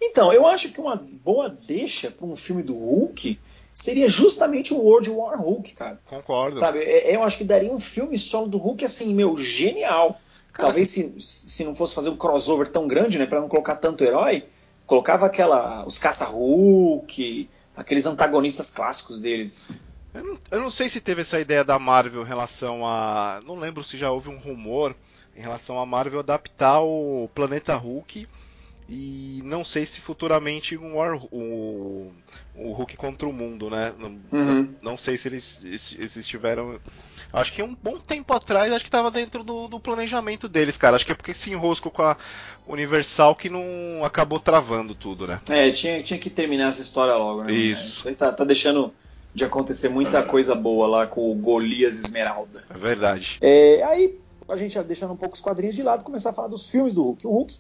Então, 0.01 0.33
eu 0.33 0.47
acho 0.47 0.71
que 0.71 0.81
uma 0.81 0.97
boa 0.97 1.51
deixa 1.51 2.11
para 2.11 2.27
um 2.27 2.37
filme 2.37 2.63
do 2.63 2.75
Hulk 2.75 3.39
seria 3.73 4.09
justamente 4.09 4.73
o 4.75 4.79
World 4.79 5.11
War 5.11 5.41
Hulk, 5.41 5.75
cara. 5.75 6.01
Concordo. 6.07 6.59
Sabe? 6.59 6.81
É- 6.81 7.15
Eu 7.15 7.23
acho 7.23 7.39
que 7.39 7.45
daria 7.45 7.73
um 7.73 7.81
filme 7.81 8.17
solo 8.19 8.49
do 8.49 8.59
Hulk, 8.59 8.85
assim, 8.85 9.15
meu, 9.15 9.37
genial. 9.37 10.21
Cara, 10.53 10.69
Talvez 10.69 10.89
se, 10.89 11.15
se 11.19 11.65
não 11.65 11.75
fosse 11.77 11.95
fazer 11.95 12.11
um 12.11 12.17
crossover 12.17 12.69
tão 12.69 12.89
grande, 12.89 13.19
né, 13.19 13.27
para 13.27 13.41
não 13.41 13.49
colocar 13.49 13.77
tanto 13.77 14.03
herói, 14.05 14.45
colocava 14.85 15.27
aquela 15.27 15.85
os 15.87 15.99
caça-Hulk, 15.99 17.49
aqueles 17.77 18.07
antagonistas 18.07 18.71
clássicos 18.71 19.21
deles. 19.21 19.73
Eu 20.13 20.25
não, 20.25 20.39
eu 20.51 20.61
não 20.61 20.71
sei 20.71 20.89
se 20.89 21.01
teve 21.01 21.23
essa 21.23 21.39
ideia 21.39 21.65
da 21.65 21.79
Marvel 21.79 22.23
em 22.23 22.27
relação 22.27 22.85
a. 22.85 23.41
Não 23.47 23.55
lembro 23.55 23.85
se 23.85 23.97
já 23.97 24.11
houve 24.11 24.29
um 24.29 24.39
rumor 24.39 24.95
em 25.37 25.41
relação 25.41 25.79
a 25.79 25.87
Marvel 25.87 26.19
adaptar 26.19 26.81
o 26.83 27.31
Planeta 27.35 27.77
Hulk. 27.77 28.27
E 28.93 29.41
não 29.45 29.65
sei 29.65 29.87
se 29.87 30.01
futuramente 30.01 30.77
um 30.77 30.97
War, 30.97 31.17
o, 31.33 32.13
o 32.57 32.73
Hulk 32.73 32.97
contra 32.97 33.29
o 33.29 33.33
mundo, 33.33 33.71
né? 33.71 33.95
Não, 33.97 34.19
Uhum. 34.33 34.75
não 34.83 34.97
sei 34.97 35.17
se 35.17 35.29
eles, 35.29 35.61
eles 35.63 36.17
estiveram. 36.17 36.81
Acho 37.33 37.53
que 37.53 37.63
um 37.63 37.77
bom 37.81 38.01
tempo 38.01 38.35
atrás, 38.35 38.73
acho 38.73 38.85
que 38.85 38.89
estava 38.89 39.09
dentro 39.09 39.45
do, 39.45 39.69
do 39.69 39.79
planejamento 39.79 40.49
deles, 40.49 40.77
cara. 40.77 40.97
Acho 40.97 41.07
que 41.07 41.13
é 41.13 41.15
porque 41.15 41.33
se 41.33 41.53
enroscou 41.53 41.93
com 41.93 42.03
a 42.03 42.17
Universal 42.67 43.37
que 43.37 43.49
não 43.49 44.05
acabou 44.05 44.41
travando 44.41 44.93
tudo, 44.93 45.25
né? 45.25 45.41
É, 45.49 45.71
tinha, 45.71 46.03
tinha 46.03 46.19
que 46.19 46.29
terminar 46.29 46.69
essa 46.71 46.83
história 46.83 47.15
logo, 47.15 47.45
né? 47.45 47.53
Isso. 47.53 47.85
Isso 47.85 48.09
aí 48.09 48.15
tá, 48.17 48.33
tá 48.33 48.45
deixando 48.45 48.93
de 49.33 49.45
acontecer 49.45 49.89
muita 49.89 50.21
coisa 50.25 50.57
boa 50.57 50.89
lá 50.89 51.07
com 51.07 51.31
o 51.31 51.35
Golias 51.37 51.97
Esmeralda. 51.97 52.65
É 52.69 52.77
verdade. 52.77 53.39
É, 53.41 53.83
aí, 53.85 54.19
a 54.49 54.57
gente 54.57 54.75
já 54.75 54.83
deixando 54.83 55.13
um 55.13 55.17
pouco 55.17 55.37
os 55.37 55.41
quadrinhos 55.41 55.77
de 55.77 55.83
lado, 55.85 56.03
começar 56.03 56.31
a 56.31 56.33
falar 56.33 56.49
dos 56.49 56.69
filmes 56.69 56.93
do 56.95 57.05
Hulk. 57.05 57.27
O 57.29 57.31
Hulk, 57.31 57.57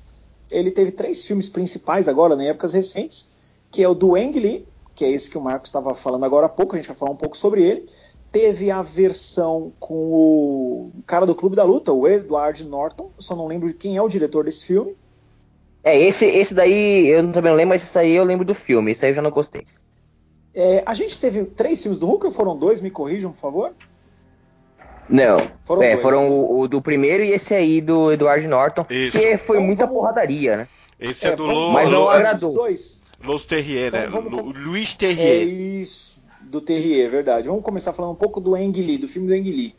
ele 0.50 0.70
teve 0.70 0.90
três 0.90 1.24
filmes 1.24 1.48
principais 1.48 2.08
agora, 2.08 2.36
né, 2.36 2.44
em 2.44 2.48
épocas 2.48 2.72
recentes, 2.72 3.36
que 3.70 3.82
é 3.82 3.88
o 3.88 3.94
do 3.94 4.14
Ang 4.14 4.38
Lee, 4.38 4.66
que 4.94 5.04
é 5.04 5.10
esse 5.10 5.30
que 5.30 5.38
o 5.38 5.40
Marcos 5.40 5.68
estava 5.68 5.94
falando 5.94 6.24
agora 6.24 6.46
há 6.46 6.48
pouco, 6.48 6.74
a 6.74 6.78
gente 6.78 6.88
vai 6.88 6.96
falar 6.96 7.12
um 7.12 7.16
pouco 7.16 7.36
sobre 7.36 7.62
ele. 7.62 7.86
Teve 8.32 8.70
a 8.70 8.82
versão 8.82 9.72
com 9.80 9.94
o 9.94 10.92
cara 11.06 11.26
do 11.26 11.34
Clube 11.34 11.56
da 11.56 11.64
Luta, 11.64 11.92
o 11.92 12.06
Edward 12.06 12.64
Norton, 12.64 13.10
só 13.18 13.34
não 13.34 13.46
lembro 13.46 13.68
de 13.68 13.74
quem 13.74 13.96
é 13.96 14.02
o 14.02 14.08
diretor 14.08 14.44
desse 14.44 14.64
filme. 14.66 14.96
É, 15.82 15.98
esse, 15.98 16.26
esse 16.26 16.54
daí 16.54 17.08
eu 17.08 17.32
também 17.32 17.50
não 17.50 17.56
lembro, 17.56 17.70
mas 17.70 17.82
esse 17.82 17.98
aí 17.98 18.12
eu 18.12 18.24
lembro 18.24 18.44
do 18.44 18.54
filme. 18.54 18.92
Esse 18.92 19.06
aí 19.06 19.12
eu 19.12 19.16
já 19.16 19.22
não 19.22 19.30
gostei. 19.30 19.66
É, 20.52 20.82
a 20.84 20.94
gente 20.94 21.18
teve 21.18 21.44
três 21.44 21.82
filmes 21.82 21.98
do 21.98 22.06
Hulk, 22.06 22.26
ou 22.26 22.32
foram 22.32 22.56
dois? 22.56 22.80
Me 22.80 22.90
corrijam, 22.90 23.32
por 23.32 23.38
favor. 23.38 23.72
Não. 25.10 25.38
Foram 25.64 25.82
é, 25.82 25.96
foram 25.96 26.22
né? 26.22 26.28
o, 26.28 26.58
o 26.60 26.68
do 26.68 26.80
primeiro 26.80 27.22
e 27.24 27.32
esse 27.32 27.54
aí 27.54 27.80
do 27.80 28.12
Edward 28.12 28.46
Norton. 28.46 28.86
Isso. 28.88 29.18
Que 29.18 29.36
foi 29.36 29.56
Então, 29.56 29.66
muita 29.66 29.86
vamos- 29.86 29.98
porradaria, 30.00 30.56
né? 30.56 30.68
Esse 30.98 31.26
é, 31.26 31.34
do 31.36 31.46
vamos- 31.46 31.62
Lu, 31.66 31.72
Mas 31.72 31.90
não 31.90 32.08
agradou. 32.08 32.52
Dois. 32.54 33.00
Los 33.22 33.44
Terrier, 33.44 33.92
né? 33.92 34.06
Então, 34.08 34.22
vamos 34.22 34.32
Lu- 34.32 34.44
com- 34.54 34.58
Luiz 34.58 34.94
É 34.94 34.98
Terrier. 34.98 35.48
isso, 35.48 36.22
do 36.40 36.60
Terrier, 36.60 37.06
é 37.06 37.08
verdade. 37.08 37.48
Vamos 37.48 37.62
começar 37.62 37.92
falando 37.92 38.12
um 38.12 38.16
pouco 38.16 38.40
do 38.40 38.54
Ang 38.54 38.80
Lee, 38.80 38.98
do 38.98 39.08
filme 39.08 39.28
do 39.28 39.34
Ang 39.34 39.50
Lee. 39.50 39.74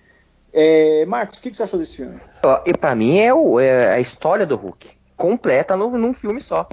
É, 0.54 1.06
Marcos, 1.08 1.40
o 1.40 1.42
que, 1.42 1.50
que 1.50 1.56
você 1.58 1.64
achou 1.64 1.80
desse 1.80 1.96
filme? 1.98 2.20
E 2.66 2.74
pra 2.78 2.94
mim 2.94 3.20
é, 3.20 3.34
o- 3.34 3.60
é 3.60 3.94
a 3.94 4.00
história 4.00 4.46
do 4.46 4.56
Hulk. 4.56 4.90
Completa 5.16 5.78
no, 5.78 5.90
num 5.98 6.14
filme 6.14 6.42
só. 6.42 6.68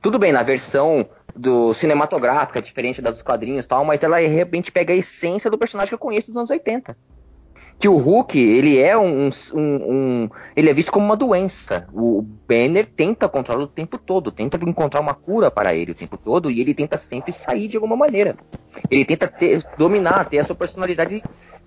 Tudo 0.00 0.18
bem, 0.18 0.32
na 0.32 0.42
versão 0.42 1.06
do 1.34 1.74
cinematográfica, 1.74 2.62
diferente 2.62 3.02
das 3.02 3.14
dos 3.14 3.22
quadrinhos 3.22 3.64
e 3.64 3.68
tal, 3.68 3.84
mas 3.84 4.02
ela 4.02 4.20
de 4.20 4.26
repente 4.28 4.70
pega 4.70 4.92
a 4.92 4.96
essência 4.96 5.50
do 5.50 5.58
personagem 5.58 5.88
que 5.88 5.94
eu 5.94 5.98
conheço 5.98 6.28
dos 6.28 6.36
anos 6.36 6.50
80. 6.50 6.96
Que 7.78 7.88
o 7.88 7.96
Hulk, 7.96 8.38
ele 8.38 8.78
é 8.78 8.96
um, 8.96 9.28
um- 9.28 9.58
um- 9.58 10.30
Ele 10.56 10.70
é 10.70 10.72
visto 10.74 10.90
como 10.92 11.04
uma 11.04 11.16
doença. 11.16 11.86
O 11.92 12.22
Banner 12.48 12.86
tenta 12.86 13.28
controlá-lo 13.28 13.66
o 13.66 13.68
tempo 13.68 13.98
todo, 13.98 14.30
tenta 14.30 14.58
encontrar 14.64 15.00
uma 15.00 15.14
cura 15.14 15.50
para 15.50 15.74
ele 15.74 15.90
o 15.92 15.94
tempo 15.94 16.16
todo, 16.16 16.50
e 16.50 16.60
ele 16.60 16.72
tenta 16.72 16.96
sempre 16.96 17.32
sair 17.32 17.68
de 17.68 17.76
alguma 17.76 17.96
maneira. 17.96 18.36
Ele 18.90 19.04
tenta 19.04 19.26
ter- 19.26 19.62
dominar, 19.76 20.24
ter 20.28 20.38
a 20.38 20.44
sua 20.44 20.56
personalidade 20.56 21.22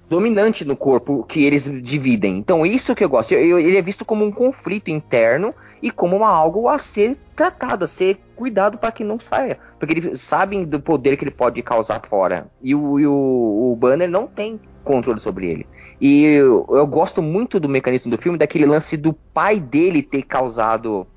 dominante 0.09 0.63
no 0.65 0.75
corpo 0.75 1.23
que 1.23 1.43
eles 1.43 1.69
dividem. 1.83 2.37
Então, 2.37 2.65
isso 2.65 2.95
que 2.95 3.03
eu 3.03 3.09
gosto. 3.09 3.33
Eu- 3.33 3.41
eu- 3.41 3.59
ele 3.59 3.77
é 3.77 3.81
visto 3.81 4.05
como 4.05 4.25
um 4.25 4.31
conflito 4.31 4.89
interno 4.89 5.53
e 5.81 5.91
como 5.91 6.15
uma, 6.15 6.29
algo 6.29 6.69
a 6.69 6.79
ser 6.79 7.17
tratado, 7.35 7.83
a 7.85 7.87
ser 7.87 8.17
cuidado 8.35 8.77
para 8.77 8.91
que 8.91 9.03
não 9.03 9.19
saia. 9.19 9.59
Porque 9.77 9.93
eles 9.93 10.21
sabem 10.21 10.63
do 10.63 10.79
poder 10.79 11.17
que 11.17 11.25
ele 11.25 11.31
pode 11.31 11.61
causar 11.61 12.01
fora. 12.07 12.47
E 12.61 12.73
o, 12.73 12.97
e 12.99 13.05
o- 13.05 13.71
o 13.73 13.75
Banner 13.75 14.09
não 14.09 14.25
tem 14.25 14.59
controle 14.83 15.19
sobre 15.19 15.47
ele. 15.51 15.67
E 15.99 16.23
eu, 16.25 16.65
eu 16.69 16.85
gosto 16.85 17.21
muito 17.21 17.59
do 17.59 17.67
mecanismo 17.67 18.11
do 18.11 18.17
filme, 18.21 18.37
daquele 18.37 18.65
lance 18.65 18.95
do 18.95 19.13
pai 19.13 19.59
dele 19.59 20.01
ter 20.03 20.21
causado 20.23 21.07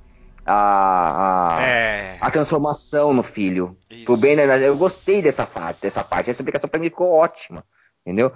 a, 0.46 1.56
a, 1.58 1.62
É. 1.62 2.18
a 2.20 2.30
transformação 2.30 3.12
no 3.12 3.22
filho. 3.22 3.76
Isso. 3.90 4.12
O 4.12 4.16
Banner, 4.16 4.48
eu 4.62 4.76
gostei 4.76 5.20
dessa 5.22 5.46
parte, 5.46 5.82
dessa 5.82 6.02
parte. 6.02 6.30
Essa 6.30 6.40
explicação 6.40 6.68
pra 6.68 6.80
mim 6.80 6.88
ficou 6.88 7.10
ótima. 7.12 7.62
Entendeu? 8.06 8.32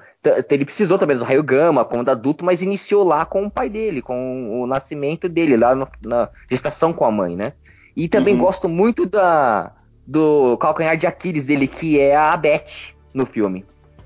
Ele 0.50 0.64
precisou 0.66 0.98
também 0.98 1.16
do 1.16 1.24
raio 1.24 1.42
gama 1.42 1.86
quando 1.86 2.10
adulto, 2.10 2.44
mas 2.44 2.60
iniciou 2.60 3.02
lá 3.02 3.24
com 3.24 3.46
o 3.46 3.50
pai 3.50 3.70
dele, 3.70 4.02
com 4.02 4.60
o 4.62 4.66
nascimento 4.66 5.26
dele, 5.26 5.56
lá 5.56 5.74
no- 5.74 5.88
na 6.04 6.28
gestação 6.50 6.92
com 6.92 7.06
a 7.06 7.10
mãe, 7.10 7.34
né? 7.34 7.54
E 7.96 8.06
também 8.06 8.34
Uhum. 8.34 8.40
gosto 8.40 8.68
muito 8.68 9.06
da 9.06 9.72
do 10.06 10.58
calcanhar 10.58 10.98
de 10.98 11.06
Aquiles 11.06 11.46
dele, 11.46 11.66
que 11.66 11.98
é 11.98 12.14
a 12.14 12.36
Beth 12.36 12.92
no 13.14 13.24
filme. 13.24 13.64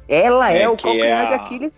Ela 0.09 0.53
é, 0.53 0.63
É, 0.63 0.69
o 0.69 0.77
que 0.77 0.85
calcanhar 0.85 1.25
é 1.25 1.27
de 1.27 1.33
a- 1.33 1.37
Aquiles. 1.45 1.75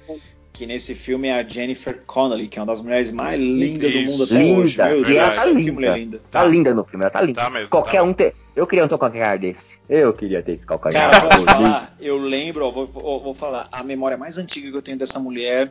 Que 0.52 0.66
nesse 0.66 0.94
filme 0.94 1.28
é 1.28 1.32
a 1.40 1.46
Jennifer 1.46 1.98
Connelly, 2.06 2.46
que 2.48 2.58
é 2.58 2.62
uma 2.62 2.66
das 2.66 2.80
mulheres 2.82 3.10
mais 3.12 3.40
lindas 3.40 3.92
do 3.92 4.00
mundo 4.00 4.24
até 4.24 4.34
Linda, 4.34 4.60
hoje. 4.60 4.78
Meu 4.82 5.04
Deus 5.04 5.16
ela 5.16 5.26
tá 5.26 5.32
céu, 5.32 5.50
que 5.54 5.58
linda. 5.60 5.72
mulher 5.72 5.98
linda. 5.98 6.18
Tá, 6.30 6.40
Tá. 6.40 6.44
linda 6.44 6.74
no 6.74 6.84
filme, 6.84 7.04
ela 7.04 7.10
tá 7.10 7.22
linda. 7.22 7.40
Tá 7.40 7.50
mesmo, 7.50 7.68
Qualquer 7.70 7.98
tá 7.98 8.02
um 8.02 8.12
ter. 8.12 8.34
Eu 8.54 8.66
queria 8.66 8.84
um 8.84 8.88
calcanhar 8.88 9.38
desse. 9.38 9.76
Eu 9.88 10.12
queria 10.12 10.42
ter 10.42 10.52
esse 10.52 10.66
calcanhar. 10.66 11.10
Cara, 11.10 11.28
posso 11.28 11.44
falar? 11.44 11.96
Eu 12.00 12.18
lembro, 12.18 12.66
ó, 12.66 12.70
vou, 12.70 12.84
vou- 12.86 13.20
vou 13.22 13.34
falar, 13.34 13.68
a 13.72 13.82
memória 13.82 14.18
mais 14.18 14.36
antiga 14.38 14.70
que 14.70 14.76
eu 14.76 14.82
tenho 14.82 14.98
dessa 14.98 15.18
mulher 15.18 15.70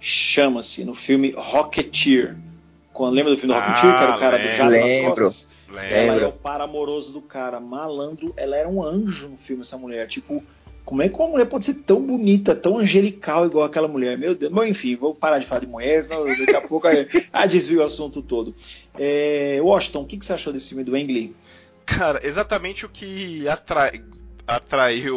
chama-se 0.00 0.84
no 0.84 0.94
filme 0.94 1.34
Rocketeer. 1.36 2.36
Quando 2.92 3.14
lembra 3.14 3.32
do 3.32 3.38
filme 3.38 3.54
do 3.54 3.58
Ah, 3.58 3.64
Rocketeer, 3.66 3.96
que 3.96 4.02
era 4.02 4.14
o 4.14 4.18
cara 4.18 4.38
do 4.38 4.48
jato 4.48 4.70
nas 4.70 4.80
lembro. 4.80 5.10
costas? 5.10 5.48
Lembra? 5.68 5.86
Ela 5.88 6.12
Lembro. 6.12 6.24
é 6.24 6.28
o 6.28 6.32
par 6.32 6.60
amoroso 6.60 7.12
do 7.12 7.20
cara, 7.22 7.58
malandro. 7.60 8.32
Ela 8.36 8.56
era 8.56 8.68
um 8.68 8.82
anjo 8.84 9.28
no 9.28 9.36
filme, 9.36 9.62
essa 9.62 9.78
mulher. 9.78 10.06
Tipo, 10.06 10.42
como 10.84 11.02
é 11.02 11.08
que 11.08 11.16
uma 11.16 11.28
mulher 11.28 11.46
pode 11.46 11.64
ser 11.64 11.74
tão 11.82 12.00
bonita, 12.02 12.54
tão 12.56 12.78
angelical 12.78 13.46
igual 13.46 13.64
aquela 13.64 13.88
mulher? 13.88 14.18
Meu 14.18 14.34
Deus. 14.34 14.52
Bom, 14.52 14.64
enfim, 14.64 14.96
vou 14.96 15.14
parar 15.14 15.38
de 15.38 15.46
falar 15.46 15.60
de 15.60 15.66
mulher, 15.66 16.02
senão 16.02 16.26
daqui 16.26 16.56
a 16.56 16.60
pouco 16.66 16.86
ah, 17.32 17.46
desvio 17.46 17.80
o 17.80 17.84
assunto 17.84 18.22
todo. 18.22 18.54
É, 18.98 19.58
Washington, 19.62 20.02
o 20.02 20.06
que, 20.06 20.18
que 20.18 20.26
você 20.26 20.32
achou 20.32 20.52
desse 20.52 20.68
filme 20.70 20.84
do 20.84 20.94
Ang 20.94 21.06
Lee? 21.12 21.34
Cara, 21.86 22.20
exatamente 22.26 22.84
o 22.86 22.88
que 22.88 23.46
atrai, 23.48 24.02
atraiu 24.46 25.16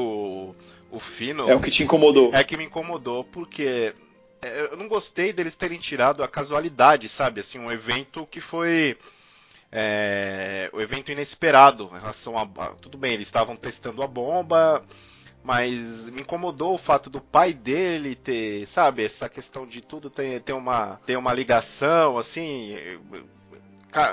o, 0.92 1.00
Fino 1.00 1.50
É 1.50 1.56
o 1.56 1.60
que 1.60 1.70
te 1.70 1.84
incomodou. 1.84 2.34
é 2.34 2.44
que 2.44 2.56
me 2.58 2.64
incomodou, 2.66 3.24
porque 3.24 3.94
é, 4.42 4.62
eu 4.72 4.78
não 4.78 4.88
gostei 4.88 5.34
deles 5.34 5.56
terem 5.56 5.80
tirado 5.80 6.24
a 6.24 6.28
casualidade, 6.28 7.10
sabe? 7.10 7.42
Assim, 7.42 7.60
um 7.60 7.72
evento 7.72 8.26
que 8.30 8.40
foi. 8.40 8.98
É, 9.72 10.70
o 10.72 10.80
evento 10.80 11.12
inesperado 11.12 11.90
em 11.94 12.00
relação 12.00 12.38
a. 12.38 12.44
a- 12.44 12.74
Tudo 12.82 12.98
bem, 12.98 13.14
eles 13.14 13.28
estavam 13.28 13.56
testando 13.56 14.02
a 14.04 14.08
bomba, 14.08 14.82
mas 15.46 16.10
me 16.10 16.24
incomodou 16.24 16.74
o 16.74 16.78
fato 16.78 17.08
do 17.08 17.22
pai 17.22 17.54
dele 17.54 18.16
ter, 18.16 18.66
sabe, 18.66 19.06
essa 19.06 19.30
questão 19.30 19.68
de 19.68 19.80
tudo 19.80 20.10
ter, 20.10 20.42
ter, 20.42 20.54
uma, 20.54 21.00
ter 21.06 21.16
uma 21.18 21.32
ligação, 21.32 22.18
assim. 22.18 22.76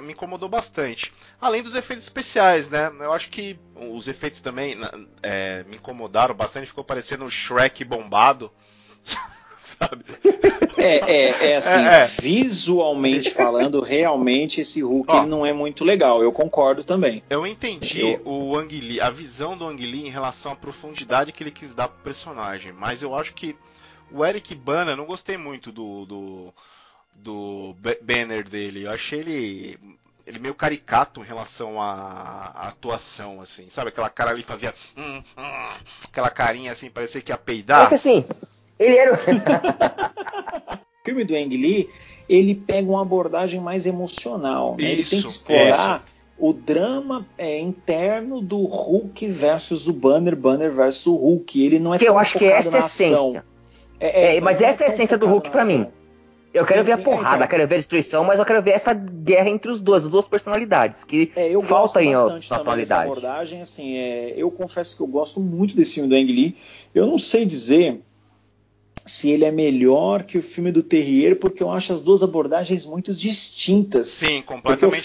Me 0.02 0.12
incomodou 0.12 0.48
bastante. 0.48 1.10
Além 1.40 1.62
dos 1.62 1.74
efeitos 1.74 2.04
especiais, 2.04 2.68
né? 2.68 2.92
Eu 3.00 3.12
acho 3.14 3.30
que 3.30 3.58
os 3.74 4.06
efeitos 4.06 4.40
também 4.42 4.76
é, 5.22 5.64
me 5.64 5.76
incomodaram 5.76 6.34
bastante. 6.34 6.66
Ficou 6.66 6.84
parecendo 6.84 7.24
um 7.24 7.30
Shrek 7.30 7.82
bombado. 7.82 8.52
Sabe? 9.78 10.04
É, 10.76 10.96
é, 11.12 11.50
é 11.52 11.56
assim, 11.56 11.78
É, 11.86 12.02
é. 12.02 12.06
visualmente 12.06 13.30
falando, 13.30 13.80
realmente 13.80 14.60
esse 14.60 14.82
Hulk 14.82 15.10
Ó. 15.12 15.26
não 15.26 15.44
é 15.46 15.52
muito 15.52 15.84
legal. 15.84 16.22
Eu 16.22 16.32
concordo 16.32 16.82
também. 16.82 17.22
Eu 17.30 17.46
entendi 17.46 18.18
o 18.24 18.56
Ang 18.56 18.80
Lee, 18.80 19.00
a 19.00 19.10
visão 19.10 19.56
do 19.56 19.66
Ang 19.66 19.80
Lee 19.84 20.06
em 20.06 20.10
relação 20.10 20.52
à 20.52 20.56
profundidade 20.56 21.32
que 21.32 21.42
ele 21.42 21.50
quis 21.50 21.72
dar 21.74 21.88
pro 21.88 22.02
personagem, 22.02 22.72
mas 22.72 23.02
eu 23.02 23.14
acho 23.14 23.32
que 23.34 23.54
o 24.10 24.24
Eric 24.24 24.54
Bana, 24.54 24.94
não 24.96 25.04
gostei 25.06 25.36
muito 25.36 25.70
do 25.72 26.04
do, 26.06 26.54
do 27.14 27.74
ba- 27.78 27.96
banner 28.02 28.48
dele. 28.48 28.84
Eu 28.84 28.90
achei 28.90 29.20
ele 29.20 29.78
ele 30.24 30.38
meio 30.38 30.54
caricato 30.54 31.20
em 31.20 31.26
relação 31.26 31.80
à, 31.82 32.52
à 32.54 32.68
atuação, 32.68 33.40
assim, 33.40 33.68
sabe? 33.68 33.88
Aquela 33.88 34.08
cara 34.08 34.30
ali 34.30 34.42
fazia. 34.44 34.72
Hum, 34.96 35.22
hum, 35.36 35.74
aquela 36.08 36.30
carinha 36.30 36.70
assim, 36.72 36.88
parecia 36.90 37.20
que 37.20 37.32
ia 37.32 37.36
peidar. 37.38 37.86
É 37.86 37.88
que 37.88 37.94
assim, 37.96 38.24
ele 38.78 38.96
era. 38.96 39.14
o 39.14 39.16
filme 41.04 41.24
do 41.24 41.34
Ang 41.34 41.56
Lee, 41.56 41.88
ele 42.28 42.54
pega 42.54 42.88
uma 42.88 43.02
abordagem 43.02 43.60
mais 43.60 43.86
emocional. 43.86 44.76
Né? 44.78 44.92
ele 44.92 45.04
tem 45.04 45.20
que 45.20 45.28
explorar 45.28 46.02
isso. 46.04 46.14
o 46.38 46.52
drama 46.52 47.26
é, 47.36 47.58
interno 47.58 48.40
do 48.40 48.64
Hulk 48.64 49.26
versus 49.28 49.88
o 49.88 49.92
Banner, 49.92 50.36
Banner 50.36 50.72
versus 50.72 51.06
o 51.06 51.16
Hulk. 51.16 51.64
Ele 51.64 51.78
não 51.78 51.94
é 51.94 51.98
que 51.98 52.08
eu 52.08 52.18
acho 52.18 52.38
que 52.38 52.44
essa 52.44 52.76
é 52.76 52.82
a 52.82 52.86
essência. 52.86 53.44
É, 54.00 54.36
é, 54.36 54.40
mas 54.40 54.60
essa 54.60 54.84
é 54.84 54.86
a 54.88 54.90
essência 54.90 55.16
do 55.16 55.26
Hulk 55.26 55.50
para 55.50 55.64
mim. 55.64 55.86
Eu 56.52 56.66
quero 56.66 56.80
sim, 56.80 56.86
ver 56.86 56.92
a 56.92 56.98
porrada, 56.98 57.36
então. 57.36 57.48
quero 57.48 57.66
ver 57.66 57.76
a 57.76 57.78
destruição, 57.78 58.24
mas 58.24 58.38
eu 58.38 58.44
quero 58.44 58.62
ver 58.62 58.72
essa 58.72 58.92
guerra 58.92 59.48
entre 59.48 59.70
os 59.70 59.80
dois, 59.80 60.04
as 60.04 60.10
duas 60.10 60.26
personalidades, 60.26 61.02
que 61.02 61.32
é, 61.34 61.48
eu 61.48 61.62
falta 61.62 62.02
em 62.02 62.12
atualidade. 62.12 63.04
abordagem, 63.04 63.62
assim, 63.62 63.96
é, 63.96 64.34
eu 64.36 64.50
confesso 64.50 64.94
que 64.94 65.02
eu 65.02 65.06
gosto 65.06 65.40
muito 65.40 65.74
desse 65.74 65.94
filme 65.94 66.10
do 66.10 66.14
Ang 66.14 66.30
Lee. 66.30 66.54
Eu 66.94 67.06
não 67.06 67.18
sei 67.18 67.46
dizer 67.46 68.02
se 69.04 69.30
ele 69.30 69.44
é 69.44 69.50
melhor 69.50 70.22
que 70.22 70.38
o 70.38 70.42
filme 70.42 70.70
do 70.70 70.82
Terrier, 70.82 71.36
porque 71.36 71.62
eu 71.62 71.70
acho 71.70 71.92
as 71.92 72.00
duas 72.00 72.22
abordagens 72.22 72.86
muito 72.86 73.12
distintas. 73.12 74.08
Sim, 74.08 74.42
completamente 74.42 75.02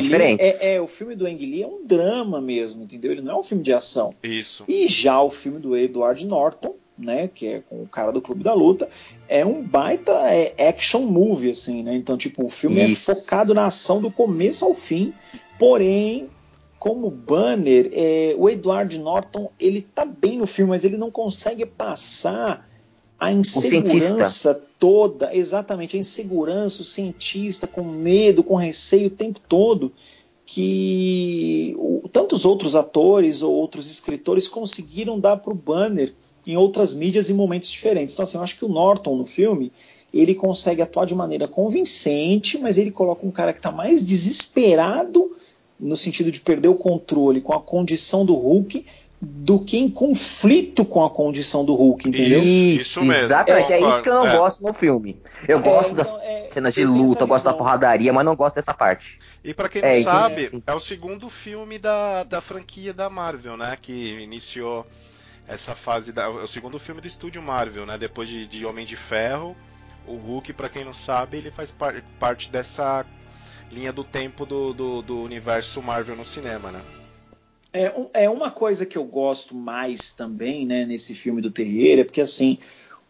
diferentes. 0.00 0.60
É, 0.60 0.74
é, 0.74 0.80
o 0.80 0.86
filme 0.86 1.14
do 1.14 1.26
Ang 1.26 1.38
Lee 1.38 1.62
é 1.62 1.66
um 1.66 1.84
drama 1.84 2.40
mesmo, 2.40 2.82
entendeu? 2.82 3.12
Ele 3.12 3.22
não 3.22 3.36
é 3.36 3.38
um 3.38 3.42
filme 3.42 3.62
de 3.62 3.72
ação. 3.72 4.14
Isso. 4.22 4.64
E 4.66 4.86
já 4.88 5.20
o 5.22 5.30
filme 5.30 5.58
do 5.58 5.76
Edward 5.76 6.26
Norton 6.26 6.74
né, 6.98 7.30
que 7.32 7.46
é 7.46 7.60
com 7.60 7.82
o 7.82 7.86
cara 7.86 8.10
do 8.10 8.20
Clube 8.20 8.42
da 8.42 8.52
Luta, 8.52 8.88
é 9.28 9.46
um 9.46 9.62
baita 9.62 10.12
é, 10.32 10.68
action 10.68 11.02
movie, 11.02 11.50
assim, 11.50 11.82
né? 11.84 11.94
Então, 11.94 12.16
tipo, 12.16 12.44
o 12.44 12.48
filme 12.48 12.80
é 12.80 12.86
Isso. 12.86 13.08
é 13.10 13.14
focado 13.14 13.54
na 13.54 13.66
ação 13.66 14.02
do 14.02 14.10
começo 14.10 14.64
ao 14.64 14.74
fim, 14.74 15.14
porém, 15.58 16.28
como 16.76 17.10
banner, 17.10 17.90
é, 17.92 18.34
o 18.36 18.48
Edward 18.48 18.98
Norton, 18.98 19.50
ele 19.60 19.80
tá 19.80 20.04
bem 20.04 20.38
no 20.38 20.46
filme, 20.46 20.70
mas 20.70 20.84
ele 20.84 20.96
não 20.96 21.10
consegue 21.10 21.64
passar 21.64 22.67
a 23.18 23.32
insegurança 23.32 24.62
toda, 24.78 25.34
exatamente, 25.34 25.96
a 25.96 26.00
insegurança, 26.00 26.82
o 26.82 26.84
cientista 26.84 27.66
com 27.66 27.82
medo, 27.82 28.44
com 28.44 28.54
receio 28.54 29.08
o 29.08 29.10
tempo 29.10 29.40
todo, 29.48 29.92
que 30.46 31.74
o, 31.78 32.08
tantos 32.08 32.44
outros 32.44 32.76
atores 32.76 33.42
ou 33.42 33.52
outros 33.52 33.90
escritores 33.90 34.46
conseguiram 34.46 35.18
dar 35.18 35.36
para 35.36 35.52
o 35.52 35.56
Banner 35.56 36.14
em 36.46 36.56
outras 36.56 36.94
mídias 36.94 37.28
em 37.28 37.34
momentos 37.34 37.70
diferentes. 37.70 38.14
Então, 38.14 38.22
assim, 38.22 38.38
eu 38.38 38.42
acho 38.42 38.56
que 38.56 38.64
o 38.64 38.68
Norton 38.68 39.16
no 39.16 39.26
filme 39.26 39.70
ele 40.14 40.34
consegue 40.34 40.80
atuar 40.80 41.04
de 41.04 41.14
maneira 41.14 41.46
convincente, 41.46 42.56
mas 42.56 42.78
ele 42.78 42.90
coloca 42.90 43.26
um 43.26 43.30
cara 43.30 43.52
que 43.52 43.58
está 43.58 43.70
mais 43.70 44.02
desesperado 44.06 45.36
no 45.78 45.96
sentido 45.96 46.30
de 46.30 46.40
perder 46.40 46.68
o 46.68 46.74
controle 46.74 47.40
com 47.40 47.52
a 47.52 47.60
condição 47.60 48.24
do 48.24 48.34
Hulk 48.34 48.86
do 49.20 49.58
que 49.58 49.76
em 49.76 49.88
conflito 49.88 50.84
com 50.84 51.04
a 51.04 51.10
condição 51.10 51.64
do 51.64 51.74
Hulk, 51.74 52.08
entendeu? 52.08 52.40
Isso, 52.40 52.82
isso 52.82 53.04
mesmo. 53.04 53.24
Exatamente, 53.24 53.72
é, 53.72 53.80
é, 53.80 53.88
isso 53.88 54.02
que 54.02 54.08
eu 54.08 54.14
não 54.14 54.26
é. 54.26 54.36
gosto 54.36 54.62
no 54.62 54.72
filme. 54.72 55.20
Eu 55.46 55.58
é, 55.58 55.62
gosto 55.62 55.92
então, 55.92 56.04
das 56.04 56.24
é, 56.24 56.48
cenas 56.50 56.74
de 56.74 56.84
luta, 56.84 57.24
eu 57.24 57.26
gosto 57.26 57.44
da 57.44 57.52
porradaria, 57.52 58.12
mas 58.12 58.24
não 58.24 58.36
gosto 58.36 58.54
dessa 58.56 58.72
parte. 58.72 59.18
E 59.42 59.52
para 59.52 59.68
quem 59.68 59.82
não 59.82 59.88
é, 59.88 60.02
sabe, 60.02 60.62
é 60.64 60.74
o 60.74 60.80
segundo 60.80 61.28
filme 61.28 61.78
da, 61.78 62.22
da 62.22 62.40
franquia 62.40 62.94
da 62.94 63.10
Marvel, 63.10 63.56
né? 63.56 63.76
Que 63.80 64.20
iniciou 64.20 64.86
essa 65.48 65.74
fase 65.74 66.12
da, 66.12 66.28
o 66.28 66.46
segundo 66.46 66.78
filme 66.78 67.00
do 67.00 67.06
estúdio 67.06 67.42
Marvel, 67.42 67.86
né? 67.86 67.96
Depois 67.98 68.28
de, 68.28 68.46
de 68.46 68.66
Homem 68.66 68.86
de 68.86 68.94
Ferro, 68.94 69.56
o 70.06 70.16
Hulk, 70.16 70.52
para 70.52 70.68
quem 70.68 70.84
não 70.84 70.92
sabe, 70.92 71.38
ele 71.38 71.50
faz 71.50 71.70
par, 71.70 71.94
parte 72.20 72.50
dessa 72.50 73.04
linha 73.70 73.92
do 73.92 74.04
tempo 74.04 74.46
do, 74.46 74.72
do, 74.72 75.02
do, 75.02 75.22
universo 75.22 75.82
Marvel 75.82 76.16
no 76.16 76.24
cinema, 76.24 76.70
né? 76.70 76.80
É, 77.72 77.92
é 78.14 78.30
uma 78.30 78.50
coisa 78.50 78.86
que 78.86 78.96
eu 78.96 79.04
gosto 79.04 79.54
mais 79.54 80.10
também, 80.12 80.64
né, 80.64 80.86
nesse 80.86 81.14
filme 81.14 81.42
do 81.42 81.50
Terrier, 81.50 81.98
é 81.98 82.04
porque 82.04 82.20
assim, 82.20 82.58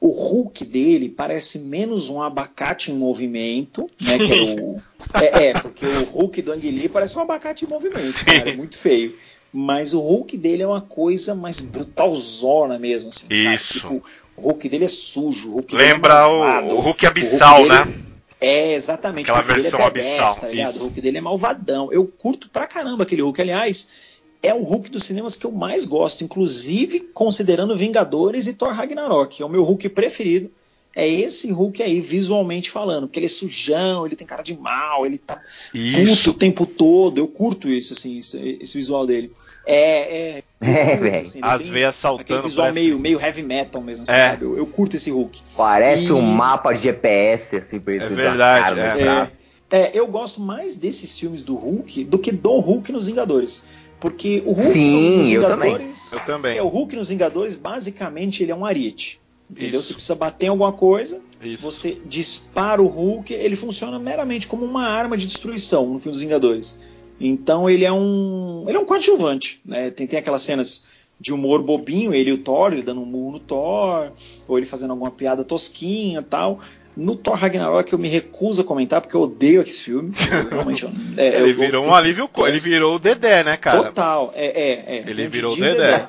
o 0.01 0.09
Hulk 0.09 0.65
dele 0.65 1.09
parece 1.09 1.61
menos 1.61 2.09
um 2.11 2.23
abacate 2.23 2.91
em 2.91 2.95
movimento, 2.95 3.89
né? 4.01 4.19
Que 4.19 4.33
é, 4.33 4.61
o, 4.61 4.83
é, 5.15 5.47
é, 5.49 5.53
porque 5.55 5.87
o 5.87 6.05
Hulk 6.05 6.43
do 6.43 6.53
Ang 6.53 6.71
Lee 6.71 6.89
parece 6.89 7.17
um 7.19 7.21
abacate 7.21 7.65
em 7.65 7.69
movimento, 7.69 8.25
cara, 8.25 8.51
é 8.51 8.57
muito 8.57 8.77
feio. 8.77 9.17
Mas 9.53 9.95
o 9.95 10.01
Hulk 10.01 10.37
dele 10.37 10.63
é 10.63 10.67
uma 10.67 10.83
coisa 10.83 11.35
mais 11.35 11.61
brutalzona 11.61 12.79
mesmo, 12.79 13.09
assim, 13.09 13.27
Isso. 13.31 13.81
Sabe? 13.81 13.99
Tipo, 13.99 14.11
o 14.37 14.43
Hulk 14.43 14.69
dele 14.69 14.85
é 14.85 14.89
sujo. 14.89 15.51
O 15.51 15.55
Hulk 15.55 15.75
Lembra 15.75 16.15
é 16.15 16.27
o, 16.27 16.77
o, 16.77 16.81
Hulk 16.81 17.07
abissal, 17.07 17.63
o 17.63 17.69
Hulk 17.69 17.87
né? 17.87 17.95
É, 18.41 18.75
exatamente. 18.75 19.31
Aquela 19.31 19.45
o 19.45 19.49
Hulk 19.49 19.63
versão 19.63 19.91
dele 19.91 20.07
é 20.07 20.21
abissal. 20.21 20.73
Tá 20.75 20.79
o 20.79 20.83
Hulk 20.83 21.01
dele 21.01 21.19
é 21.19 21.21
malvadão. 21.21 21.93
Eu 21.93 22.07
curto 22.07 22.51
pra 22.51 22.67
caramba 22.67 23.05
aquele 23.05 23.23
Hulk. 23.23 23.41
Aliás, 23.41 24.08
é 24.43 24.55
o 24.55 24.63
Hulk 24.63 24.91
dos 24.91 25.05
cinemas 25.05 25.37
que 25.37 25.47
eu 25.47 25.53
mais 25.53 25.85
gosto, 25.85 26.23
inclusive 26.25 27.01
considerando 27.13 27.77
Vingadores 27.77 28.47
e 28.47 28.55
Thor 28.55 28.73
Ragnarok. 28.73 29.43
É 29.43 29.45
o 29.45 29.49
meu 29.49 29.63
Hulk 29.63 29.89
preferido 29.89 30.51
é 30.99 31.07
esse 31.07 31.53
Hulk 31.53 31.81
aí, 31.81 32.01
visualmente 32.01 32.73
falando, 32.73 33.07
porque 33.07 33.21
ele 33.21 33.27
é 33.27 33.29
sujão, 33.29 34.05
ele 34.05 34.17
tem 34.17 34.27
cara 34.27 34.43
de 34.43 34.59
mal, 34.59 35.07
ele 35.07 35.17
tá 35.17 35.41
isso. 35.73 36.17
puto 36.17 36.31
o 36.31 36.35
tempo 36.35 36.67
todo. 36.67 37.19
Eu 37.19 37.29
curto 37.29 37.69
isso, 37.69 37.93
assim, 37.93 38.19
esse, 38.19 38.59
esse 38.61 38.77
visual 38.77 39.07
dele. 39.07 39.31
É, 39.65 40.41
é, 40.41 40.43
é 40.61 40.97
velho. 40.97 41.21
Assim, 41.21 41.39
As 41.41 41.65
veias 41.69 41.95
saltando. 41.95 42.23
Aquele 42.23 42.43
visual 42.43 42.67
parece... 42.67 42.81
meio, 42.81 42.99
meio 42.99 43.21
heavy 43.21 43.43
metal 43.43 43.81
mesmo, 43.81 44.03
assim, 44.03 44.13
é. 44.13 44.31
sabe? 44.31 44.45
Eu, 44.45 44.59
eu, 44.59 44.67
curto 44.67 44.97
esse 44.97 45.09
Hulk. 45.13 45.41
Parece 45.57 46.07
e... 46.07 46.13
um 46.13 46.21
mapa 46.21 46.73
de 46.73 46.83
GPS, 46.83 47.57
assim, 47.57 47.79
por 47.79 47.93
É 47.93 48.09
verdade, 48.09 48.81
é. 48.81 49.29
é. 49.71 49.91
eu 49.95 50.09
gosto 50.09 50.41
mais 50.41 50.75
desses 50.75 51.17
filmes 51.17 51.45
do 51.45 51.55
Hulk 51.55 52.03
do 52.05 52.19
que 52.19 52.33
do 52.33 52.59
Hulk 52.59 52.91
nos 52.91 53.07
Vingadores. 53.07 53.67
Porque 54.01 54.43
o 54.47 54.53
Hulk 54.53 54.73
Sim, 54.73 55.19
nos 55.19 55.29
Vingadores. 55.29 56.13
Eu 56.13 56.21
também. 56.21 56.21
Eu 56.21 56.27
também. 56.27 56.59
É, 56.59 56.63
o 56.63 56.69
Hulk 56.69 56.97
nos 56.97 57.09
Vingadores, 57.09 57.57
basicamente, 57.57 58.43
ele 58.43 58.53
é 58.53 58.55
um 58.55 58.65
ariete. 58.65 59.21
Entendeu? 59.51 59.81
Isso. 59.81 59.89
Você 59.89 59.95
precisa 59.95 60.15
bater 60.15 60.47
em 60.47 60.49
alguma 60.51 60.73
coisa, 60.73 61.23
Isso. 61.43 61.63
você 61.63 61.99
dispara 62.05 62.83
o 62.83 62.87
Hulk, 62.87 63.33
ele 63.33 63.57
funciona 63.57 63.99
meramente 63.99 64.47
como 64.47 64.65
uma 64.65 64.87
arma 64.87 65.17
de 65.17 65.27
destruição 65.27 65.87
no 65.87 65.99
filme 65.99 66.13
dos 66.13 66.23
Vingadores. 66.23 66.81
Então 67.21 67.69
ele 67.69 67.85
é 67.85 67.93
um. 67.93 68.65
Ele 68.69 68.77
é 68.77 68.81
um 68.81 68.85
coadjuvante. 68.85 69.61
Né? 69.65 69.91
Tem, 69.91 70.07
tem 70.07 70.19
aquelas 70.19 70.43
cenas 70.43 70.85
de 71.21 71.33
humor 71.33 71.63
bobinho, 71.63 72.15
ele 72.15 72.31
e 72.31 72.33
o 72.33 72.39
Thor, 72.39 72.73
ele 72.73 72.83
dando 72.83 73.01
um 73.01 73.07
murro 73.07 73.33
no 73.33 73.41
Thor, 73.41 74.13
ou 74.47 74.57
ele 74.57 74.67
fazendo 74.67 74.91
alguma 74.91 75.11
piada 75.11 75.43
tosquinha 75.43 76.23
tal. 76.23 76.61
No 76.99 77.15
Thor 77.15 77.37
Ragnarok 77.37 77.93
eu 77.93 77.99
me 77.99 78.09
recuso 78.09 78.63
a 78.63 78.65
comentar 78.65 79.01
porque 79.01 79.15
eu 79.15 79.21
odeio 79.21 79.63
esse 79.63 79.85
filme. 79.85 80.13
realmente, 80.51 80.85
é, 81.17 81.29
ele 81.39 81.53
eu, 81.53 81.57
virou 81.57 81.85
eu, 81.85 81.91
um 81.91 81.95
alívio, 81.95 82.29
ele 82.39 82.59
virou 82.59 82.97
o 82.97 82.99
Dedé, 82.99 83.45
né, 83.45 83.57
cara? 83.57 83.85
Total, 83.85 84.33
é, 84.35 84.47
é, 84.47 84.97
é. 84.97 85.05
Ele 85.07 85.29
virou 85.29 85.53
o 85.53 85.57
Dedé. 85.57 85.77
Dedé. 85.77 86.07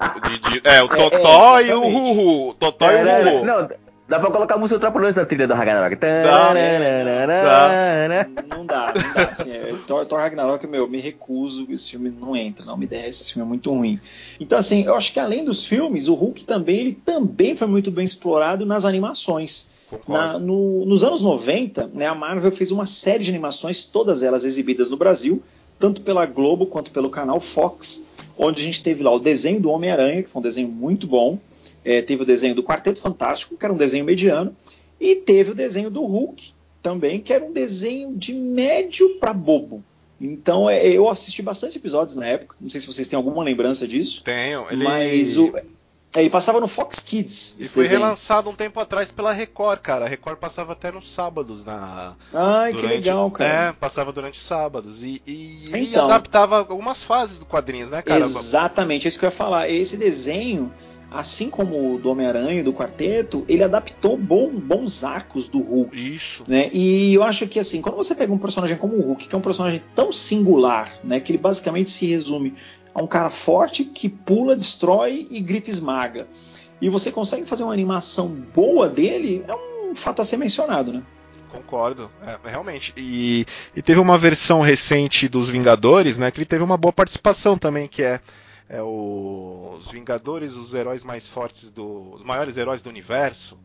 é, 0.64 0.82
o 0.82 0.88
é, 0.88 0.90
Totó 0.90 1.60
é, 1.60 1.68
e 1.68 1.74
o 1.74 1.82
Ruhu. 1.82 2.56
Totó 2.56 2.92
e 2.92 2.96
o 2.96 3.06
Ruhu. 3.06 3.46
Não, 3.46 3.70
Dá 4.08 4.20
pra 4.20 4.32
colocar 4.32 4.56
a 4.56 4.58
música 4.58 4.80
Trapalhões 4.80 5.16
na 5.16 5.24
trilha 5.24 5.48
do 5.48 5.54
Ragnarok. 5.54 5.96
Dá, 5.96 6.24
dá. 6.24 6.54
Não 8.50 8.66
dá, 8.66 8.94
não 8.94 9.04
dá. 9.14 9.30
Assim, 9.32 9.52
é, 9.52 9.76
Thor, 9.86 10.04
Thor 10.08 10.18
Ragnarok, 10.18 10.66
meu, 10.66 10.88
me 10.88 11.00
recuso, 11.00 11.68
esse 11.70 11.92
filme 11.92 12.10
não 12.10 12.36
entra, 12.36 12.66
não 12.66 12.76
me 12.76 12.88
desce, 12.88 13.22
esse 13.22 13.34
filme 13.34 13.46
é 13.46 13.48
muito 13.48 13.72
ruim. 13.72 14.00
Então, 14.40 14.58
assim, 14.58 14.84
eu 14.84 14.96
acho 14.96 15.14
que 15.14 15.20
além 15.20 15.46
dos 15.46 15.64
filmes, 15.64 16.08
o 16.08 16.16
Hulk 16.16 16.44
também, 16.44 16.80
ele 16.80 16.94
também 16.94 17.56
foi 17.56 17.68
muito 17.68 17.92
bem 17.92 18.04
explorado 18.04 18.66
nas 18.66 18.84
animações. 18.84 19.78
Na, 20.08 20.38
no, 20.38 20.86
nos 20.86 21.04
anos 21.04 21.22
90, 21.22 21.92
né, 21.94 22.06
a 22.06 22.16
Marvel 22.16 22.52
fez 22.52 22.72
uma 22.72 22.86
série 22.86 23.24
de 23.24 23.30
animações, 23.30 23.84
todas 23.84 24.24
elas 24.24 24.44
exibidas 24.44 24.90
no 24.90 24.98
Brasil, 24.98 25.42
tanto 25.80 26.02
pela 26.02 26.26
Globo 26.26 26.66
quanto 26.66 26.92
pelo 26.92 27.10
canal 27.10 27.40
Fox, 27.40 28.08
onde 28.38 28.62
a 28.62 28.66
gente 28.66 28.84
teve 28.84 29.02
lá 29.04 29.12
o 29.12 29.20
desenho 29.20 29.60
do 29.60 29.70
Homem-Aranha, 29.70 30.24
que 30.24 30.30
foi 30.30 30.40
um 30.40 30.44
desenho 30.44 30.68
muito 30.68 31.08
bom, 31.08 31.40
é, 31.84 32.02
teve 32.02 32.24
o 32.24 32.26
desenho 32.26 32.54
do 32.54 32.64
Quarteto 32.64 33.00
Fantástico, 33.00 33.58
que 33.58 33.66
era 33.66 33.74
um 33.74 33.78
desenho 33.78 34.06
mediano, 34.06 34.56
e 35.00 35.16
teve 35.16 35.52
o 35.52 35.56
desenho 35.56 35.90
do 35.90 36.04
Hulk 36.04 36.52
também, 36.84 37.20
que 37.20 37.34
era 37.34 37.44
um 37.44 37.52
desenho 37.52 38.16
de 38.16 38.34
médio 38.34 39.18
para 39.20 39.34
bobo. 39.34 39.84
Então 40.20 40.70
é, 40.70 40.86
eu 40.86 41.10
assisti 41.10 41.42
bastante 41.42 41.78
episódios 41.78 42.16
na 42.16 42.26
época, 42.26 42.56
não 42.60 42.70
sei 42.70 42.82
se 42.82 42.88
vocês 42.88 43.08
têm 43.08 43.16
alguma 43.16 43.44
lembrança 43.44 43.88
disso. 43.88 44.22
Tenho, 44.24 44.66
ele... 44.70 44.84
mas 44.84 45.38
o, 45.38 45.54
é, 46.16 46.22
ele 46.22 46.30
passava 46.30 46.60
no 46.60 46.68
Fox 46.68 46.99
Kids. 47.01 47.55
E 47.60 47.68
foi 47.68 47.84
desenho. 47.84 48.01
relançado 48.01 48.49
um 48.49 48.55
tempo 48.55 48.80
atrás 48.80 49.12
pela 49.12 49.32
Record, 49.32 49.80
cara. 49.80 50.05
A 50.05 50.07
Record 50.07 50.39
passava 50.39 50.74
até 50.74 50.91
nos 50.91 51.12
sábados 51.12 51.64
na. 51.64 52.16
Ai, 52.34 52.74
durante... 52.74 52.88
que 52.88 52.95
legal, 52.95 53.30
cara. 53.30 53.70
É, 53.70 53.74
passava 53.74 54.12
durante 54.12 54.39
sábados. 54.39 55.03
E, 55.03 55.22
e, 55.26 55.66
então, 55.68 55.80
e 55.80 55.95
adaptava 55.95 56.57
algumas 56.57 57.03
fases 57.03 57.38
do 57.38 57.45
quadrinhos, 57.45 57.91
né, 57.91 58.01
cara? 58.01 58.22
Exatamente, 58.22 59.05
é 59.05 59.07
isso 59.07 59.20
que 59.20 59.26
eu 59.26 59.28
ia 59.28 59.32
falar. 59.36 59.70
Esse 59.70 59.97
desenho, 59.97 60.74
assim 61.12 61.47
como 61.47 61.93
o 61.93 61.99
do 61.99 62.10
Homem-Aranha 62.10 62.62
e 62.62 62.64
do 62.64 62.74
Quarteto, 62.74 63.45
ele 63.47 63.64
adaptou 63.64 64.18
bom, 64.18 64.49
bons 64.49 65.03
arcos 65.03 65.47
do 65.47 65.60
Hulk. 65.62 65.95
Isso. 65.95 66.43
Né? 66.47 66.72
E 66.74 67.14
eu 67.14 67.22
acho 67.22 67.47
que, 67.47 67.60
assim, 67.60 67.84
quando 67.84 67.95
você 67.95 68.16
pega 68.16 68.34
um 68.34 68.38
personagem 68.39 68.78
como 68.78 68.95
o 68.95 69.01
Hulk, 69.01 69.28
que 69.28 69.36
é 69.36 69.38
um 69.38 69.41
personagem 69.41 69.84
tão 69.93 70.12
singular, 70.12 70.91
né, 71.03 71.20
que 71.20 71.32
ele 71.32 71.38
basicamente 71.38 71.91
se 71.91 72.07
resume 72.07 72.55
a 72.94 73.02
um 73.02 73.08
cara 73.08 73.30
forte 73.30 73.84
que 73.84 74.10
pula, 74.10 74.56
destrói 74.56 75.28
e 75.30 75.40
grita 75.40 75.70
esmaga. 75.70 76.28
E 76.82 76.90
você 76.90 77.12
consegue 77.12 77.46
fazer 77.46 77.64
uma 77.64 77.74
animação 77.74 78.30
boa 78.30 78.88
dele, 78.88 79.44
é 79.48 79.56
um 79.90 79.96
fato 79.96 80.22
a 80.22 80.26
ser 80.26 80.38
mencionado, 80.38 80.94
né? 80.94 81.04
Concordo, 81.50 82.10
é, 82.22 82.38
realmente. 82.50 82.94
E, 82.96 83.46
e, 83.76 83.82
teve 83.82 84.00
uma 84.00 84.18
versão 84.18 84.62
recente 84.62 85.28
dos 85.28 85.50
Vingadores, 85.50 86.18
né? 86.18 86.30
Que 86.30 86.40
ele 86.40 86.46
teve 86.46 86.64
uma 86.64 86.78
boa 86.78 86.94
participação 86.94 87.58
também, 87.58 87.88
que 87.88 88.04
é, 88.04 88.20
é 88.70 88.82
o, 88.82 89.76
os 89.78 89.92
Vingadores, 89.92 90.54
os 90.54 90.74
heróis 90.74 91.04
mais 91.04 91.28
fortes 91.28 91.72
do. 91.72 92.14
os 92.14 92.24
maiores 92.24 92.56
heróis 92.56 92.82
do 92.82 92.90
universo. 92.90 93.58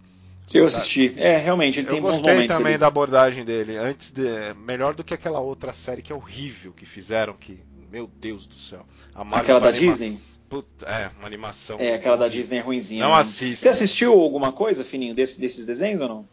Eu 0.52 0.66
assisti. 0.66 1.14
É, 1.16 1.36
realmente, 1.36 1.80
ele 1.80 1.86
eu 1.86 1.90
tem 1.90 2.00
bons 2.00 2.16
momentos. 2.16 2.28
Eu 2.28 2.36
gostei 2.36 2.56
também 2.56 2.72
ali. 2.74 2.80
da 2.80 2.86
abordagem 2.86 3.44
dele. 3.44 3.76
Antes 3.76 4.10
de, 4.10 4.54
melhor 4.66 4.94
do 4.94 5.04
que 5.04 5.14
aquela 5.14 5.40
outra 5.40 5.72
série 5.72 6.02
que 6.02 6.12
é 6.12 6.16
horrível 6.16 6.72
que 6.72 6.86
fizeram, 6.86 7.34
que. 7.34 7.60
Meu 7.94 8.10
Deus 8.20 8.44
do 8.44 8.56
céu. 8.56 8.84
aquela 9.30 9.60
da 9.60 9.68
anima... 9.68 9.92
Disney? 9.92 10.18
Puta, 10.48 10.84
é, 10.84 11.10
uma 11.16 11.28
animação. 11.28 11.78
É, 11.78 11.94
aquela 11.94 12.16
da 12.16 12.26
Disney 12.26 12.58
é 12.58 12.60
ruimzinha. 12.60 13.04
Não 13.04 13.12
né? 13.12 13.20
assiste. 13.20 13.62
Você 13.62 13.68
assistiu 13.68 14.20
alguma 14.20 14.50
coisa, 14.50 14.82
Fininho, 14.82 15.14
desse, 15.14 15.40
desses 15.40 15.64
desenhos 15.64 16.00
ou 16.00 16.08
não? 16.08 16.28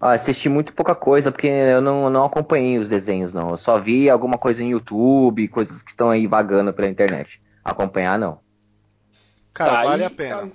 Ah, 0.00 0.14
assisti 0.14 0.48
muito 0.48 0.72
pouca 0.72 0.92
coisa, 0.92 1.30
porque 1.30 1.46
eu 1.46 1.80
não, 1.80 2.10
não 2.10 2.24
acompanhei 2.24 2.76
os 2.76 2.88
desenhos, 2.88 3.32
não. 3.32 3.50
Eu 3.50 3.56
só 3.56 3.78
vi 3.78 4.10
alguma 4.10 4.36
coisa 4.36 4.64
em 4.64 4.70
YouTube, 4.70 5.46
coisas 5.46 5.80
que 5.80 5.92
estão 5.92 6.10
aí 6.10 6.26
vagando 6.26 6.72
pela 6.72 6.88
internet. 6.88 7.40
Acompanhar, 7.64 8.18
não. 8.18 8.40
Cara, 9.54 9.70
tá, 9.70 9.84
vale 9.84 10.02
e, 10.02 10.06
a 10.06 10.10
pena. 10.10 10.38
Tá, 10.38 10.48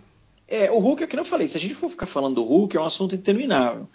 é, 0.48 0.70
o 0.70 0.78
Hulk 0.78 1.02
é 1.02 1.06
o 1.06 1.10
que 1.10 1.18
eu 1.18 1.26
falei, 1.26 1.48
se 1.48 1.58
a 1.58 1.60
gente 1.60 1.74
for 1.74 1.90
ficar 1.90 2.06
falando 2.06 2.36
do 2.36 2.44
Hulk, 2.44 2.78
é 2.78 2.80
um 2.80 2.86
assunto 2.86 3.16
interminável. 3.16 3.90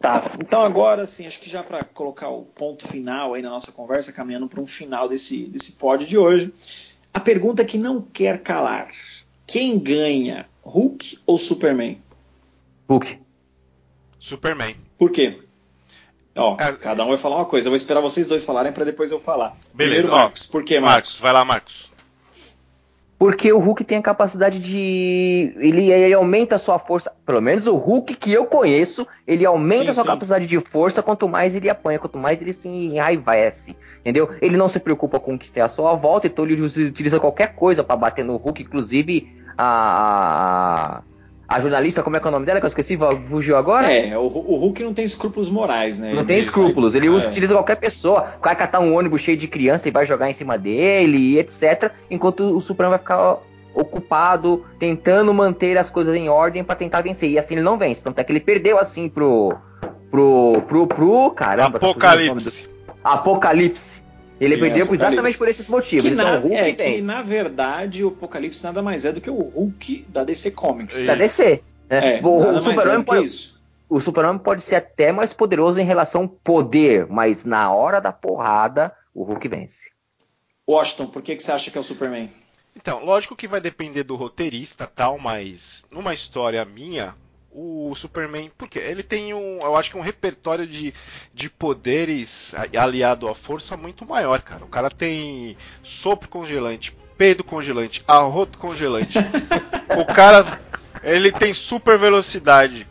Tá, 0.00 0.22
então 0.40 0.62
agora, 0.62 1.02
assim, 1.02 1.26
acho 1.26 1.38
que 1.38 1.50
já 1.50 1.62
para 1.62 1.84
colocar 1.84 2.28
o 2.28 2.42
ponto 2.42 2.88
final 2.88 3.34
aí 3.34 3.42
na 3.42 3.50
nossa 3.50 3.72
conversa, 3.72 4.12
caminhando 4.12 4.48
para 4.48 4.60
um 4.60 4.66
final 4.66 5.08
desse, 5.08 5.44
desse 5.44 5.72
pod 5.72 6.04
de 6.06 6.16
hoje, 6.16 6.52
a 7.12 7.20
pergunta 7.20 7.64
que 7.64 7.76
não 7.76 8.00
quer 8.00 8.42
calar: 8.42 8.88
quem 9.46 9.78
ganha, 9.78 10.48
Hulk 10.62 11.18
ou 11.26 11.36
Superman? 11.36 12.00
Hulk. 12.88 13.18
Superman. 14.18 14.76
Por 14.96 15.10
quê? 15.10 15.38
Ó, 16.34 16.56
é, 16.58 16.72
cada 16.72 17.04
um 17.04 17.08
vai 17.08 17.18
falar 17.18 17.36
uma 17.36 17.44
coisa. 17.44 17.66
Eu 17.66 17.70
vou 17.70 17.76
esperar 17.76 18.00
vocês 18.00 18.26
dois 18.26 18.44
falarem 18.44 18.72
para 18.72 18.84
depois 18.84 19.10
eu 19.10 19.20
falar. 19.20 19.54
Beleza, 19.74 20.02
Primeiro, 20.02 20.10
Marcos. 20.10 20.48
Ó, 20.48 20.52
por 20.52 20.64
quê, 20.64 20.80
Marcos? 20.80 20.94
Marcos? 20.94 21.18
Vai 21.20 21.32
lá, 21.32 21.44
Marcos. 21.44 21.91
Porque 23.22 23.52
o 23.52 23.60
Hulk 23.60 23.84
tem 23.84 23.98
a 23.98 24.02
capacidade 24.02 24.58
de. 24.58 25.54
Ele, 25.56 25.92
ele, 25.92 26.12
aumenta 26.12 26.56
a 26.56 26.58
sua 26.58 26.76
força. 26.76 27.12
Pelo 27.24 27.40
menos 27.40 27.68
o 27.68 27.76
Hulk 27.76 28.16
que 28.16 28.32
eu 28.32 28.46
conheço, 28.46 29.06
ele 29.24 29.46
aumenta 29.46 29.84
sim, 29.84 29.90
a 29.90 29.94
sua 29.94 30.02
sim. 30.02 30.08
capacidade 30.08 30.44
de 30.44 30.58
força 30.58 31.04
quanto 31.04 31.28
mais 31.28 31.54
ele 31.54 31.70
apanha, 31.70 32.00
quanto 32.00 32.18
mais 32.18 32.42
ele 32.42 32.52
se 32.52 32.66
enraivece. 32.68 33.76
Entendeu? 34.00 34.28
Ele 34.42 34.56
não 34.56 34.66
se 34.66 34.80
preocupa 34.80 35.20
com 35.20 35.34
o 35.34 35.38
que 35.38 35.52
tem 35.52 35.62
à 35.62 35.68
sua 35.68 35.94
volta, 35.94 36.26
então 36.26 36.44
ele 36.44 36.60
utiliza 36.62 37.20
qualquer 37.20 37.54
coisa 37.54 37.84
para 37.84 37.94
bater 37.94 38.24
no 38.24 38.34
Hulk, 38.34 38.60
inclusive 38.60 39.32
a, 39.56 41.02
a 41.52 41.60
jornalista, 41.60 42.02
como 42.02 42.16
é 42.16 42.20
que 42.20 42.26
é 42.26 42.28
o 42.28 42.32
nome 42.32 42.46
dela? 42.46 42.60
Que 42.60 42.64
eu 42.64 42.68
esqueci, 42.68 42.98
fugiu 43.28 43.56
agora? 43.56 43.92
É, 43.92 44.16
o, 44.16 44.22
o 44.22 44.56
Hulk 44.56 44.82
não 44.82 44.94
tem 44.94 45.04
escrúpulos 45.04 45.50
morais, 45.50 45.98
né? 45.98 46.08
Não 46.08 46.20
ele 46.20 46.26
tem 46.26 46.38
escrúpulos, 46.38 46.94
ele 46.94 47.08
é. 47.08 47.10
utiliza 47.10 47.52
qualquer 47.52 47.76
pessoa. 47.76 48.34
Vai 48.42 48.56
catar 48.56 48.80
um 48.80 48.96
ônibus 48.96 49.20
cheio 49.20 49.36
de 49.36 49.46
criança 49.46 49.86
e 49.86 49.90
vai 49.90 50.06
jogar 50.06 50.30
em 50.30 50.32
cima 50.32 50.56
dele, 50.56 51.38
etc. 51.38 51.92
Enquanto 52.10 52.56
o 52.56 52.60
Supremo 52.62 52.90
vai 52.90 52.98
ficar 52.98 53.38
ocupado, 53.74 54.64
tentando 54.78 55.32
manter 55.34 55.76
as 55.76 55.90
coisas 55.90 56.14
em 56.14 56.28
ordem 56.28 56.64
para 56.64 56.74
tentar 56.74 57.02
vencer. 57.02 57.30
E 57.30 57.38
assim 57.38 57.54
ele 57.54 57.62
não 57.62 57.76
vence. 57.76 58.02
Tanto 58.02 58.18
é 58.18 58.24
que 58.24 58.32
ele 58.32 58.40
perdeu 58.40 58.78
assim 58.78 59.08
pro. 59.08 59.54
pro. 60.10 60.62
pro. 60.66 60.86
pro. 60.86 61.30
caramba. 61.32 61.76
Apocalipse. 61.76 62.66
Tá 63.02 63.12
Apocalipse. 63.12 64.01
Ele 64.44 64.58
perdeu 64.58 64.92
exatamente 64.92 65.38
por 65.38 65.48
esses 65.48 65.68
motivos. 65.68 66.04
Que, 66.04 66.10
então, 66.10 66.48
na, 66.48 66.54
é, 66.54 66.72
que 66.72 67.00
na 67.00 67.22
verdade 67.22 68.04
o 68.04 68.08
Apocalipse 68.08 68.64
nada 68.64 68.82
mais 68.82 69.04
é 69.04 69.12
do 69.12 69.20
que 69.20 69.30
o 69.30 69.40
Hulk 69.40 70.06
da 70.08 70.24
DC 70.24 70.50
Comics. 70.50 71.04
Da 71.04 71.14
DC. 71.14 71.62
Né? 71.88 72.18
É, 72.18 72.20
o, 72.24 72.56
o 72.56 72.60
Super-Homem 72.60 73.00
é 73.00 73.04
pode, 73.04 73.52
o 73.88 74.00
Super 74.00 74.38
pode 74.40 74.62
ser 74.62 74.76
até 74.76 75.12
mais 75.12 75.32
poderoso 75.32 75.78
em 75.78 75.84
relação 75.84 76.22
ao 76.22 76.28
poder, 76.28 77.06
mas 77.08 77.44
na 77.44 77.72
hora 77.72 78.00
da 78.00 78.12
porrada, 78.12 78.92
o 79.14 79.22
Hulk 79.22 79.46
vence. 79.46 79.92
Washington, 80.68 81.06
por 81.06 81.22
que, 81.22 81.36
que 81.36 81.42
você 81.42 81.52
acha 81.52 81.70
que 81.70 81.78
é 81.78 81.80
o 81.80 81.84
Superman? 81.84 82.28
Então, 82.74 83.04
lógico 83.04 83.36
que 83.36 83.46
vai 83.46 83.60
depender 83.60 84.02
do 84.02 84.16
roteirista 84.16 84.86
tal, 84.86 85.18
mas 85.18 85.84
numa 85.90 86.14
história 86.14 86.64
minha, 86.64 87.14
o 87.54 87.94
Superman, 87.94 88.50
porque 88.56 88.78
ele 88.78 89.02
tem 89.02 89.34
um, 89.34 89.58
eu 89.60 89.76
acho 89.76 89.90
que 89.90 89.98
um 89.98 90.02
repertório 90.02 90.66
de, 90.66 90.94
de 91.34 91.50
poderes 91.50 92.54
aliado 92.76 93.28
à 93.28 93.34
força 93.34 93.76
muito 93.76 94.06
maior, 94.06 94.40
cara. 94.40 94.64
O 94.64 94.68
cara 94.68 94.88
tem 94.88 95.56
sopro 95.82 96.28
congelante, 96.28 96.96
peido 97.16 97.44
congelante, 97.44 98.02
arroto 98.08 98.58
congelante. 98.58 99.18
o 99.98 100.04
cara, 100.06 100.60
ele 101.02 101.30
tem 101.30 101.52
super 101.52 101.98
velocidade. 101.98 102.86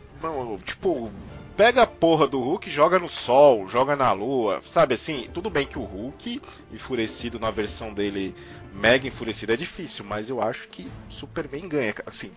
tipo, 0.64 1.10
pega 1.56 1.82
a 1.82 1.86
porra 1.86 2.28
do 2.28 2.40
Hulk, 2.40 2.70
joga 2.70 2.98
no 2.98 3.08
sol, 3.08 3.68
joga 3.68 3.96
na 3.96 4.12
lua, 4.12 4.60
sabe 4.64 4.94
assim? 4.94 5.28
Tudo 5.34 5.50
bem 5.50 5.66
que 5.66 5.78
o 5.78 5.84
Hulk, 5.84 6.40
enfurecido 6.72 7.40
na 7.40 7.50
versão 7.50 7.92
dele, 7.92 8.34
mega 8.72 9.08
enfurecido, 9.08 9.52
é 9.52 9.56
difícil, 9.56 10.04
mas 10.04 10.28
eu 10.28 10.40
acho 10.40 10.68
que 10.68 10.86
Superman 11.08 11.68
ganha, 11.68 11.94
assim, 12.06 12.30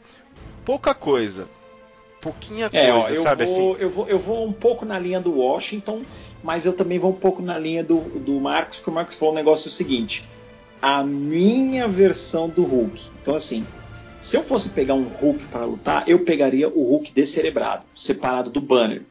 pouca 0.66 0.94
coisa 0.96 1.48
pouquinha 2.26 2.70
coisa, 2.70 2.86
é, 2.86 2.92
ó, 2.92 3.08
eu 3.08 3.22
sabe 3.22 3.46
vou, 3.46 3.74
assim? 3.74 3.84
Eu 3.84 3.90
vou, 3.90 4.08
eu 4.08 4.18
vou 4.18 4.48
um 4.48 4.52
pouco 4.52 4.84
na 4.84 4.98
linha 4.98 5.20
do 5.20 5.38
Washington, 5.38 6.02
mas 6.44 6.66
eu 6.66 6.74
também 6.74 6.98
vou 6.98 7.12
um 7.12 7.16
pouco 7.16 7.42
na 7.42 7.60
linha 7.60 7.84
do, 7.84 8.00
do 8.00 8.40
Marcos, 8.40 8.78
porque 8.78 8.90
o 8.90 8.94
Marcos 8.94 9.16
falou 9.16 9.34
um 9.34 9.38
negócio 9.38 9.70
seguinte. 9.70 10.26
A 10.82 11.04
minha 11.04 11.88
versão 11.88 12.50
do 12.50 12.64
Hulk. 12.64 13.10
Então, 13.22 13.36
assim, 13.36 13.66
se 14.20 14.36
eu 14.36 14.42
fosse 14.42 14.70
pegar 14.70 14.96
um 14.96 15.04
Hulk 15.04 15.46
para 15.46 15.66
lutar, 15.66 16.04
eu 16.08 16.20
pegaria 16.26 16.68
o 16.68 16.84
Hulk 16.90 17.14
descerebrado, 17.14 17.84
separado 17.94 18.50
do 18.50 18.60
Banner. 18.60 19.04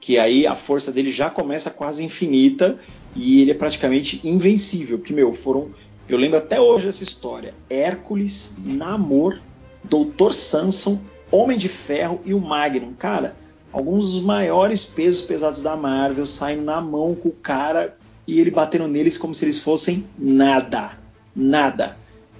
Que 0.00 0.18
aí 0.18 0.46
a 0.46 0.54
força 0.54 0.92
dele 0.92 1.10
já 1.10 1.28
começa 1.28 1.70
quase 1.70 2.04
infinita 2.04 2.78
e 3.16 3.42
ele 3.42 3.50
é 3.50 3.54
praticamente 3.54 4.20
invencível. 4.22 4.98
Que, 4.98 5.12
meu, 5.12 5.32
foram. 5.32 5.70
Eu 6.08 6.16
lembro 6.16 6.38
até 6.38 6.60
hoje 6.60 6.86
essa 6.86 7.02
história: 7.02 7.52
Hércules, 7.68 8.54
Namor, 8.64 9.40
Doutor 9.82 10.34
Samson 10.34 11.00
Homem 11.30 11.58
de 11.58 11.68
Ferro 11.68 12.20
e 12.24 12.32
o 12.32 12.40
Magnum. 12.40 12.94
Cara, 12.94 13.36
alguns 13.72 14.14
dos 14.14 14.22
maiores 14.22 14.86
pesos 14.86 15.22
pesados 15.22 15.62
da 15.62 15.76
Marvel 15.76 16.26
saindo 16.26 16.64
na 16.64 16.80
mão 16.80 17.14
com 17.14 17.28
o 17.28 17.32
cara 17.32 17.96
e 18.26 18.40
ele 18.40 18.50
batendo 18.50 18.88
neles 18.88 19.18
como 19.18 19.34
se 19.34 19.44
eles 19.44 19.58
fossem 19.58 20.06
nada. 20.18 20.98
Nada. 21.34 21.96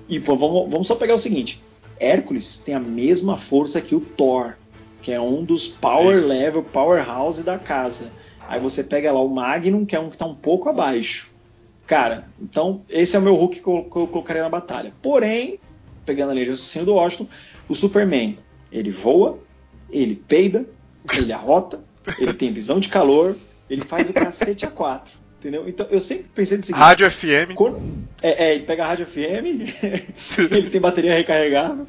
E 0.08 0.18
pô, 0.18 0.36
vamos, 0.36 0.70
vamos 0.70 0.86
só 0.86 0.94
pegar 0.94 1.14
o 1.14 1.18
seguinte: 1.18 1.62
Hércules 1.98 2.58
tem 2.58 2.74
a 2.74 2.80
mesma 2.80 3.36
força 3.36 3.80
que 3.80 3.94
o 3.94 4.00
Thor, 4.00 4.54
que 5.02 5.12
é 5.12 5.20
um 5.20 5.44
dos 5.44 5.68
power 5.68 6.26
level, 6.26 6.62
powerhouse 6.62 7.42
da 7.42 7.58
casa. 7.58 8.10
Aí 8.48 8.58
você 8.58 8.82
pega 8.82 9.12
lá 9.12 9.22
o 9.22 9.28
Magnum, 9.28 9.84
que 9.84 9.94
é 9.94 10.00
um 10.00 10.08
que 10.08 10.16
está 10.16 10.24
um 10.24 10.34
pouco 10.34 10.68
abaixo. 10.68 11.34
Cara, 11.86 12.28
então 12.40 12.82
esse 12.88 13.16
é 13.16 13.18
o 13.18 13.22
meu 13.22 13.34
Hulk 13.34 13.60
que 13.60 13.66
eu, 13.66 13.84
que 13.84 13.96
eu 13.96 14.06
colocaria 14.06 14.42
na 14.42 14.48
batalha. 14.48 14.92
Porém, 15.02 15.58
pegando 16.04 16.32
ali 16.32 16.44
o 16.44 16.50
raciocínio 16.50 16.86
do 16.86 16.94
Washington, 16.94 17.28
o 17.68 17.74
Superman 17.74 18.38
ele 18.70 18.90
voa, 18.90 19.38
ele 19.90 20.14
peida, 20.14 20.66
ele 21.16 21.32
arrota, 21.32 21.82
ele 22.18 22.32
tem 22.32 22.52
visão 22.52 22.80
de 22.80 22.88
calor, 22.88 23.36
ele 23.68 23.82
faz 23.82 24.08
o 24.08 24.12
cacete 24.12 24.64
a 24.64 24.70
quatro. 24.70 25.12
Entendeu? 25.38 25.68
Então 25.68 25.86
eu 25.90 26.00
sempre 26.00 26.26
pensei 26.34 26.58
no 26.58 26.64
seguinte: 26.64 26.82
Rádio 26.82 27.08
FM. 27.10 27.54
Quando, 27.54 27.80
é, 28.20 28.46
é, 28.46 28.54
ele 28.56 28.64
pega 28.64 28.84
a 28.84 28.88
rádio 28.88 29.06
FM, 29.06 29.70
ele 30.50 30.68
tem 30.68 30.80
bateria 30.80 31.14
recarregável. 31.14 31.86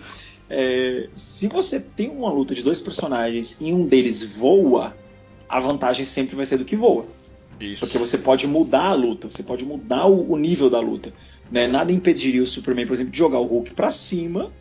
É, 0.48 1.08
se 1.14 1.48
você 1.48 1.80
tem 1.80 2.10
uma 2.10 2.32
luta 2.32 2.54
de 2.54 2.64
dois 2.64 2.80
personagens 2.80 3.60
e 3.60 3.74
um 3.74 3.86
deles 3.86 4.24
voa, 4.24 4.96
a 5.48 5.60
vantagem 5.60 6.06
sempre 6.06 6.36
vai 6.36 6.46
ser 6.46 6.58
do 6.58 6.66
que 6.66 6.76
voa. 6.76 7.06
Isso. 7.60 7.80
Porque 7.82 7.98
você 7.98 8.20
pode 8.20 8.48
mudar 8.48 8.86
a 8.86 8.94
luta, 8.94 9.30
você 9.30 9.44
pode 9.44 9.66
mudar 9.66 10.06
o, 10.06 10.32
o 10.32 10.38
nível 10.38 10.70
da 10.70 10.80
luta. 10.80 11.12
Né? 11.52 11.68
Nada 11.68 11.92
impediria 11.92 12.42
o 12.42 12.48
Superman, 12.48 12.86
por 12.86 12.94
exemplo, 12.94 13.12
de 13.12 13.18
jogar 13.18 13.40
o 13.40 13.46
Hulk 13.46 13.74
para 13.74 13.90
cima 13.90 14.52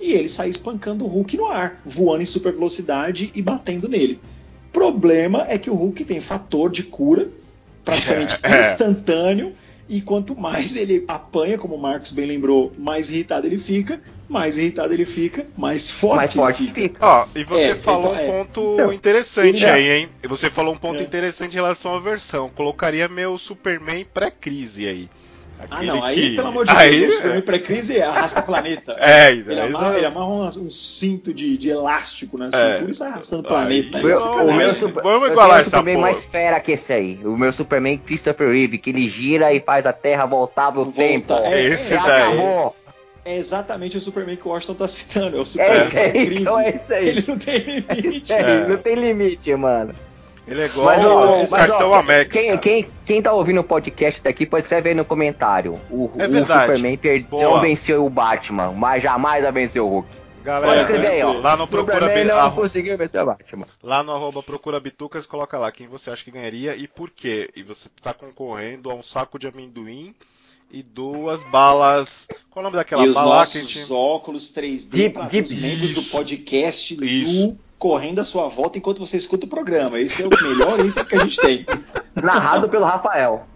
e 0.00 0.12
ele 0.12 0.28
sair 0.28 0.50
espancando 0.50 1.04
o 1.04 1.08
Hulk 1.08 1.36
no 1.36 1.46
ar, 1.46 1.80
voando 1.84 2.22
em 2.22 2.26
super 2.26 2.52
velocidade 2.52 3.30
e 3.34 3.42
batendo 3.42 3.88
nele. 3.88 4.20
Problema 4.72 5.44
é 5.48 5.58
que 5.58 5.68
o 5.68 5.74
Hulk 5.74 6.04
tem 6.04 6.20
fator 6.20 6.70
de 6.70 6.84
cura 6.84 7.28
praticamente 7.84 8.38
é, 8.42 8.58
instantâneo 8.58 9.52
e 9.90 10.00
quanto 10.00 10.36
mais 10.36 10.76
ele 10.76 11.04
apanha, 11.08 11.58
como 11.58 11.74
o 11.74 11.78
Marcos 11.78 12.12
bem 12.12 12.24
lembrou, 12.24 12.72
mais 12.78 13.10
irritado 13.10 13.48
ele 13.48 13.58
fica, 13.58 14.00
mais 14.28 14.56
irritado 14.56 14.94
ele 14.94 15.04
fica, 15.04 15.44
mais 15.56 15.90
forte, 15.90 16.16
mais 16.16 16.34
forte 16.34 16.62
ele 16.62 16.72
fica. 16.72 17.04
Ó, 17.04 17.26
e 17.34 17.42
você 17.42 17.62
é, 17.62 17.74
falou 17.74 18.12
então, 18.12 18.12
um 18.12 18.16
é. 18.16 18.26
ponto 18.26 18.74
então, 18.74 18.92
interessante 18.92 19.66
aí, 19.66 19.90
hein? 19.90 20.08
Você 20.28 20.48
falou 20.48 20.72
um 20.72 20.76
ponto 20.76 21.00
é. 21.00 21.02
interessante 21.02 21.54
em 21.54 21.56
relação 21.56 21.92
à 21.92 21.98
versão. 21.98 22.48
Colocaria 22.50 23.08
meu 23.08 23.36
Superman 23.36 24.06
pré-crise 24.14 24.86
aí. 24.86 25.10
Ah, 25.68 25.82
não, 25.82 26.02
aí, 26.02 26.30
que... 26.30 26.36
pelo 26.36 26.48
amor 26.48 26.64
de 26.64 26.72
Deus, 26.72 26.82
aí, 26.82 27.06
o 27.06 27.12
Superman 27.12 27.42
pré-crise 27.42 28.00
arrasta 28.00 28.42
planeta. 28.42 28.96
É, 29.00 29.32
ele, 29.32 29.54
é, 29.54 29.62
amarra, 29.62 29.96
ele 29.96 30.06
amarra 30.06 30.26
um, 30.26 30.44
um, 30.44 30.70
cinto 30.70 31.32
de, 31.32 31.56
de 31.56 31.68
elástico 31.68 32.38
na 32.38 32.48
é. 32.48 32.50
cintura 32.50 32.90
e 32.90 32.94
sai 32.94 33.08
arrastando 33.08 33.42
planeta. 33.42 33.98
Aí, 33.98 34.04
o, 34.04 34.46
o 34.46 34.52
meu 34.52 34.74
super, 34.74 35.02
Vamos 35.02 35.30
igualar 35.30 35.60
essa 35.60 35.70
Superman 35.70 35.94
porra. 35.96 36.12
mais 36.12 36.24
fera 36.24 36.60
que 36.60 36.72
esse 36.72 36.92
aí. 36.92 37.18
O 37.24 37.36
meu 37.36 37.52
Superman 37.52 37.98
Christopher 37.98 38.50
Reeve, 38.50 38.78
que 38.78 38.90
ele 38.90 39.08
gira 39.08 39.52
e 39.52 39.60
faz 39.60 39.86
a 39.86 39.92
Terra 39.92 40.26
voltar 40.26 40.72
no 40.72 40.84
Volta. 40.84 40.98
tempo. 40.98 41.32
É, 41.34 41.62
esse 41.64 41.94
é, 41.94 41.98
daí. 41.98 42.22
Acabou. 42.22 42.76
É 43.24 43.36
exatamente 43.36 43.96
o 43.96 44.00
Superman 44.00 44.36
que 44.36 44.48
o 44.48 44.50
Washington 44.50 44.74
tá 44.74 44.88
citando. 44.88 45.36
É 45.36 45.40
o 45.40 45.46
Superman 45.46 45.88
é, 45.94 46.06
é, 46.06 46.10
crise. 46.10 46.42
Então 46.42 46.60
é 46.60 46.70
isso 46.76 46.94
aí. 46.94 47.08
Ele 47.08 47.24
não 47.26 47.38
tem 47.38 47.84
limite. 48.02 48.32
É, 48.32 48.68
não 48.68 48.78
tem 48.78 48.94
limite, 48.94 49.54
mano. 49.56 49.94
Ele 50.50 50.62
é 50.62 50.66
igual 50.66 50.86
mas, 50.86 51.04
ó, 51.04 51.42
o 51.44 51.50
cartão 51.50 51.94
América. 51.94 52.32
Quem, 52.32 52.58
quem, 52.58 52.86
quem 53.06 53.22
tá 53.22 53.32
ouvindo 53.32 53.60
o 53.60 53.64
podcast 53.64 54.20
daqui 54.20 54.44
pode 54.44 54.64
escrever 54.64 54.88
aí 54.88 54.94
no 54.96 55.04
comentário. 55.04 55.80
O, 55.88 56.10
é 56.18 56.26
o 56.26 56.44
Superman 56.44 56.98
não 57.30 57.60
venceu 57.60 58.04
o 58.04 58.10
Batman, 58.10 58.72
mas 58.72 59.00
jamais 59.00 59.44
vai 59.44 59.52
vencer 59.52 59.80
o 59.80 59.86
Hulk. 59.86 60.08
Galera, 60.42 60.66
pode 60.66 60.80
escrever 60.80 61.06
aí, 61.06 61.22
ó. 61.22 61.34
Lá 61.34 61.56
no 61.56 61.68
Procura 61.68 62.00
Superman 62.00 62.24
não 62.24 62.50
conseguiu 62.50 62.98
vencer 62.98 63.22
o 63.22 63.26
Batman. 63.26 63.66
Lá 63.80 64.02
no 64.02 64.10
arroba 64.10 64.42
Procura 64.42 64.80
Bitucas, 64.80 65.24
coloca 65.24 65.56
lá 65.56 65.70
quem 65.70 65.86
você 65.86 66.10
acha 66.10 66.24
que 66.24 66.32
ganharia 66.32 66.74
e 66.74 66.88
por 66.88 67.10
quê. 67.10 67.48
E 67.54 67.62
você 67.62 67.88
tá 68.02 68.12
concorrendo 68.12 68.90
a 68.90 68.94
um 68.94 69.04
saco 69.04 69.38
de 69.38 69.46
amendoim 69.46 70.16
e 70.68 70.82
duas 70.82 71.40
balas. 71.44 72.26
Qual 72.50 72.64
é 72.64 72.66
o 72.66 72.70
nome 72.70 72.76
daquela 72.76 73.06
e 73.06 73.12
bala? 73.12 73.26
os 73.26 73.30
nossos 73.30 73.70
gente... 73.70 73.92
óculos 73.92 74.52
3D 74.52 75.12
para 75.12 75.26
os 75.26 75.54
membros 75.54 75.92
do 75.92 76.02
podcast 76.02 76.94
Isso. 77.04 77.56
Correndo 77.80 78.18
à 78.18 78.24
sua 78.24 78.46
volta 78.46 78.76
enquanto 78.76 78.98
você 78.98 79.16
escuta 79.16 79.46
o 79.46 79.48
programa. 79.48 79.98
Esse 79.98 80.22
é 80.22 80.26
o 80.26 80.30
melhor 80.30 80.78
item 80.84 81.02
que 81.02 81.16
a 81.16 81.18
gente 81.20 81.40
tem. 81.40 81.66
Narrado 82.14 82.68
pelo 82.68 82.84
Rafael. 82.84 83.46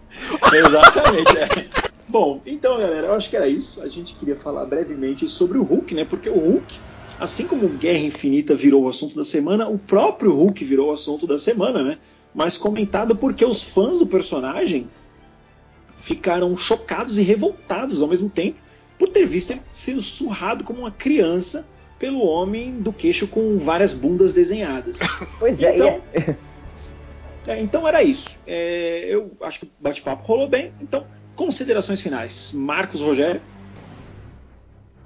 Exatamente. 0.51 1.37
É. 1.37 1.67
Bom, 2.07 2.41
então, 2.43 2.79
galera, 2.79 3.07
eu 3.07 3.13
acho 3.13 3.29
que 3.29 3.37
era 3.37 3.47
isso. 3.47 3.83
A 3.83 3.87
gente 3.87 4.15
queria 4.15 4.35
falar 4.35 4.65
brevemente 4.65 5.29
sobre 5.29 5.59
o 5.59 5.63
Hulk, 5.63 5.93
né? 5.93 6.03
Porque 6.03 6.27
o 6.27 6.39
Hulk, 6.39 6.75
assim 7.19 7.45
como 7.45 7.69
Guerra 7.69 7.99
Infinita 7.99 8.55
virou 8.55 8.85
o 8.85 8.89
assunto 8.89 9.15
da 9.15 9.23
semana, 9.23 9.69
o 9.69 9.77
próprio 9.77 10.33
Hulk 10.33 10.65
virou 10.65 10.89
o 10.89 10.93
assunto 10.93 11.27
da 11.27 11.37
semana, 11.37 11.83
né? 11.83 11.99
Mas 12.33 12.57
comentado 12.57 13.15
porque 13.15 13.45
os 13.45 13.61
fãs 13.61 13.99
do 13.99 14.07
personagem 14.07 14.89
ficaram 15.97 16.57
chocados 16.57 17.19
e 17.19 17.21
revoltados 17.21 18.01
ao 18.01 18.07
mesmo 18.07 18.29
tempo 18.29 18.57
por 18.97 19.09
ter 19.09 19.25
visto 19.27 19.51
ele 19.51 19.61
sendo 19.71 20.01
surrado 20.01 20.63
como 20.63 20.79
uma 20.79 20.91
criança 20.91 21.67
pelo 21.97 22.25
homem 22.25 22.79
do 22.79 22.91
queixo 22.91 23.27
com 23.27 23.57
várias 23.57 23.93
bundas 23.93 24.33
desenhadas. 24.33 24.99
Pois 25.39 25.61
é. 25.61 25.75
Então, 25.75 26.01
é. 26.13 26.35
é, 27.47 27.59
então 27.59 27.87
era 27.87 28.03
isso. 28.03 28.41
É, 28.47 29.05
eu 29.09 29.31
acho 29.41 29.61
que 29.61 29.65
o 29.65 29.69
bate-papo 29.79 30.23
rolou 30.23 30.47
bem. 30.47 30.71
Então, 30.81 31.05
considerações 31.35 32.01
finais. 32.01 32.53
Marcos 32.53 33.01
Rogério. 33.01 33.41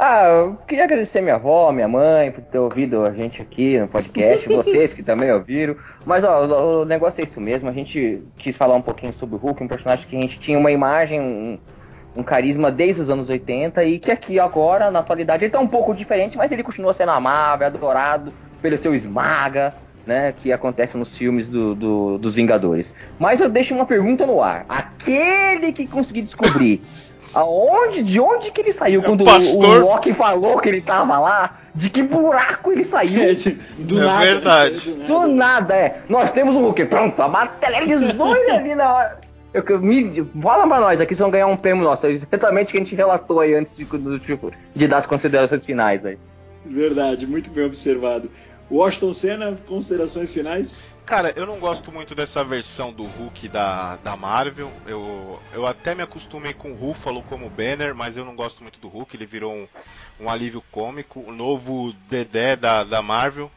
Ah, 0.02 0.24
eu 0.24 0.58
queria 0.66 0.86
agradecer 0.86 1.20
minha 1.20 1.36
avó, 1.36 1.74
minha 1.74 1.88
mãe, 1.88 2.32
por 2.32 2.42
ter 2.42 2.58
ouvido 2.58 3.04
a 3.04 3.12
gente 3.12 3.42
aqui 3.42 3.78
no 3.78 3.86
podcast, 3.86 4.48
vocês 4.48 4.94
que 4.94 5.04
também 5.04 5.30
ouviram. 5.30 5.76
Mas 6.06 6.24
ó, 6.24 6.82
o, 6.82 6.86
negócio 6.86 7.20
é 7.20 7.26
isso 7.26 7.42
mesmo, 7.42 7.68
a 7.68 7.74
gente 7.74 8.24
quis 8.38 8.56
falar 8.56 8.76
um 8.76 8.82
pouquinho 8.82 9.12
sobre 9.12 9.36
o 9.36 9.38
Hulk, 9.38 9.62
um 9.62 9.68
personagem 9.68 10.08
que 10.08 10.16
a 10.16 10.22
gente 10.22 10.40
tinha 10.40 10.58
uma 10.58 10.72
imagem, 10.72 11.20
um, 11.20 11.60
um 12.20 12.24
carisma 12.24 12.72
desde 12.72 13.02
os 13.02 13.10
anos 13.10 13.30
80 13.30 13.84
e 13.84 14.00
que 14.00 14.12
aqui 14.12 14.40
agora, 14.40 14.92
na 14.92 15.00
atualidade, 15.00 15.46
ele 15.46 15.52
tá 15.52 15.60
um 15.60 15.68
pouco 15.68 15.94
diferente, 15.96 16.38
mas 16.38 16.52
ele 16.52 16.64
continua 16.64 16.94
sendo 16.94 17.12
amável, 17.12 17.68
adorado 17.68 18.34
pelo 18.62 18.78
seu 18.78 18.94
esmaga, 18.94 19.74
né, 20.06 20.34
que 20.42 20.52
acontece 20.52 20.98
nos 20.98 21.18
filmes 21.18 21.48
do, 21.50 21.76
do, 21.76 22.18
dos 22.18 22.36
Vingadores. 22.36 22.94
Mas 23.18 23.40
eu 23.40 23.50
deixo 23.50 23.74
uma 23.74 23.86
pergunta 23.86 24.26
no 24.26 24.42
ar. 24.42 24.66
Aquele 24.68 25.72
que 25.72 25.88
conseguir 25.88 26.22
descobrir 26.22 26.82
Aonde? 27.34 28.04
De 28.04 28.20
onde 28.20 28.52
que 28.52 28.62
ele 28.62 28.74
saiu? 28.74 29.02
É 29.02 29.04
quando 29.04 29.22
o, 29.22 29.58
o 29.58 29.80
Loki 29.80 30.14
falou 30.14 30.60
que 30.60 30.70
ele 30.70 30.82
tava 30.82 31.20
lá? 31.20 31.58
De 31.76 31.90
que 31.90 32.02
buraco 32.02 32.72
ele 32.72 32.84
saiu? 32.84 33.22
Do 33.78 34.02
é 34.02 34.06
nada. 34.06 34.26
Verdade. 34.26 34.80
Do 34.80 34.98
nada. 34.98 35.08
do 35.08 35.28
nada, 35.28 35.76
é. 35.76 36.02
Nós 36.10 36.32
temos 36.32 36.56
um 36.56 36.62
Hulk. 36.62 36.86
Pronto, 36.86 37.30
materializou 37.30 38.36
ele 38.36 38.52
ali 38.52 38.76
na 38.76 38.94
hora. 38.94 39.18
Eu, 39.54 39.64
eu, 39.68 39.80
me, 39.80 40.24
fala 40.42 40.68
pra 40.68 40.80
nós 40.80 41.02
aqui, 41.02 41.16
se 41.16 41.22
vão 41.22 41.32
ganhar 41.32 41.48
um 41.48 41.58
prêmio 41.58 41.84
nosso. 41.84 42.06
É 42.06 42.12
exatamente 42.12 42.70
o 42.70 42.72
que 42.72 42.78
a 42.78 42.82
gente 42.82 42.96
relatou 42.96 43.40
aí 43.40 43.56
antes 43.56 43.76
de, 43.76 43.84
do, 43.84 44.20
tipo, 44.20 44.52
de 44.76 44.88
dar 44.88 44.98
as 44.98 45.06
considerações 45.06 45.66
finais 45.66 46.06
aí. 46.06 46.18
Verdade, 46.66 47.26
muito 47.26 47.50
bem 47.50 47.66
observado. 47.66 48.30
Washington 48.72 49.14
Senna, 49.14 49.60
considerações 49.68 50.32
finais? 50.32 50.94
Cara, 51.04 51.34
eu 51.36 51.48
não 51.48 51.58
gosto 51.58 51.92
muito 51.92 52.14
dessa 52.14 52.44
versão 52.44 52.94
do 52.94 53.04
Hulk 53.04 53.50
da, 53.50 53.96
da 53.98 54.16
Marvel. 54.16 54.72
Eu, 54.86 55.40
eu 55.52 55.66
até 55.66 55.96
me 55.96 56.04
acostumei 56.04 56.54
com 56.54 56.72
o 56.72 56.76
Ruffalo 56.76 57.24
como 57.24 57.50
Banner, 57.50 57.96
mas 57.96 58.16
eu 58.16 58.24
não 58.24 58.36
gosto 58.36 58.62
muito 58.62 58.80
do 58.80 58.88
Hulk. 58.88 59.16
Ele 59.16 59.26
virou 59.26 59.52
um, 59.52 59.68
um 60.20 60.30
alívio 60.30 60.64
cômico, 60.72 61.24
o 61.26 61.32
novo 61.32 61.94
Dedé 62.08 62.56
da, 62.56 62.84
da 62.84 63.02
Marvel. 63.02 63.50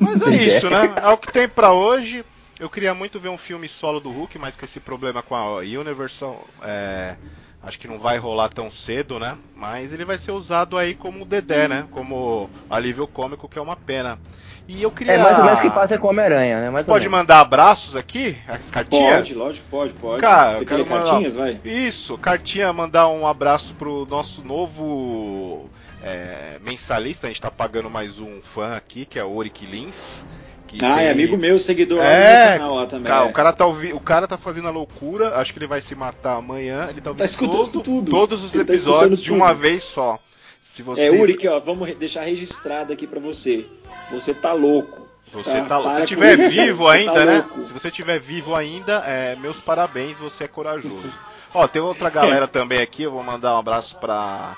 Mas 0.00 0.20
é 0.22 0.30
isso, 0.56 0.68
né? 0.68 0.92
É 1.00 1.08
o 1.08 1.16
que 1.16 1.32
tem 1.32 1.48
para 1.48 1.72
hoje. 1.72 2.24
Eu 2.58 2.68
queria 2.68 2.92
muito 2.92 3.20
ver 3.20 3.28
um 3.28 3.38
filme 3.38 3.68
solo 3.68 4.00
do 4.00 4.10
Hulk, 4.10 4.36
mas 4.38 4.56
com 4.56 4.64
esse 4.64 4.80
problema 4.80 5.22
com 5.22 5.34
a 5.36 5.58
Universal, 5.58 6.44
é, 6.62 7.14
acho 7.62 7.78
que 7.78 7.86
não 7.86 7.98
vai 7.98 8.18
rolar 8.18 8.48
tão 8.48 8.68
cedo, 8.68 9.18
né? 9.18 9.38
Mas 9.54 9.92
ele 9.92 10.04
vai 10.04 10.18
ser 10.18 10.32
usado 10.32 10.76
aí 10.76 10.94
como 10.94 11.24
Dedé, 11.24 11.68
né? 11.68 11.86
Como 11.92 12.50
alívio 12.68 13.06
cômico, 13.06 13.48
que 13.48 13.58
é 13.58 13.62
uma 13.62 13.76
pena. 13.76 14.18
E 14.66 14.82
eu 14.82 14.90
queria. 14.90 15.14
É 15.14 15.18
mais 15.18 15.38
ou 15.38 15.44
menos 15.44 15.60
que 15.60 15.70
passa 15.70 15.96
com 15.98 16.08
Homem-Aranha, 16.08 16.60
né? 16.60 16.70
Mais 16.70 16.84
pode 16.84 17.08
mandar 17.08 17.40
abraços 17.40 17.94
aqui? 17.94 18.36
As 18.48 18.70
cartinhas? 18.70 19.18
Pode, 19.18 19.34
lógico, 19.34 19.66
pode, 19.70 19.92
pode. 19.94 20.20
Cara, 20.20 20.56
Você 20.56 20.66
quer 20.66 20.84
cartinhas, 20.84 21.36
vai? 21.36 21.60
Isso, 21.64 22.18
cartinha, 22.18 22.72
mandar 22.72 23.08
um 23.08 23.24
abraço 23.24 23.72
pro 23.74 24.04
nosso 24.04 24.44
novo 24.44 25.70
é, 26.02 26.58
mensalista. 26.60 27.28
A 27.28 27.30
gente 27.30 27.40
tá 27.40 27.52
pagando 27.52 27.88
mais 27.88 28.18
um 28.18 28.42
fã 28.42 28.72
aqui, 28.72 29.06
que 29.06 29.18
é 29.18 29.24
o 29.24 29.34
Oric 29.36 29.64
Lins. 29.64 30.24
Que 30.68 30.84
ah, 30.84 30.96
é 30.96 30.96
tem... 30.96 31.06
é 31.06 31.10
amigo 31.10 31.36
meu, 31.38 31.58
seguidor 31.58 32.02
é, 32.02 32.52
do 32.52 32.58
canal 32.58 32.74
lá 32.76 32.86
também. 32.86 33.06
Cara, 33.06 33.24
é. 33.24 33.28
o, 33.28 33.32
cara 33.32 33.52
tá 33.52 33.66
ouvi... 33.66 33.92
o 33.92 34.00
cara 34.00 34.28
tá 34.28 34.36
fazendo 34.36 34.68
a 34.68 34.70
loucura, 34.70 35.36
acho 35.36 35.52
que 35.52 35.58
ele 35.58 35.66
vai 35.66 35.80
se 35.80 35.94
matar 35.94 36.36
amanhã. 36.36 36.88
Ele 36.90 37.00
tá, 37.00 37.14
tá 37.14 37.24
escutando 37.24 37.72
todo, 37.72 37.82
tudo. 37.82 38.10
todos 38.10 38.44
os 38.44 38.54
ele 38.54 38.64
tá 38.64 38.72
episódios 38.72 39.20
tá 39.20 39.24
de 39.24 39.32
uma 39.32 39.54
vez 39.54 39.82
só. 39.82 40.18
Se 40.62 40.82
você... 40.82 41.06
É, 41.06 41.10
Uric, 41.10 41.48
ó, 41.48 41.58
vamos 41.58 41.94
deixar 41.94 42.22
registrado 42.22 42.92
aqui 42.92 43.06
para 43.06 43.18
você. 43.18 43.66
Você 44.10 44.34
tá 44.34 44.52
louco. 44.52 45.08
Se 45.24 45.34
você 45.34 45.60
tá, 45.62 45.82
tá 45.82 45.94
se 45.96 46.00
estiver 46.02 46.36
vivo 46.36 46.84
você 46.84 46.96
ainda, 46.96 47.12
tá 47.12 47.24
né? 47.24 47.44
Se 47.62 47.72
você 47.72 47.88
estiver 47.88 48.20
vivo 48.20 48.54
ainda, 48.54 49.02
é, 49.06 49.36
meus 49.36 49.60
parabéns, 49.60 50.18
você 50.18 50.44
é 50.44 50.48
corajoso. 50.48 51.12
Ó, 51.54 51.66
tem 51.66 51.80
outra 51.80 52.10
galera 52.10 52.46
também 52.46 52.80
aqui, 52.80 53.02
eu 53.02 53.10
vou 53.10 53.22
mandar 53.22 53.54
um 53.54 53.58
abraço 53.58 53.96
pra. 53.96 54.56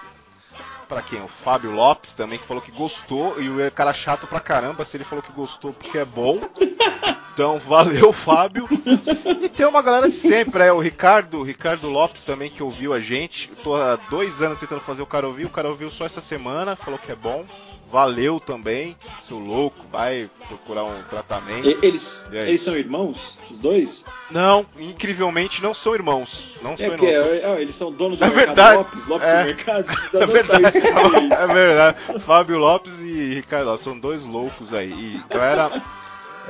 Pra 0.91 1.03
quem? 1.03 1.23
O 1.23 1.29
Fábio 1.29 1.71
Lopes 1.71 2.13
também, 2.15 2.37
que 2.37 2.45
falou 2.45 2.61
que 2.61 2.73
gostou. 2.73 3.41
E 3.41 3.49
o 3.49 3.71
cara 3.71 3.95
chato 3.95 4.27
pra 4.27 4.41
caramba 4.41 4.85
se 4.85 4.97
ele 4.97 5.05
falou 5.05 5.23
que 5.23 5.31
gostou 5.31 5.73
porque 5.73 5.97
é 5.97 6.05
bom. 6.05 6.39
Então, 7.33 7.59
valeu, 7.61 8.13
Fábio. 8.13 8.69
E 9.41 9.49
tem 9.49 9.65
uma 9.65 9.81
galera 9.81 10.11
de 10.11 10.17
sempre, 10.17 10.65
é 10.65 10.73
o 10.73 10.81
Ricardo, 10.81 11.39
o 11.39 11.43
Ricardo 11.43 11.89
Lopes 11.89 12.23
também, 12.23 12.51
que 12.51 12.63
ouviu 12.63 12.93
a 12.93 13.01
gente. 13.01 13.49
Eu 13.49 13.57
tô 13.57 13.77
há 13.77 13.97
dois 14.11 14.43
anos 14.43 14.59
tentando 14.59 14.83
fazer 14.83 15.01
o 15.01 15.07
cara 15.07 15.27
ouvir, 15.27 15.47
o 15.47 15.51
cara 15.51 15.69
ouviu 15.69 15.89
só 15.89 16.05
essa 16.05 16.21
semana, 16.21 16.77
falou 16.77 16.99
que 16.99 17.11
é 17.11 17.15
bom 17.15 17.47
valeu 17.91 18.39
também, 18.39 18.97
seu 19.27 19.39
louco, 19.39 19.85
vai 19.91 20.31
procurar 20.47 20.85
um 20.85 21.03
tratamento. 21.05 21.67
Eles, 21.83 22.27
eles 22.33 22.61
são 22.63 22.77
irmãos, 22.77 23.39
os 23.51 23.61
dois? 23.61 24.07
Não, 24.31 24.65
incrivelmente 24.79 25.63
não 25.63 25.75
são 25.75 25.95
irmãos. 25.95 26.55
Não 26.63 26.73
é 26.73 26.77
são 26.77 26.87
irmãos. 26.87 27.09
É, 27.09 27.41
é, 27.43 27.63
eles 27.63 27.75
são 27.75 27.93
donos 27.93 28.19
do 28.19 28.25
é 28.25 28.29
mercado 28.29 28.47
verdade. 28.47 28.77
Lopes, 28.77 29.07
Lopes 29.07 29.29
é, 29.29 29.45
Mercados. 29.45 29.91
É 30.21 30.27
verdade, 30.27 30.79
é 31.35 31.47
verdade. 31.47 31.99
Fábio 32.25 32.59
Lopes 32.59 32.93
e 33.01 33.35
Ricardo, 33.35 33.77
são 33.79 33.99
dois 33.99 34.23
loucos 34.25 34.73
aí. 34.73 34.91
E, 34.91 35.17
então 35.17 35.43
era 35.43 35.71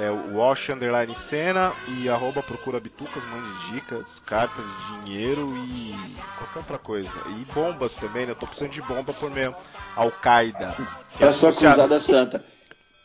é 0.01 0.11
o 0.11 0.38
Wash 0.38 0.70
Underline 0.70 1.14
Cena 1.14 1.72
e 1.86 2.09
arroba 2.09 2.42
procura 2.42 2.80
bitucas, 2.80 3.22
mande 3.24 3.72
dicas, 3.72 4.07
cartas 4.24 4.64
de 4.64 5.05
dinheiro 5.05 5.53
e 5.57 5.94
qualquer 6.38 6.59
outra 6.61 6.78
coisa. 6.78 7.11
E 7.28 7.53
bombas 7.53 7.94
também, 7.96 8.24
né? 8.24 8.32
Eu 8.32 8.36
tô 8.36 8.46
precisando 8.46 8.72
de 8.72 8.80
bomba 8.80 9.12
por 9.12 9.30
meu 9.30 9.55
Al-Qaeda. 9.94 10.74
É 11.20 11.26
a 11.26 11.32
sua 11.32 11.53
cruzada 11.53 12.01
santa. 12.01 12.42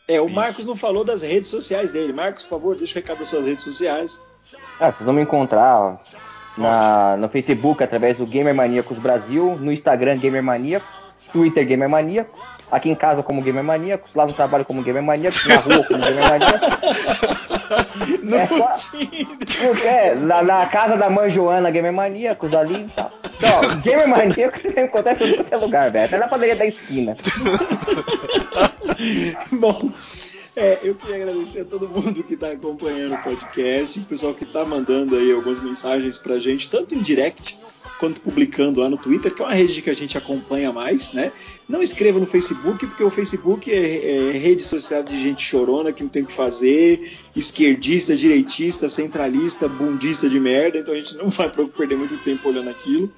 É, 0.08 0.20
o 0.20 0.26
Isso. 0.26 0.34
Marcos 0.34 0.66
não 0.66 0.76
falou 0.76 1.04
das 1.04 1.22
redes 1.22 1.50
sociais 1.50 1.92
dele. 1.92 2.12
Marcos, 2.12 2.44
por 2.44 2.50
favor, 2.50 2.76
deixa 2.76 2.98
o 2.98 3.02
recado 3.02 3.18
das 3.18 3.28
suas 3.28 3.44
redes 3.44 3.64
sociais. 3.64 4.22
Ah, 4.80 4.90
vocês 4.90 5.04
vão 5.04 5.14
me 5.14 5.22
encontrar 5.22 5.78
ó, 5.78 5.96
na, 6.56 7.16
no 7.16 7.28
Facebook 7.28 7.82
através 7.82 8.18
do 8.18 8.26
Gamer 8.26 8.54
Maníacos 8.54 8.98
Brasil, 8.98 9.56
no 9.60 9.72
Instagram 9.72 10.16
Gamer 10.18 10.42
Maníacos, 10.42 11.05
Twitter 11.32 11.66
Gamer 11.66 11.88
Maníacos 11.88 12.56
Aqui 12.70 12.90
em 12.90 12.94
casa 12.96 13.22
como 13.22 13.42
Gamer 13.42 13.62
Maníacos, 13.62 14.12
lá 14.14 14.26
no 14.26 14.32
trabalho 14.32 14.64
como 14.64 14.82
Gamer 14.82 15.02
Maníacos, 15.02 15.46
na 15.46 15.56
rua 15.56 15.84
como 15.84 16.00
Gamer 16.00 16.28
Maníacos. 16.28 16.76
No 18.22 18.36
é 18.36 18.46
só, 18.46 18.70
é, 19.84 20.14
na, 20.14 20.42
na, 20.42 20.66
casa 20.66 20.96
da 20.96 21.10
mãe 21.10 21.28
Joana 21.28 21.70
Gamer 21.70 21.92
Maníacos 21.92 22.54
ali 22.54 22.84
e 22.84 22.88
tal. 22.94 23.10
Então, 23.36 23.80
Gamer 23.80 24.06
Maníacos 24.06 24.62
você 24.62 24.82
encontrar 24.82 25.20
em 25.20 25.44
é 25.50 25.56
lugar, 25.56 25.90
velho. 25.90 26.04
Até 26.04 26.18
na 26.18 26.28
padaria 26.28 26.54
da 26.54 26.66
esquina. 26.66 27.16
Bom, 29.52 29.90
é, 30.56 30.80
eu 30.82 30.94
queria 30.94 31.16
agradecer 31.16 31.60
a 31.60 31.64
todo 31.66 31.86
mundo 31.86 32.24
que 32.24 32.32
está 32.32 32.50
acompanhando 32.50 33.14
o 33.14 33.22
podcast, 33.22 34.00
o 34.00 34.04
pessoal 34.04 34.32
que 34.32 34.44
está 34.44 34.64
mandando 34.64 35.14
aí 35.14 35.30
algumas 35.30 35.60
mensagens 35.60 36.16
pra 36.16 36.38
gente, 36.38 36.70
tanto 36.70 36.94
em 36.94 37.02
direct 37.02 37.58
quanto 37.98 38.20
publicando 38.22 38.80
lá 38.80 38.88
no 38.88 38.96
Twitter, 38.96 39.34
que 39.34 39.42
é 39.42 39.44
uma 39.44 39.54
rede 39.54 39.82
que 39.82 39.90
a 39.90 39.94
gente 39.94 40.16
acompanha 40.16 40.72
mais, 40.72 41.12
né? 41.12 41.30
Não 41.68 41.82
escreva 41.82 42.18
no 42.18 42.26
Facebook, 42.26 42.86
porque 42.86 43.04
o 43.04 43.10
Facebook 43.10 43.70
é, 43.70 44.28
é 44.28 44.32
rede 44.32 44.62
social 44.62 45.02
de 45.02 45.20
gente 45.20 45.42
chorona 45.42 45.92
que 45.92 46.02
não 46.02 46.10
tem 46.10 46.22
o 46.22 46.26
que 46.26 46.32
fazer, 46.32 47.12
esquerdista, 47.34 48.16
direitista, 48.16 48.88
centralista, 48.88 49.68
bundista 49.68 50.28
de 50.28 50.40
merda, 50.40 50.78
então 50.78 50.94
a 50.94 50.96
gente 50.96 51.16
não 51.16 51.28
vai 51.28 51.50
perder 51.50 51.96
muito 51.96 52.16
tempo 52.18 52.48
olhando 52.48 52.70
aquilo. 52.70 53.12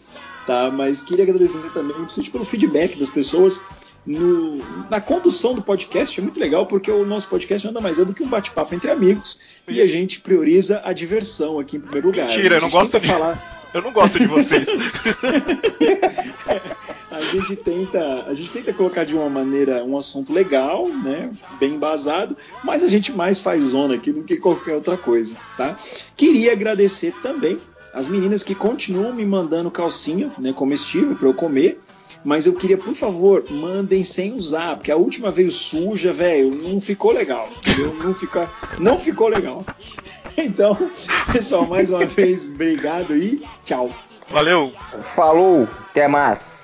tá? 0.47 0.71
Mas 0.71 1.03
queria 1.03 1.25
agradecer 1.25 1.59
também, 1.73 1.95
principalmente 1.95 2.31
pelo 2.31 2.45
feedback 2.45 2.99
das 2.99 3.11
pessoas 3.11 3.88
no, 4.09 4.55
na 4.89 5.01
condução 5.01 5.55
do 5.55 5.61
podcast. 5.61 6.19
É 6.19 6.23
muito 6.23 6.41
legal, 6.41 6.67
porque 6.67 6.91
o 6.91 7.05
nosso 7.05 7.29
podcast 7.29 7.67
nada 7.67 7.81
mais 7.81 7.99
é 7.99 8.05
do 8.05 8.15
que 8.15 8.23
um 8.23 8.29
bate-papo 8.29 8.75
entre 8.75 8.91
amigos 8.91 9.39
e 9.69 9.81
a 9.83 9.87
gente 9.87 10.21
prioriza 10.21 10.81
a 10.83 10.95
diversão 10.95 11.59
aqui 11.59 11.77
em 11.77 11.81
primeiro 11.81 12.09
lugar. 12.09 12.27
Mentira, 12.27 12.57
eu 12.57 12.61
não 12.63 12.71
gosto 12.71 12.99
de 12.99 13.07
falar. 13.07 13.58
Eu 13.73 13.83
não 13.83 13.93
gosto 13.93 14.19
de 14.19 14.27
vocês. 14.27 14.67
a 17.11 17.23
gente 17.23 17.57
tenta, 17.57 18.25
a 18.27 18.35
gente 18.35 18.51
tenta 18.51 18.73
colocar 18.73 19.05
de 19.05 19.15
uma 19.15 19.29
maneira 19.29 19.85
um 19.85 19.97
assunto 19.97 20.33
legal, 20.33 20.89
né, 20.89 21.31
bem 21.59 21.75
embasado, 21.75 22.37
mas 22.65 22.83
a 22.83 22.89
gente 22.89 23.13
mais 23.13 23.43
faz 23.43 23.65
zona 23.65 23.95
aqui 23.95 24.13
do 24.13 24.23
que 24.23 24.37
qualquer 24.37 24.75
outra 24.75 24.97
coisa, 24.97 25.37
tá? 25.57 25.77
Queria 26.17 26.53
agradecer 26.53 27.15
também 27.23 27.59
as 27.93 28.09
meninas 28.09 28.43
que 28.43 28.55
continuam 28.55 29.13
me 29.13 29.25
mandando 29.25 29.71
calcinha, 29.71 30.31
né, 30.39 30.53
comestível 30.53 31.17
para 31.17 31.29
eu 31.29 31.35
comer. 31.35 31.81
Mas 32.25 32.47
eu 32.47 32.53
queria, 32.53 32.77
por 32.77 32.95
favor, 32.95 33.45
mandem 33.49 34.03
sem 34.03 34.33
usar, 34.33 34.75
porque 34.75 34.91
a 34.91 34.97
última 34.97 35.31
veio 35.31 35.53
suja, 35.53 36.13
velho, 36.13 36.51
não 36.51 36.81
ficou 36.81 37.13
legal. 37.13 37.49
Entendeu? 37.61 37.95
Não, 37.95 38.13
fica, 38.13 38.51
não 38.79 38.99
ficou 38.99 39.29
legal. 39.29 39.65
Então, 40.41 40.77
pessoal, 41.33 41.67
mais 41.67 41.91
uma 41.91 42.07
vez, 42.07 42.49
obrigado 42.51 43.17
e 43.17 43.43
tchau. 43.65 43.91
Valeu. 44.29 44.73
Falou, 45.17 45.67
até 45.91 46.07
mais. 46.07 46.58